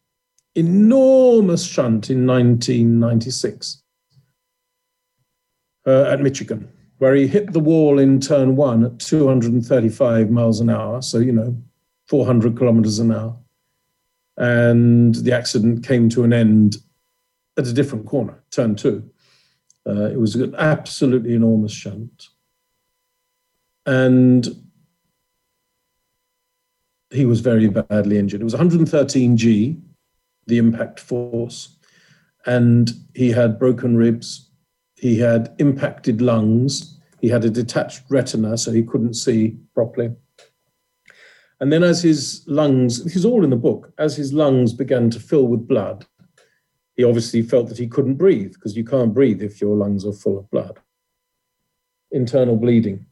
enormous 0.56 1.66
shunt 1.66 2.10
in 2.10 2.26
1996 2.26 3.82
uh, 5.86 6.04
at 6.04 6.22
Michigan 6.22 6.72
where 6.98 7.16
he 7.16 7.28
hit 7.28 7.54
the 7.54 7.60
wall 7.60 8.00
in 8.00 8.20
turn 8.20 8.56
one 8.56 8.86
at 8.86 9.00
235 9.00 10.30
miles 10.30 10.60
an 10.60 10.70
hour, 10.70 11.02
so, 11.02 11.20
you 11.20 11.32
know, 11.32 11.56
400 12.08 12.58
kilometers 12.58 13.00
an 13.00 13.12
hour. 13.12 13.38
And 14.38 15.16
the 15.16 15.34
accident 15.34 15.86
came 15.86 16.10
to 16.10 16.24
an 16.24 16.34
end 16.34 16.78
at 17.58 17.68
a 17.68 17.74
different 17.74 18.06
corner, 18.06 18.44
turn 18.52 18.76
two. 18.76 19.10
Uh, 19.88 20.10
it 20.10 20.20
was 20.20 20.36
an 20.36 20.56
absolutely 20.56 21.34
enormous 21.34 21.72
shunt. 21.72 22.30
And 23.86 24.48
he 27.12 27.26
was 27.26 27.40
very 27.40 27.68
badly 27.68 28.18
injured. 28.18 28.42
It 28.42 28.46
was 28.46 28.54
113 28.54 29.38
G, 29.38 29.78
the 30.48 30.58
impact 30.58 31.00
force, 31.00 31.78
and 32.46 32.92
he 33.14 33.32
had 33.32 33.60
broken 33.60 33.96
ribs. 33.96 34.45
He 35.06 35.20
had 35.20 35.54
impacted 35.60 36.20
lungs. 36.20 36.98
He 37.22 37.30
had 37.30 37.46
a 37.46 37.50
detached 37.52 38.02
retina, 38.10 38.58
so 38.58 38.72
he 38.72 38.82
couldn't 38.82 39.14
see 39.14 39.56
properly. 39.76 40.10
And 41.60 41.72
then, 41.72 41.84
as 41.84 42.02
his 42.02 42.44
lungs, 42.48 43.04
this 43.04 43.16
is 43.16 43.24
all 43.24 43.44
in 43.44 43.52
the 43.52 43.56
book, 43.56 43.94
as 44.00 44.16
his 44.16 44.34
lungs 44.34 44.74
began 44.74 45.12
to 45.12 45.20
fill 45.20 45.46
with 45.46 45.68
blood, 45.68 46.08
he 46.96 47.04
obviously 47.04 47.44
felt 47.44 47.70
that 47.70 47.78
he 47.78 47.88
couldn't 47.88 48.16
breathe 48.16 48.54
because 48.54 48.76
you 48.76 48.84
can't 48.84 49.14
breathe 49.14 49.44
if 49.44 49.62
your 49.62 49.76
lungs 49.76 50.08
are 50.08 50.12
full 50.12 50.40
of 50.40 50.50
blood. 50.50 50.80
Internal 52.10 52.56
bleeding. 52.56 53.06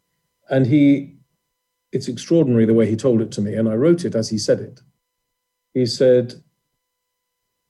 And 0.49 0.65
he, 0.65 1.17
it's 1.91 2.07
extraordinary 2.07 2.65
the 2.65 2.73
way 2.73 2.89
he 2.89 2.95
told 2.95 3.21
it 3.21 3.31
to 3.33 3.41
me, 3.41 3.53
and 3.53 3.69
I 3.69 3.75
wrote 3.75 4.03
it 4.03 4.15
as 4.15 4.29
he 4.29 4.39
said 4.39 4.61
it. 4.61 4.81
He 5.75 5.85
said, 5.85 6.41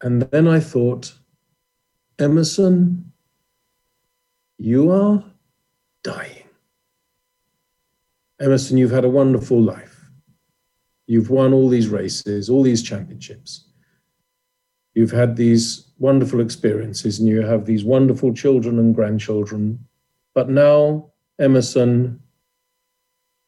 and 0.01 0.21
then 0.21 0.47
I 0.47 0.61
thought, 0.61 1.11
Emerson, 2.19 3.12
you 4.63 4.89
are 4.91 5.21
dying. 6.03 6.47
Emerson, 8.39 8.77
you've 8.77 8.91
had 8.91 9.03
a 9.03 9.09
wonderful 9.09 9.61
life. 9.61 10.09
You've 11.05 11.29
won 11.29 11.51
all 11.51 11.67
these 11.67 11.89
races, 11.89 12.49
all 12.49 12.63
these 12.63 12.81
championships. 12.81 13.65
You've 14.93 15.11
had 15.11 15.35
these 15.35 15.91
wonderful 15.99 16.39
experiences 16.39 17.19
and 17.19 17.27
you 17.27 17.41
have 17.41 17.65
these 17.65 17.83
wonderful 17.83 18.33
children 18.33 18.79
and 18.79 18.95
grandchildren. 18.95 19.85
But 20.33 20.47
now, 20.47 21.11
Emerson, 21.39 22.21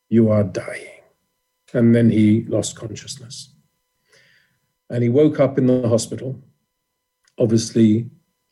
you 0.10 0.30
are 0.32 0.44
dying. 0.44 1.00
And 1.74 1.96
then 1.96 2.10
he 2.10 2.44
lost 2.50 2.76
consciousness. 2.76 3.56
And 4.90 5.02
he 5.02 5.08
woke 5.08 5.40
up 5.40 5.58
in 5.58 5.68
the 5.68 5.88
hospital, 5.88 6.44
obviously 7.38 8.10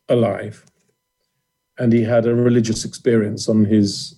alive. 0.07 0.66
And 1.78 1.91
he 1.91 2.03
had 2.03 2.26
a 2.26 2.36
religious 2.36 2.86
experience 2.86 3.49
on 3.49 3.65
his 3.65 4.15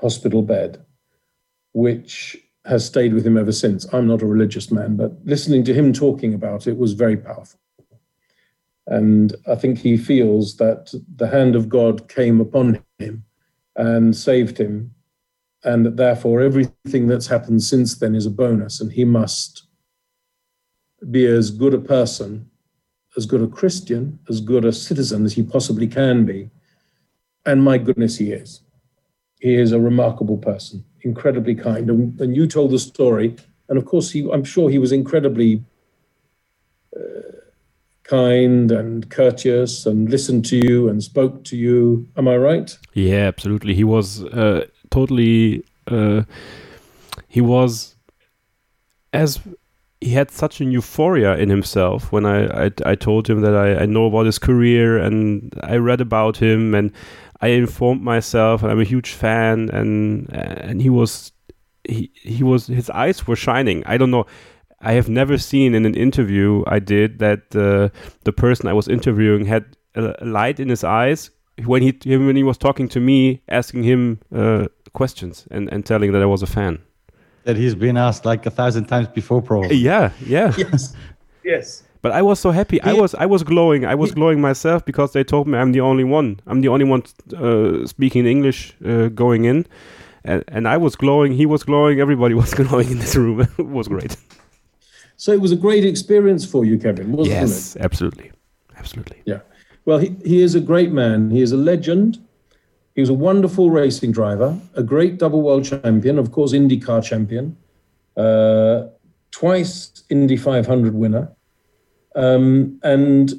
hospital 0.00 0.42
bed, 0.42 0.84
which 1.72 2.36
has 2.64 2.84
stayed 2.84 3.14
with 3.14 3.26
him 3.26 3.38
ever 3.38 3.52
since. 3.52 3.86
I'm 3.92 4.06
not 4.06 4.22
a 4.22 4.26
religious 4.26 4.70
man, 4.70 4.96
but 4.96 5.12
listening 5.24 5.64
to 5.64 5.74
him 5.74 5.92
talking 5.92 6.34
about 6.34 6.66
it 6.66 6.76
was 6.76 6.92
very 6.92 7.16
powerful. 7.16 7.60
And 8.86 9.36
I 9.46 9.54
think 9.54 9.78
he 9.78 9.96
feels 9.96 10.56
that 10.56 10.92
the 11.16 11.28
hand 11.28 11.54
of 11.54 11.68
God 11.68 12.08
came 12.08 12.40
upon 12.40 12.82
him 12.98 13.24
and 13.76 14.16
saved 14.16 14.58
him, 14.58 14.94
and 15.62 15.86
that 15.86 15.96
therefore 15.96 16.40
everything 16.40 17.06
that's 17.06 17.26
happened 17.26 17.62
since 17.62 17.96
then 17.96 18.14
is 18.14 18.26
a 18.26 18.30
bonus, 18.30 18.80
and 18.80 18.92
he 18.92 19.04
must 19.04 19.66
be 21.10 21.26
as 21.26 21.50
good 21.50 21.74
a 21.74 21.78
person, 21.78 22.50
as 23.16 23.24
good 23.26 23.42
a 23.42 23.46
Christian, 23.46 24.18
as 24.28 24.40
good 24.40 24.64
a 24.64 24.72
citizen 24.72 25.24
as 25.24 25.34
he 25.34 25.42
possibly 25.42 25.86
can 25.86 26.24
be. 26.24 26.50
And 27.46 27.62
my 27.62 27.78
goodness, 27.78 28.18
he 28.18 28.32
is. 28.32 28.60
He 29.40 29.54
is 29.54 29.72
a 29.72 29.80
remarkable 29.80 30.36
person, 30.38 30.84
incredibly 31.02 31.54
kind. 31.54 31.88
And, 31.88 32.20
and 32.20 32.36
you 32.36 32.46
told 32.46 32.72
the 32.72 32.78
story, 32.78 33.36
and 33.68 33.78
of 33.78 33.84
course, 33.84 34.10
he, 34.10 34.28
I'm 34.32 34.44
sure 34.44 34.68
he 34.68 34.78
was 34.78 34.92
incredibly 34.92 35.62
kind 38.08 38.72
and 38.72 39.10
courteous 39.10 39.84
and 39.86 40.10
listened 40.10 40.44
to 40.46 40.56
you 40.56 40.88
and 40.88 41.02
spoke 41.02 41.44
to 41.44 41.56
you. 41.56 42.08
Am 42.16 42.26
I 42.26 42.36
right? 42.36 42.76
Yeah, 42.94 43.26
absolutely. 43.26 43.74
He 43.74 43.84
was 43.84 44.24
uh, 44.24 44.66
totally. 44.90 45.64
Uh, 45.86 46.22
he 47.28 47.40
was 47.40 47.96
as 49.12 49.40
he 50.00 50.10
had 50.10 50.30
such 50.30 50.60
an 50.60 50.70
euphoria 50.70 51.36
in 51.36 51.48
himself 51.48 52.12
when 52.12 52.24
I, 52.24 52.66
I, 52.66 52.70
I 52.86 52.94
told 52.94 53.28
him 53.28 53.40
that 53.40 53.54
I, 53.54 53.82
I 53.82 53.86
know 53.86 54.06
about 54.06 54.26
his 54.26 54.38
career 54.38 54.96
and 54.96 55.52
I 55.62 55.76
read 55.76 56.00
about 56.00 56.36
him 56.36 56.74
and 56.74 56.92
I 57.40 57.48
informed 57.48 58.02
myself 58.02 58.62
and 58.62 58.72
I'm 58.72 58.80
a 58.80 58.84
huge 58.84 59.12
fan 59.12 59.70
and 59.70 60.28
and 60.32 60.82
he 60.82 60.90
was 60.90 61.32
he 61.84 62.10
he 62.14 62.42
was 62.42 62.66
his 62.66 62.90
eyes 62.90 63.26
were 63.26 63.36
shining. 63.36 63.82
I 63.86 63.96
don't 63.96 64.10
know 64.10 64.26
I 64.80 64.92
have 64.92 65.08
never 65.08 65.38
seen 65.38 65.74
in 65.74 65.84
an 65.86 65.94
interview 65.94 66.62
I 66.66 66.78
did 66.78 67.18
that 67.18 67.54
uh, 67.54 67.88
the 68.24 68.32
person 68.32 68.68
I 68.68 68.72
was 68.72 68.88
interviewing 68.88 69.44
had 69.46 69.64
a, 69.94 70.14
light 70.24 70.60
in 70.60 70.68
his 70.68 70.84
eyes 70.84 71.30
when 71.64 71.82
he 71.82 71.98
when 72.16 72.36
he 72.36 72.44
was 72.44 72.56
talking 72.56 72.88
to 72.88 73.00
me, 73.00 73.42
asking 73.48 73.82
him 73.82 74.20
uh, 74.34 74.66
questions 74.92 75.46
and, 75.50 75.68
and 75.72 75.84
telling 75.84 76.12
that 76.12 76.22
I 76.22 76.26
was 76.26 76.42
a 76.42 76.46
fan. 76.46 76.78
That 77.44 77.56
he's 77.56 77.74
been 77.74 77.96
asked 77.96 78.24
like 78.24 78.46
a 78.46 78.50
thousand 78.50 78.86
times 78.86 79.08
before, 79.08 79.42
probably. 79.42 79.76
Yeah, 79.76 80.12
yeah. 80.24 80.54
Yes, 80.56 80.94
yes. 81.42 81.82
But 82.00 82.12
I 82.12 82.22
was 82.22 82.38
so 82.38 82.50
happy. 82.50 82.80
I 82.82 82.92
was 82.92 83.14
I 83.14 83.26
was 83.26 83.42
glowing. 83.42 83.84
I 83.84 83.94
was 83.94 84.12
glowing 84.12 84.40
myself 84.40 84.84
because 84.84 85.12
they 85.12 85.24
told 85.24 85.46
me 85.46 85.58
I'm 85.58 85.72
the 85.72 85.80
only 85.80 86.04
one. 86.04 86.40
I'm 86.46 86.60
the 86.60 86.68
only 86.68 86.84
one 86.84 87.02
uh, 87.36 87.86
speaking 87.86 88.26
English 88.26 88.74
uh, 88.84 89.08
going 89.08 89.44
in, 89.44 89.66
and, 90.24 90.44
and 90.48 90.68
I 90.68 90.76
was 90.76 90.96
glowing. 90.96 91.32
He 91.32 91.46
was 91.46 91.64
glowing. 91.64 92.00
Everybody 92.00 92.34
was 92.42 92.54
glowing 92.54 92.90
in 92.90 92.98
this 92.98 93.16
room. 93.16 93.40
it 93.58 93.66
was 93.66 93.88
great. 93.88 94.16
So 95.16 95.32
it 95.32 95.40
was 95.40 95.50
a 95.50 95.56
great 95.56 95.84
experience 95.84 96.44
for 96.44 96.64
you, 96.64 96.78
Kevin, 96.78 97.10
wasn't 97.10 97.34
yes, 97.34 97.50
it? 97.50 97.78
Yes, 97.78 97.84
absolutely. 97.84 98.30
Absolutely. 98.76 99.20
Yeah. 99.24 99.40
Well, 99.84 99.98
he, 99.98 100.14
he 100.24 100.42
is 100.42 100.54
a 100.54 100.60
great 100.60 100.92
man. 100.92 101.30
He 101.30 101.42
is 101.42 101.50
a 101.50 101.56
legend. 101.56 102.18
He 102.94 103.00
was 103.00 103.10
a 103.10 103.14
wonderful 103.14 103.70
racing 103.70 104.12
driver, 104.12 104.58
a 104.74 104.82
great 104.82 105.18
double 105.18 105.42
world 105.42 105.64
champion, 105.64 106.18
of 106.18 106.30
course, 106.30 106.52
IndyCar 106.52 107.02
champion, 107.02 107.56
uh, 108.16 108.86
twice 109.30 110.02
Indy 110.10 110.36
500 110.36 110.94
winner. 110.94 111.30
Um, 112.14 112.80
and, 112.82 113.32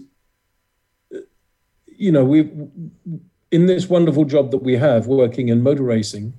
you 1.87 2.11
know, 2.11 2.23
we 2.23 2.49
in 3.51 3.65
this 3.65 3.89
wonderful 3.89 4.25
job 4.25 4.51
that 4.51 4.63
we 4.63 4.75
have 4.77 5.07
working 5.07 5.49
in 5.49 5.63
motor 5.63 5.83
racing, 5.83 6.33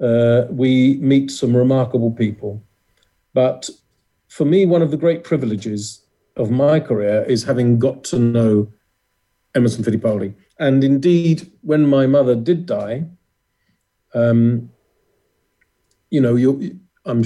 uh, 0.00 0.42
we 0.50 0.96
meet 0.96 1.30
some 1.30 1.56
remarkable 1.56 2.10
people. 2.10 2.62
But 3.34 3.70
for 4.28 4.44
me, 4.44 4.66
one 4.66 4.82
of 4.82 4.90
the 4.90 4.96
great 4.96 5.24
privileges 5.24 6.02
of 6.36 6.50
my 6.50 6.80
career 6.80 7.22
is 7.24 7.44
having 7.44 7.78
got 7.78 8.04
to 8.04 8.18
know 8.18 8.72
Emerson 9.54 9.84
Fittipaldi. 9.84 10.34
And 10.58 10.82
indeed, 10.84 11.50
when 11.62 11.86
my 11.86 12.06
mother 12.06 12.34
did 12.34 12.66
die, 12.66 13.04
um, 14.14 14.70
you 16.10 16.20
know, 16.20 16.34
you, 16.34 16.78
I'm, 17.04 17.24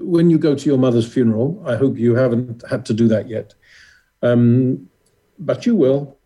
when 0.00 0.30
you 0.30 0.38
go 0.38 0.54
to 0.54 0.66
your 0.66 0.78
mother's 0.78 1.10
funeral, 1.10 1.62
I 1.66 1.76
hope 1.76 1.98
you 1.98 2.14
haven't 2.14 2.62
had 2.68 2.86
to 2.86 2.94
do 2.94 3.08
that 3.08 3.28
yet, 3.28 3.54
um, 4.22 4.88
but 5.38 5.66
you 5.66 5.74
will. 5.74 6.18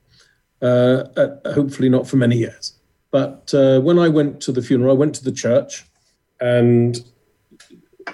Uh, 0.62 1.04
uh, 1.16 1.52
hopefully, 1.52 1.88
not 1.88 2.08
for 2.08 2.16
many 2.16 2.36
years. 2.36 2.78
But 3.10 3.52
uh, 3.52 3.80
when 3.80 3.98
I 3.98 4.08
went 4.08 4.40
to 4.42 4.52
the 4.52 4.62
funeral, 4.62 4.90
I 4.90 4.98
went 4.98 5.14
to 5.16 5.24
the 5.24 5.32
church, 5.32 5.84
and 6.40 6.98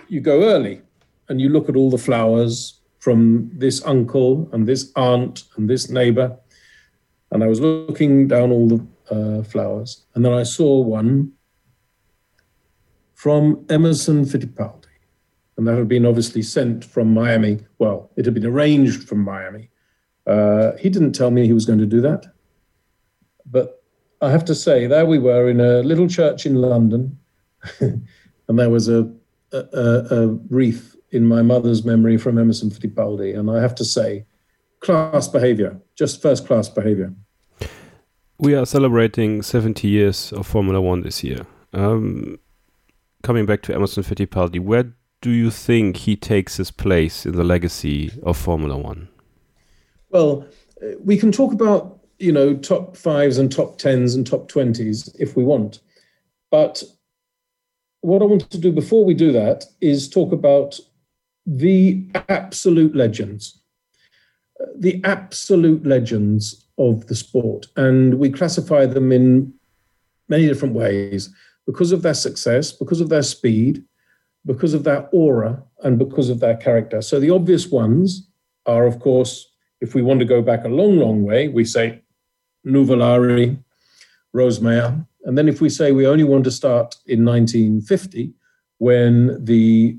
you 0.09 0.21
go 0.21 0.43
early 0.45 0.83
and 1.29 1.41
you 1.41 1.49
look 1.49 1.69
at 1.69 1.77
all 1.77 1.91
the 1.91 1.99
flowers 1.99 2.81
from 2.99 3.51
this 3.55 3.85
uncle 3.85 4.49
and 4.53 4.67
this 4.67 4.93
aunt 4.97 5.45
and 5.57 5.71
this 5.71 5.89
neighbor. 5.89 6.37
And 7.31 7.43
I 7.43 7.47
was 7.47 7.61
looking 7.61 8.29
down 8.29 8.51
all 8.51 8.69
the 8.69 8.87
uh, 9.11 9.43
flowers, 9.45 10.05
and 10.15 10.25
then 10.25 10.33
I 10.33 10.43
saw 10.43 10.81
one 10.81 11.33
from 13.15 13.65
Emerson 13.71 14.25
Fittipaldi. 14.25 14.87
And 15.57 15.67
that 15.69 15.79
had 15.79 15.89
been 15.89 16.07
obviously 16.07 16.43
sent 16.43 16.85
from 16.85 17.15
Miami. 17.15 17.61
Well, 17.79 18.11
it 18.17 18.25
had 18.25 18.35
been 18.35 18.47
arranged 18.47 19.09
from 19.09 19.21
Miami. 19.21 19.71
Uh, 20.27 20.73
he 20.79 20.89
didn't 20.89 21.13
tell 21.13 21.31
me 21.31 21.47
he 21.47 21.53
was 21.53 21.67
going 21.67 21.79
to 21.79 21.87
do 21.87 22.01
that. 22.01 22.27
But 23.47 23.83
I 24.21 24.31
have 24.31 24.45
to 24.47 24.55
say, 24.55 24.87
there 24.87 25.07
we 25.07 25.19
were 25.19 25.49
in 25.49 25.61
a 25.61 25.83
little 25.83 26.09
church 26.09 26.47
in 26.47 26.55
London, 26.55 27.19
and 27.81 28.59
there 28.59 28.71
was 28.71 28.89
a, 28.89 29.11
a, 29.53 29.59
a 30.11 30.27
wreath 30.49 30.97
in 31.11 31.27
my 31.27 31.43
mother's 31.43 31.85
memory 31.85 32.17
from 32.17 32.39
Emerson 32.39 32.71
Fittipaldi. 32.71 33.39
And 33.39 33.51
I 33.51 33.61
have 33.61 33.75
to 33.77 33.85
say, 33.85 34.25
class 34.81 35.29
behavior, 35.29 35.81
just 35.95 36.23
first 36.23 36.47
class 36.47 36.69
behavior. 36.69 37.13
We 38.39 38.55
are 38.55 38.67
celebrating 38.67 39.43
70 39.43 39.87
years 39.87 40.33
of 40.33 40.47
Formula 40.47 40.81
One 40.81 41.03
this 41.03 41.23
year. 41.23 41.47
Um, 41.73 42.39
coming 43.23 43.47
back 43.47 43.63
to 43.63 43.75
Emerson 43.75 44.03
Fittipaldi, 44.03 44.59
where 44.59 44.93
do 45.21 45.31
you 45.31 45.51
think 45.51 45.99
he 45.99 46.17
takes 46.17 46.57
his 46.57 46.71
place 46.71 47.25
in 47.25 47.37
the 47.37 47.45
legacy 47.45 48.11
of 48.25 48.37
Formula 48.37 48.77
One? 48.77 49.09
Well, 50.13 50.47
uh, 50.83 50.99
we 51.03 51.17
can 51.17 51.33
talk 51.33 51.53
about 51.53 51.99
you 52.19 52.33
know 52.33 52.55
top 52.55 52.97
fives 52.97 53.39
and 53.39 53.51
top 53.51 53.79
tens 53.79 54.15
and 54.15 54.27
top 54.27 54.49
twenties 54.49 55.13
if 55.19 55.37
we 55.37 55.43
want, 55.43 55.81
but 56.51 56.83
what 58.03 58.21
I 58.21 58.27
want 58.27 58.51
to 58.51 58.59
do 58.59 58.73
before 58.73 59.05
we 59.05 59.15
do 59.15 59.33
that 59.33 59.65
is 59.81 60.09
talk 60.09 60.33
about 60.33 60.79
the 61.47 62.05
absolute 62.29 62.95
legends, 62.95 63.63
the 64.77 65.01
absolute 65.05 65.87
legends 65.87 66.67
of 66.79 67.07
the 67.07 67.15
sport. 67.15 67.67
And 67.77 68.15
we 68.19 68.31
classify 68.31 68.87
them 68.87 69.13
in 69.13 69.55
many 70.29 70.47
different 70.47 70.75
ways 70.75 71.33
because 71.65 71.93
of 71.93 72.03
their 72.03 72.15
success, 72.15 72.73
because 72.73 73.01
of 73.01 73.09
their 73.09 73.23
speed, 73.23 73.85
because 74.45 74.75
of 74.75 74.83
their 74.83 75.09
aura, 75.13 75.63
and 75.85 75.99
because 75.99 76.29
of 76.29 76.41
their 76.41 76.57
character. 76.57 77.03
So 77.03 77.21
the 77.21 77.31
obvious 77.31 77.69
ones 77.69 78.29
are, 78.67 78.85
of 78.85 78.99
course, 78.99 79.52
if 79.83 79.97
we 79.97 80.01
want 80.01 80.21
to 80.21 80.25
go 80.25 80.41
back 80.41 80.65
a 80.65 80.69
long, 80.69 80.97
long 80.97 81.25
way, 81.25 81.49
we 81.49 81.65
say 81.65 82.01
Nuvolari, 82.65 83.59
Rosemeyer. 84.35 85.05
And 85.25 85.37
then 85.37 85.49
if 85.49 85.61
we 85.61 85.69
say 85.69 85.91
we 85.91 86.07
only 86.07 86.25
want 86.25 86.45
to 86.45 86.53
start 86.53 86.95
in 87.07 87.25
1950, 87.25 88.33
when 88.79 89.45
the 89.45 89.99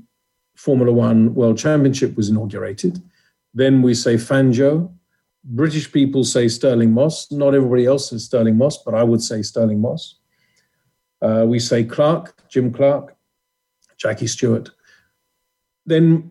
Formula 0.56 0.90
One 0.90 1.34
World 1.34 1.58
Championship 1.58 2.16
was 2.16 2.30
inaugurated, 2.30 3.02
then 3.52 3.82
we 3.82 3.94
say 3.94 4.14
Fangio. 4.14 4.90
British 5.44 5.92
people 5.92 6.24
say 6.24 6.48
Stirling 6.48 6.92
Moss. 6.92 7.30
Not 7.30 7.54
everybody 7.54 7.84
else 7.84 8.08
says 8.08 8.24
Stirling 8.24 8.56
Moss, 8.56 8.78
but 8.82 8.94
I 8.94 9.02
would 9.02 9.22
say 9.22 9.42
Stirling 9.42 9.82
Moss. 9.82 10.16
Uh, 11.20 11.44
we 11.46 11.58
say 11.58 11.84
Clark, 11.84 12.48
Jim 12.48 12.72
Clark, 12.72 13.14
Jackie 13.98 14.26
Stewart. 14.26 14.70
Then 15.84 16.30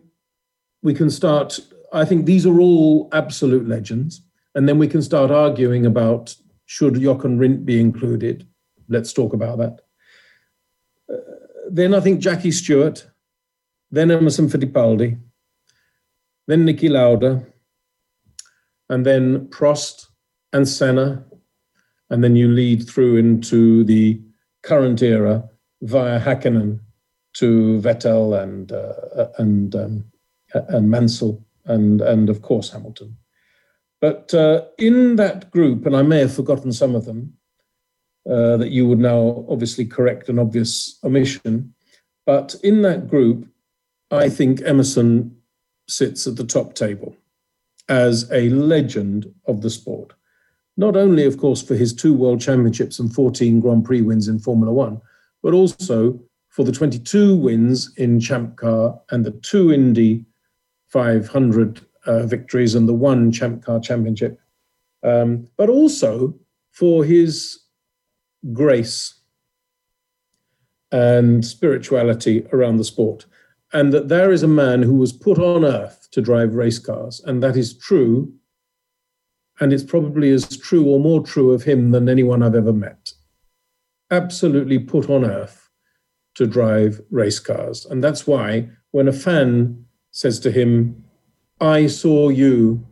we 0.82 0.92
can 0.92 1.08
start. 1.08 1.60
I 1.94 2.04
think 2.04 2.26
these 2.26 2.44
are 2.44 2.60
all 2.60 3.08
absolute 3.12 3.68
legends. 3.68 4.20
And 4.54 4.68
then 4.68 4.78
we 4.78 4.88
can 4.88 5.02
start 5.02 5.30
arguing 5.30 5.86
about 5.86 6.34
should 6.66 7.00
Jochen 7.00 7.38
Rindt 7.38 7.64
be 7.64 7.80
included? 7.80 8.46
Let's 8.88 9.12
talk 9.12 9.32
about 9.32 9.58
that. 9.58 9.80
Uh, 11.12 11.16
then 11.70 11.94
I 11.94 12.00
think 12.00 12.20
Jackie 12.20 12.50
Stewart, 12.50 13.06
then 13.90 14.10
Emerson 14.10 14.48
Fittipaldi, 14.48 15.18
then 16.46 16.66
Niki 16.66 16.90
Lauda, 16.90 17.46
and 18.88 19.06
then 19.06 19.46
Prost 19.48 20.08
and 20.52 20.68
Senna, 20.68 21.24
and 22.10 22.22
then 22.22 22.36
you 22.36 22.48
lead 22.48 22.88
through 22.88 23.16
into 23.16 23.84
the 23.84 24.20
current 24.62 25.02
era 25.02 25.48
via 25.82 26.20
Hakkinen 26.20 26.80
to 27.34 27.80
Vettel 27.80 28.40
and 28.42 28.72
uh, 28.72 29.28
and 29.38 29.74
um, 29.74 30.04
and 30.52 30.90
Mansell 30.90 31.44
and 31.66 32.00
and 32.00 32.28
of 32.28 32.42
course 32.42 32.70
Hamilton. 32.70 33.16
But 34.00 34.34
uh, 34.34 34.66
in 34.78 35.16
that 35.16 35.50
group, 35.50 35.86
and 35.86 35.96
I 35.96 36.02
may 36.02 36.20
have 36.20 36.34
forgotten 36.34 36.72
some 36.72 36.94
of 36.94 37.04
them, 37.04 37.34
uh, 38.28 38.56
that 38.58 38.70
you 38.70 38.86
would 38.86 38.98
now 38.98 39.46
obviously 39.48 39.86
correct 39.86 40.28
an 40.28 40.38
obvious 40.38 40.98
omission. 41.04 41.74
But 42.26 42.54
in 42.62 42.82
that 42.82 43.08
group, 43.08 43.48
I 44.10 44.28
think 44.28 44.62
Emerson 44.62 45.36
sits 45.88 46.26
at 46.26 46.36
the 46.36 46.44
top 46.44 46.74
table 46.74 47.16
as 47.88 48.30
a 48.30 48.48
legend 48.50 49.32
of 49.46 49.60
the 49.60 49.70
sport. 49.70 50.12
Not 50.76 50.96
only, 50.96 51.24
of 51.24 51.38
course, 51.38 51.62
for 51.62 51.74
his 51.74 51.92
two 51.92 52.14
world 52.14 52.40
championships 52.40 52.98
and 52.98 53.12
14 53.14 53.60
Grand 53.60 53.84
Prix 53.84 54.02
wins 54.02 54.28
in 54.28 54.38
Formula 54.38 54.72
One, 54.72 55.00
but 55.42 55.52
also 55.52 56.18
for 56.48 56.64
the 56.64 56.72
22 56.72 57.36
wins 57.36 57.92
in 57.96 58.20
Champ 58.20 58.56
Car 58.56 59.00
and 59.10 59.24
the 59.24 59.32
two 59.32 59.72
Indy 59.72 60.24
500 60.94 61.80
uh, 62.06 62.24
victories 62.24 62.76
and 62.76 62.88
the 62.88 62.94
one 62.94 63.32
Champ 63.32 63.64
Car 63.64 63.80
Championship, 63.80 64.38
um, 65.02 65.48
but 65.56 65.68
also 65.68 66.32
for 66.70 67.04
his 67.04 67.58
grace 68.52 69.12
and 70.92 71.44
spirituality 71.44 72.46
around 72.52 72.76
the 72.76 72.84
sport. 72.84 73.26
And 73.72 73.92
that 73.92 74.08
there 74.08 74.30
is 74.30 74.44
a 74.44 74.58
man 74.62 74.84
who 74.84 74.94
was 74.94 75.12
put 75.12 75.36
on 75.36 75.64
earth 75.64 76.06
to 76.12 76.22
drive 76.22 76.54
race 76.54 76.78
cars, 76.78 77.20
and 77.26 77.42
that 77.42 77.56
is 77.56 77.76
true. 77.76 78.32
And 79.58 79.72
it's 79.72 79.82
probably 79.82 80.30
as 80.30 80.56
true 80.56 80.84
or 80.84 81.00
more 81.00 81.24
true 81.24 81.50
of 81.50 81.64
him 81.64 81.90
than 81.90 82.08
anyone 82.08 82.40
I've 82.40 82.54
ever 82.54 82.72
met. 82.72 83.14
Absolutely 84.12 84.78
put 84.78 85.10
on 85.10 85.24
earth 85.24 85.68
to 86.36 86.46
drive 86.46 87.00
race 87.10 87.40
cars. 87.40 87.84
And 87.84 88.02
that's 88.02 88.28
why 88.28 88.68
when 88.92 89.08
a 89.08 89.12
fan 89.12 89.84
says 90.14 90.38
to 90.38 90.50
him, 90.50 91.04
I 91.60 91.88
saw 91.88 92.28
you, 92.28 92.86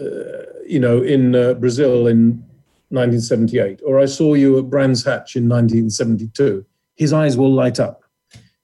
uh, 0.00 0.50
you 0.66 0.80
know, 0.80 1.00
in 1.00 1.36
uh, 1.36 1.54
Brazil 1.54 2.08
in 2.08 2.44
1978, 2.88 3.80
or 3.86 4.00
I 4.00 4.06
saw 4.06 4.34
you 4.34 4.58
at 4.58 4.68
Brands 4.68 5.04
Hatch 5.04 5.36
in 5.36 5.48
1972. 5.48 6.66
His 6.96 7.12
eyes 7.12 7.36
will 7.36 7.52
light 7.52 7.78
up. 7.78 8.02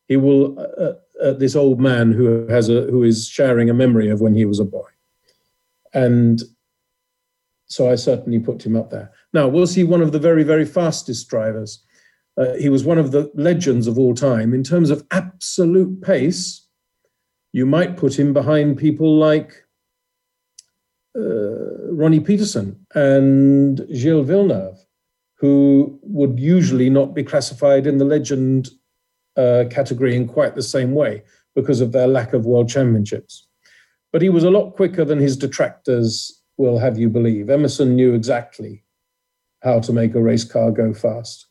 He 0.09 0.16
will, 0.16 0.59
uh, 0.59 0.82
uh, 0.82 0.95
uh, 1.22 1.32
this 1.34 1.55
old 1.55 1.80
man 1.80 2.11
who 2.11 2.49
has 2.49 2.68
a 2.68 2.82
who 2.82 3.05
is 3.05 3.28
sharing 3.28 3.70
a 3.70 3.74
memory 3.74 4.11
of 4.11 4.20
when 4.20 4.34
he 4.34 4.45
was 4.45 4.59
a 4.59 4.64
boy, 4.64 4.88
and 5.95 6.43
so 7.66 7.88
I 7.88 7.95
certainly 7.95 8.41
put 8.41 8.66
him 8.66 8.74
up 8.74 8.91
there. 8.91 9.12
Now, 9.32 9.47
was 9.47 9.76
he 9.76 9.84
one 9.84 10.03
of 10.03 10.11
the 10.11 10.18
very 10.18 10.43
very 10.43 10.64
fastest 10.64 11.28
drivers? 11.28 11.84
Uh, 12.36 12.55
he 12.55 12.68
was 12.68 12.84
one 12.84 12.99
of 12.99 13.12
the 13.12 13.30
legends 13.34 13.86
of 13.86 13.99
all 13.99 14.14
time 14.14 14.55
in 14.55 14.64
terms 14.64 14.91
of 14.91 15.07
absolute 15.11 16.01
pace 16.01 16.66
you 17.53 17.67
might 17.67 17.97
put 17.97 18.19
him 18.19 18.33
behind 18.33 18.79
people 18.79 19.17
like 19.17 19.53
uh, 21.17 21.93
Ronnie 21.93 22.21
Peterson 22.21 22.87
and 22.95 23.85
Gilles 23.93 24.25
Villeneuve, 24.25 24.79
who 25.37 25.99
would 26.03 26.39
usually 26.39 26.91
not 26.91 27.15
be 27.15 27.25
classified 27.25 27.87
in 27.87 27.99
the 27.99 28.05
legend 28.05 28.71
uh, 29.37 29.65
category 29.71 30.15
in 30.15 30.29
quite 30.29 30.55
the 30.55 30.63
same 30.63 30.93
way 30.93 31.23
because 31.55 31.81
of 31.81 31.93
their 31.93 32.07
lack 32.07 32.33
of 32.33 32.47
world 32.47 32.69
championships. 32.69 33.47
But 34.13 34.23
he 34.23 34.29
was 34.29 34.45
a 34.45 34.51
lot 34.51 34.77
quicker 34.77 35.05
than 35.05 35.19
his 35.19 35.37
detractors 35.37 36.43
will 36.57 36.79
have 36.79 36.99
you 36.99 37.09
believe. 37.09 37.49
Emerson 37.49 37.97
knew 37.97 38.15
exactly 38.15 38.85
how 39.63 39.81
to 39.81 39.93
make 39.93 40.15
a 40.15 40.23
race 40.23 40.45
car 40.45 40.71
go 40.71 40.93
fast. 40.93 41.47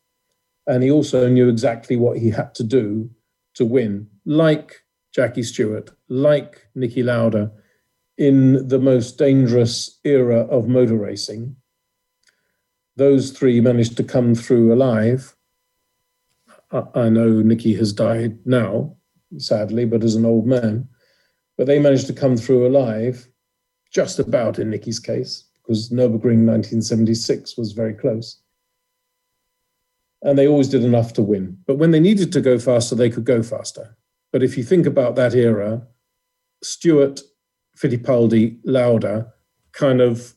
And 0.68 0.84
he 0.84 0.92
also 0.92 1.28
knew 1.28 1.50
exactly 1.50 1.96
what 1.96 2.18
he 2.18 2.30
had 2.30 2.54
to 2.56 2.64
do 2.64 3.10
to 3.56 3.66
win, 3.66 4.08
like 4.26 4.84
Jackie 5.20 5.44
Stewart, 5.44 5.92
like 6.08 6.66
Niki 6.78 7.04
Lauda, 7.04 7.52
in 8.18 8.66
the 8.70 8.80
most 8.80 9.18
dangerous 9.18 10.00
era 10.06 10.46
of 10.46 10.70
motor 10.70 10.96
racing. 10.96 11.58
Those 12.96 13.32
three 13.32 13.60
managed 13.60 13.98
to 13.98 14.04
come 14.06 14.34
through 14.34 14.74
alive. 14.74 15.36
I 16.72 17.10
know 17.10 17.44
Niki 17.44 17.78
has 17.78 17.92
died 17.92 18.38
now, 18.46 18.96
sadly, 19.38 19.84
but 19.84 20.06
as 20.06 20.16
an 20.16 20.24
old 20.24 20.48
man. 20.48 20.88
But 21.58 21.68
they 21.68 21.80
managed 21.80 22.08
to 22.08 22.14
come 22.14 22.38
through 22.38 22.66
alive, 22.66 23.28
just 23.92 24.20
about 24.20 24.58
in 24.58 24.72
Niki's 24.72 25.02
case, 25.02 25.44
because 25.56 25.90
Nürburgring 25.90 26.48
1976 26.48 27.58
was 27.58 27.74
very 27.74 27.94
close. 27.94 28.40
And 30.22 30.40
they 30.40 30.48
always 30.48 30.70
did 30.70 30.86
enough 30.86 31.12
to 31.16 31.22
win. 31.22 31.58
But 31.68 31.78
when 31.78 31.92
they 31.92 32.00
needed 32.00 32.32
to 32.32 32.40
go 32.40 32.58
faster, 32.58 32.96
they 32.96 33.10
could 33.10 33.26
go 33.26 33.44
faster. 33.44 33.98
But 34.32 34.44
if 34.44 34.58
you 34.58 34.64
think 34.64 34.86
about 34.86 35.16
that 35.16 35.34
era, 35.34 35.88
Stewart, 36.62 37.22
Fittipaldi, 37.78 38.60
Lauda 38.64 39.34
kind 39.72 40.02
of 40.02 40.36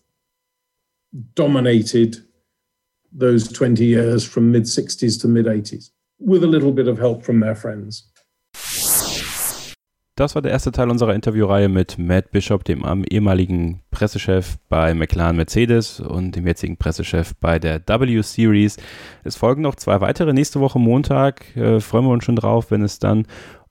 dominated 1.35 2.17
those 3.13 3.49
20 3.53 3.85
years 3.85 4.25
from 4.25 4.51
mid 4.51 4.63
60s 4.63 5.21
to 5.21 5.29
mid 5.29 5.47
80s 5.47 5.91
with 6.19 6.45
a 6.45 6.47
little 6.47 6.73
bit 6.73 6.89
of 6.89 6.99
help 6.99 7.23
from 7.23 7.41
their 7.41 7.55
friends. 7.55 8.09
Das 10.15 10.35
war 10.35 10.43
der 10.43 10.53
erste 10.53 10.73
Teil 10.73 10.91
unserer 10.91 11.15
Interviewreihe 11.15 11.71
mit 11.71 11.99
Matt 11.99 12.31
Bishop, 12.33 12.65
dem 12.65 12.85
ehemaligen 13.11 13.81
Pressechef 13.91 14.59
bei 14.69 14.93
McLaren 14.93 15.37
Mercedes 15.37 16.01
und 16.01 16.37
dem 16.37 16.47
jetzigen 16.47 16.77
Pressechef 16.77 17.35
bei 17.41 17.59
der 17.59 17.81
W-Series. 17.89 18.77
Es 19.25 19.37
folgen 19.37 19.63
noch 19.63 19.75
zwei 19.75 20.03
weitere 20.03 20.35
nächste 20.35 20.61
Woche 20.61 20.79
Montag. 20.79 21.57
Äh, 21.57 21.81
freuen 21.81 22.05
wir 22.05 22.11
uns 22.11 22.25
schon 22.25 22.37
drauf, 22.37 22.71
wenn 22.71 22.83
es 22.83 22.99
dann 22.99 23.27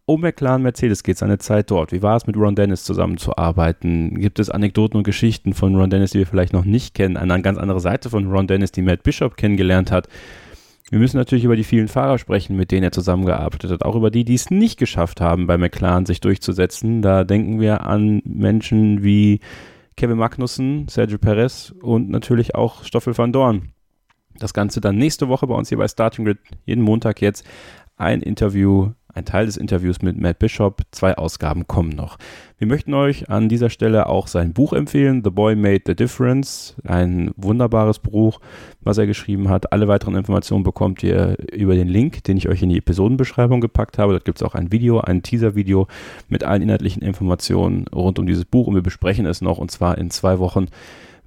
um 0.06 0.22
McLaren 0.22 0.62
Mercedes 0.62 1.04
geht 1.04 1.18
seine 1.18 1.38
Zeit 1.38 1.72
dort. 1.72 1.92
Wie 1.92 2.02
war 2.02 2.18
es 2.18 2.28
mit 2.28 2.36
Ron 2.36 2.56
Dennis 2.56 2.84
zusammenzuarbeiten? 2.84 4.20
Gibt 4.20 4.40
es 4.40 4.50
Anekdoten 4.50 4.98
und 4.98 5.04
Geschichten 5.04 5.54
von 5.54 5.76
Ron 5.76 5.90
Dennis, 5.90 6.12
die 6.12 6.20
wir 6.20 6.28
vielleicht 6.28 6.54
noch 6.54 6.66
nicht 6.66 6.94
kennen? 6.96 7.18
Eine 7.18 7.42
ganz 7.42 7.58
andere 7.58 7.80
Seite 7.80 8.10
von 8.10 8.30
Ron 8.30 8.48
Dennis, 8.48 8.72
die 8.72 8.82
Matt 8.82 9.04
Bishop 9.04 9.38
kennengelernt 9.38 9.92
hat. 9.92 10.08
Wir 10.90 11.00
müssen 11.00 11.18
natürlich 11.18 11.46
über 11.46 11.56
die 11.56 11.64
vielen 11.64 11.88
Fahrer 11.88 12.18
sprechen, 12.18 12.58
mit 12.58 12.72
denen 12.72 12.84
er 12.84 12.92
zusammengearbeitet 12.92 13.72
hat. 13.72 13.86
Auch 13.86 13.96
über 13.96 14.12
die, 14.12 14.26
die 14.26 14.34
es 14.34 14.52
nicht 14.52 14.78
geschafft 14.78 15.22
haben, 15.22 15.48
bei 15.48 15.58
McLaren 15.58 16.06
sich 16.06 16.20
durchzusetzen. 16.20 17.02
Da 17.02 17.24
denken 17.24 17.62
wir 17.62 17.86
an 17.86 18.22
Menschen 18.26 19.02
wie 19.02 19.40
Kevin 19.96 20.18
Magnussen, 20.18 20.88
Sergio 20.90 21.18
Perez 21.18 21.74
und 21.82 22.10
natürlich 22.10 22.56
auch 22.56 22.84
Stoffel 22.84 23.18
van 23.18 23.32
Dorn. 23.32 23.70
Das 24.38 24.54
Ganze 24.54 24.82
dann 24.82 24.98
nächste 24.98 25.30
Woche 25.30 25.48
bei 25.48 25.56
uns 25.56 25.70
hier 25.70 25.78
bei 25.78 25.88
Starting 25.88 26.26
Grid, 26.26 26.40
jeden 26.66 26.84
Montag 26.84 27.22
jetzt 27.22 27.46
ein 27.96 28.22
Interview 28.22 28.92
ein 29.14 29.26
Teil 29.26 29.46
des 29.46 29.58
Interviews 29.58 30.02
mit 30.02 30.20
Matt 30.20 30.40
Bishop. 30.40 30.82
Zwei 30.92 31.18
Ausgaben 31.18 31.68
kommen 31.68 31.90
noch. 31.90 32.18
Wir 32.58 32.68
möchten 32.68 32.94
euch 32.94 33.30
an 33.30 33.50
dieser 33.50 33.70
Stelle 33.70 34.08
auch 34.08 34.28
sein 34.28 34.54
Buch 34.54 34.74
empfehlen, 34.74 35.22
The 35.24 35.32
Boy 35.32 35.56
Made 35.56 35.82
the 35.86 35.96
Difference. 35.96 36.76
Ein 36.84 37.32
wunderbares 37.36 38.00
Buch, 38.00 38.40
was 38.82 38.98
er 38.98 39.08
geschrieben 39.08 39.50
hat. 39.50 39.72
Alle 39.74 39.88
weiteren 39.88 40.16
Informationen 40.16 40.64
bekommt 40.64 41.02
ihr 41.04 41.38
über 41.52 41.76
den 41.76 41.88
Link, 41.88 42.24
den 42.24 42.38
ich 42.38 42.48
euch 42.48 42.62
in 42.62 42.70
die 42.70 42.78
Episodenbeschreibung 42.78 43.62
gepackt 43.62 43.98
habe. 43.98 44.14
Dort 44.14 44.26
gibt 44.26 44.40
es 44.40 44.44
auch 44.44 44.56
ein 44.56 44.72
Video, 44.72 45.00
ein 45.00 45.24
Teaser-Video 45.24 45.88
mit 46.30 46.44
allen 46.44 46.62
inhaltlichen 46.62 47.02
Informationen 47.02 47.86
rund 47.88 48.20
um 48.20 48.26
dieses 48.26 48.46
Buch 48.46 48.68
und 48.68 48.76
wir 48.76 48.84
besprechen 48.84 49.26
es 49.26 49.42
noch 49.42 49.58
und 49.58 49.72
zwar 49.72 49.98
in 49.98 50.12
zwei 50.12 50.40
Wochen 50.40 50.68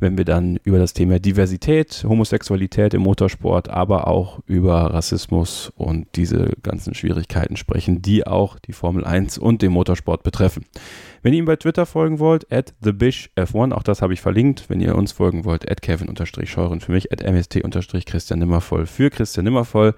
wenn 0.01 0.19
wir 0.19 0.25
dann 0.25 0.59
über 0.65 0.79
das 0.79 0.93
Thema 0.93 1.19
Diversität, 1.19 2.05
Homosexualität 2.07 2.95
im 2.95 3.03
Motorsport, 3.03 3.69
aber 3.69 4.07
auch 4.09 4.41
über 4.47 4.93
Rassismus 4.93 5.73
und 5.77 6.07
diese 6.17 6.51
ganzen 6.63 6.95
Schwierigkeiten 6.95 7.57
sprechen, 7.57 8.03
die 8.03 8.27
auch 8.27 8.59
die 8.59 8.73
Formel 8.73 9.05
1 9.05 9.39
und 9.39 9.63
den 9.63 9.73
Motorsport 9.73 10.23
betreffen. 10.23 10.65
Wenn 11.23 11.33
ihr 11.33 11.39
ihm 11.39 11.47
bei 11.47 11.57
Twitter 11.57 11.87
folgen 11.87 12.19
wollt, 12.19 12.53
at 12.53 12.75
TheBishF1, 12.83 13.73
auch 13.73 13.83
das 13.83 14.03
habe 14.03 14.13
ich 14.13 14.21
verlinkt. 14.21 14.69
Wenn 14.69 14.81
ihr 14.81 14.95
uns 14.95 15.13
folgen 15.13 15.45
wollt, 15.45 15.71
at 15.71 15.81
Kevin-Scheuren 15.81 16.81
für 16.81 16.93
mich, 16.93 17.13
at 17.13 17.23
MST-Christian 17.23 18.39
Nimmervoll 18.39 18.87
für 18.87 19.11
Christian 19.11 19.45
Nimmervoll. 19.45 19.95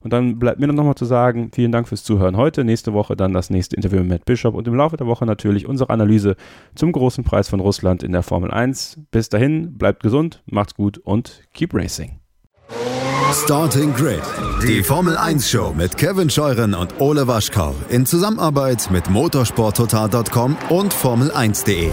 Und 0.00 0.12
dann 0.12 0.38
bleibt 0.38 0.60
mir 0.60 0.66
noch 0.66 0.84
mal 0.84 0.94
zu 0.94 1.04
sagen, 1.04 1.50
vielen 1.52 1.72
Dank 1.72 1.88
fürs 1.88 2.04
Zuhören 2.04 2.36
heute. 2.36 2.64
Nächste 2.64 2.92
Woche 2.92 3.16
dann 3.16 3.32
das 3.32 3.50
nächste 3.50 3.76
Interview 3.76 3.98
mit 3.98 4.08
Matt 4.08 4.24
Bishop 4.24 4.54
und 4.54 4.66
im 4.68 4.74
Laufe 4.74 4.96
der 4.96 5.06
Woche 5.06 5.26
natürlich 5.26 5.66
unsere 5.66 5.90
Analyse 5.90 6.36
zum 6.74 6.92
großen 6.92 7.24
Preis 7.24 7.48
von 7.48 7.60
Russland 7.60 8.02
in 8.02 8.12
der 8.12 8.22
Formel 8.22 8.50
1. 8.50 9.00
Bis 9.10 9.28
dahin, 9.28 9.76
bleibt 9.78 10.02
gesund, 10.02 10.42
macht's 10.46 10.74
gut 10.74 10.98
und 10.98 11.42
keep 11.52 11.74
racing. 11.74 12.20
Starting 13.32 13.92
Grid, 13.92 14.22
die 14.62 14.82
Formel 14.82 15.16
1 15.16 15.50
Show 15.50 15.74
mit 15.76 15.96
Kevin 15.96 16.30
Scheuren 16.30 16.74
und 16.74 17.00
Ole 17.00 17.26
Waschkau 17.26 17.74
in 17.88 18.06
Zusammenarbeit 18.06 18.88
mit 18.90 19.10
motorsporttotal.com 19.10 20.56
und 20.68 20.94
Formel1.de. 20.94 21.90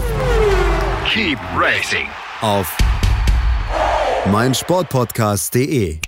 Keep 1.06 1.38
racing 1.56 2.06
Auf 2.40 2.76
meinsportpodcast.de 4.30 5.98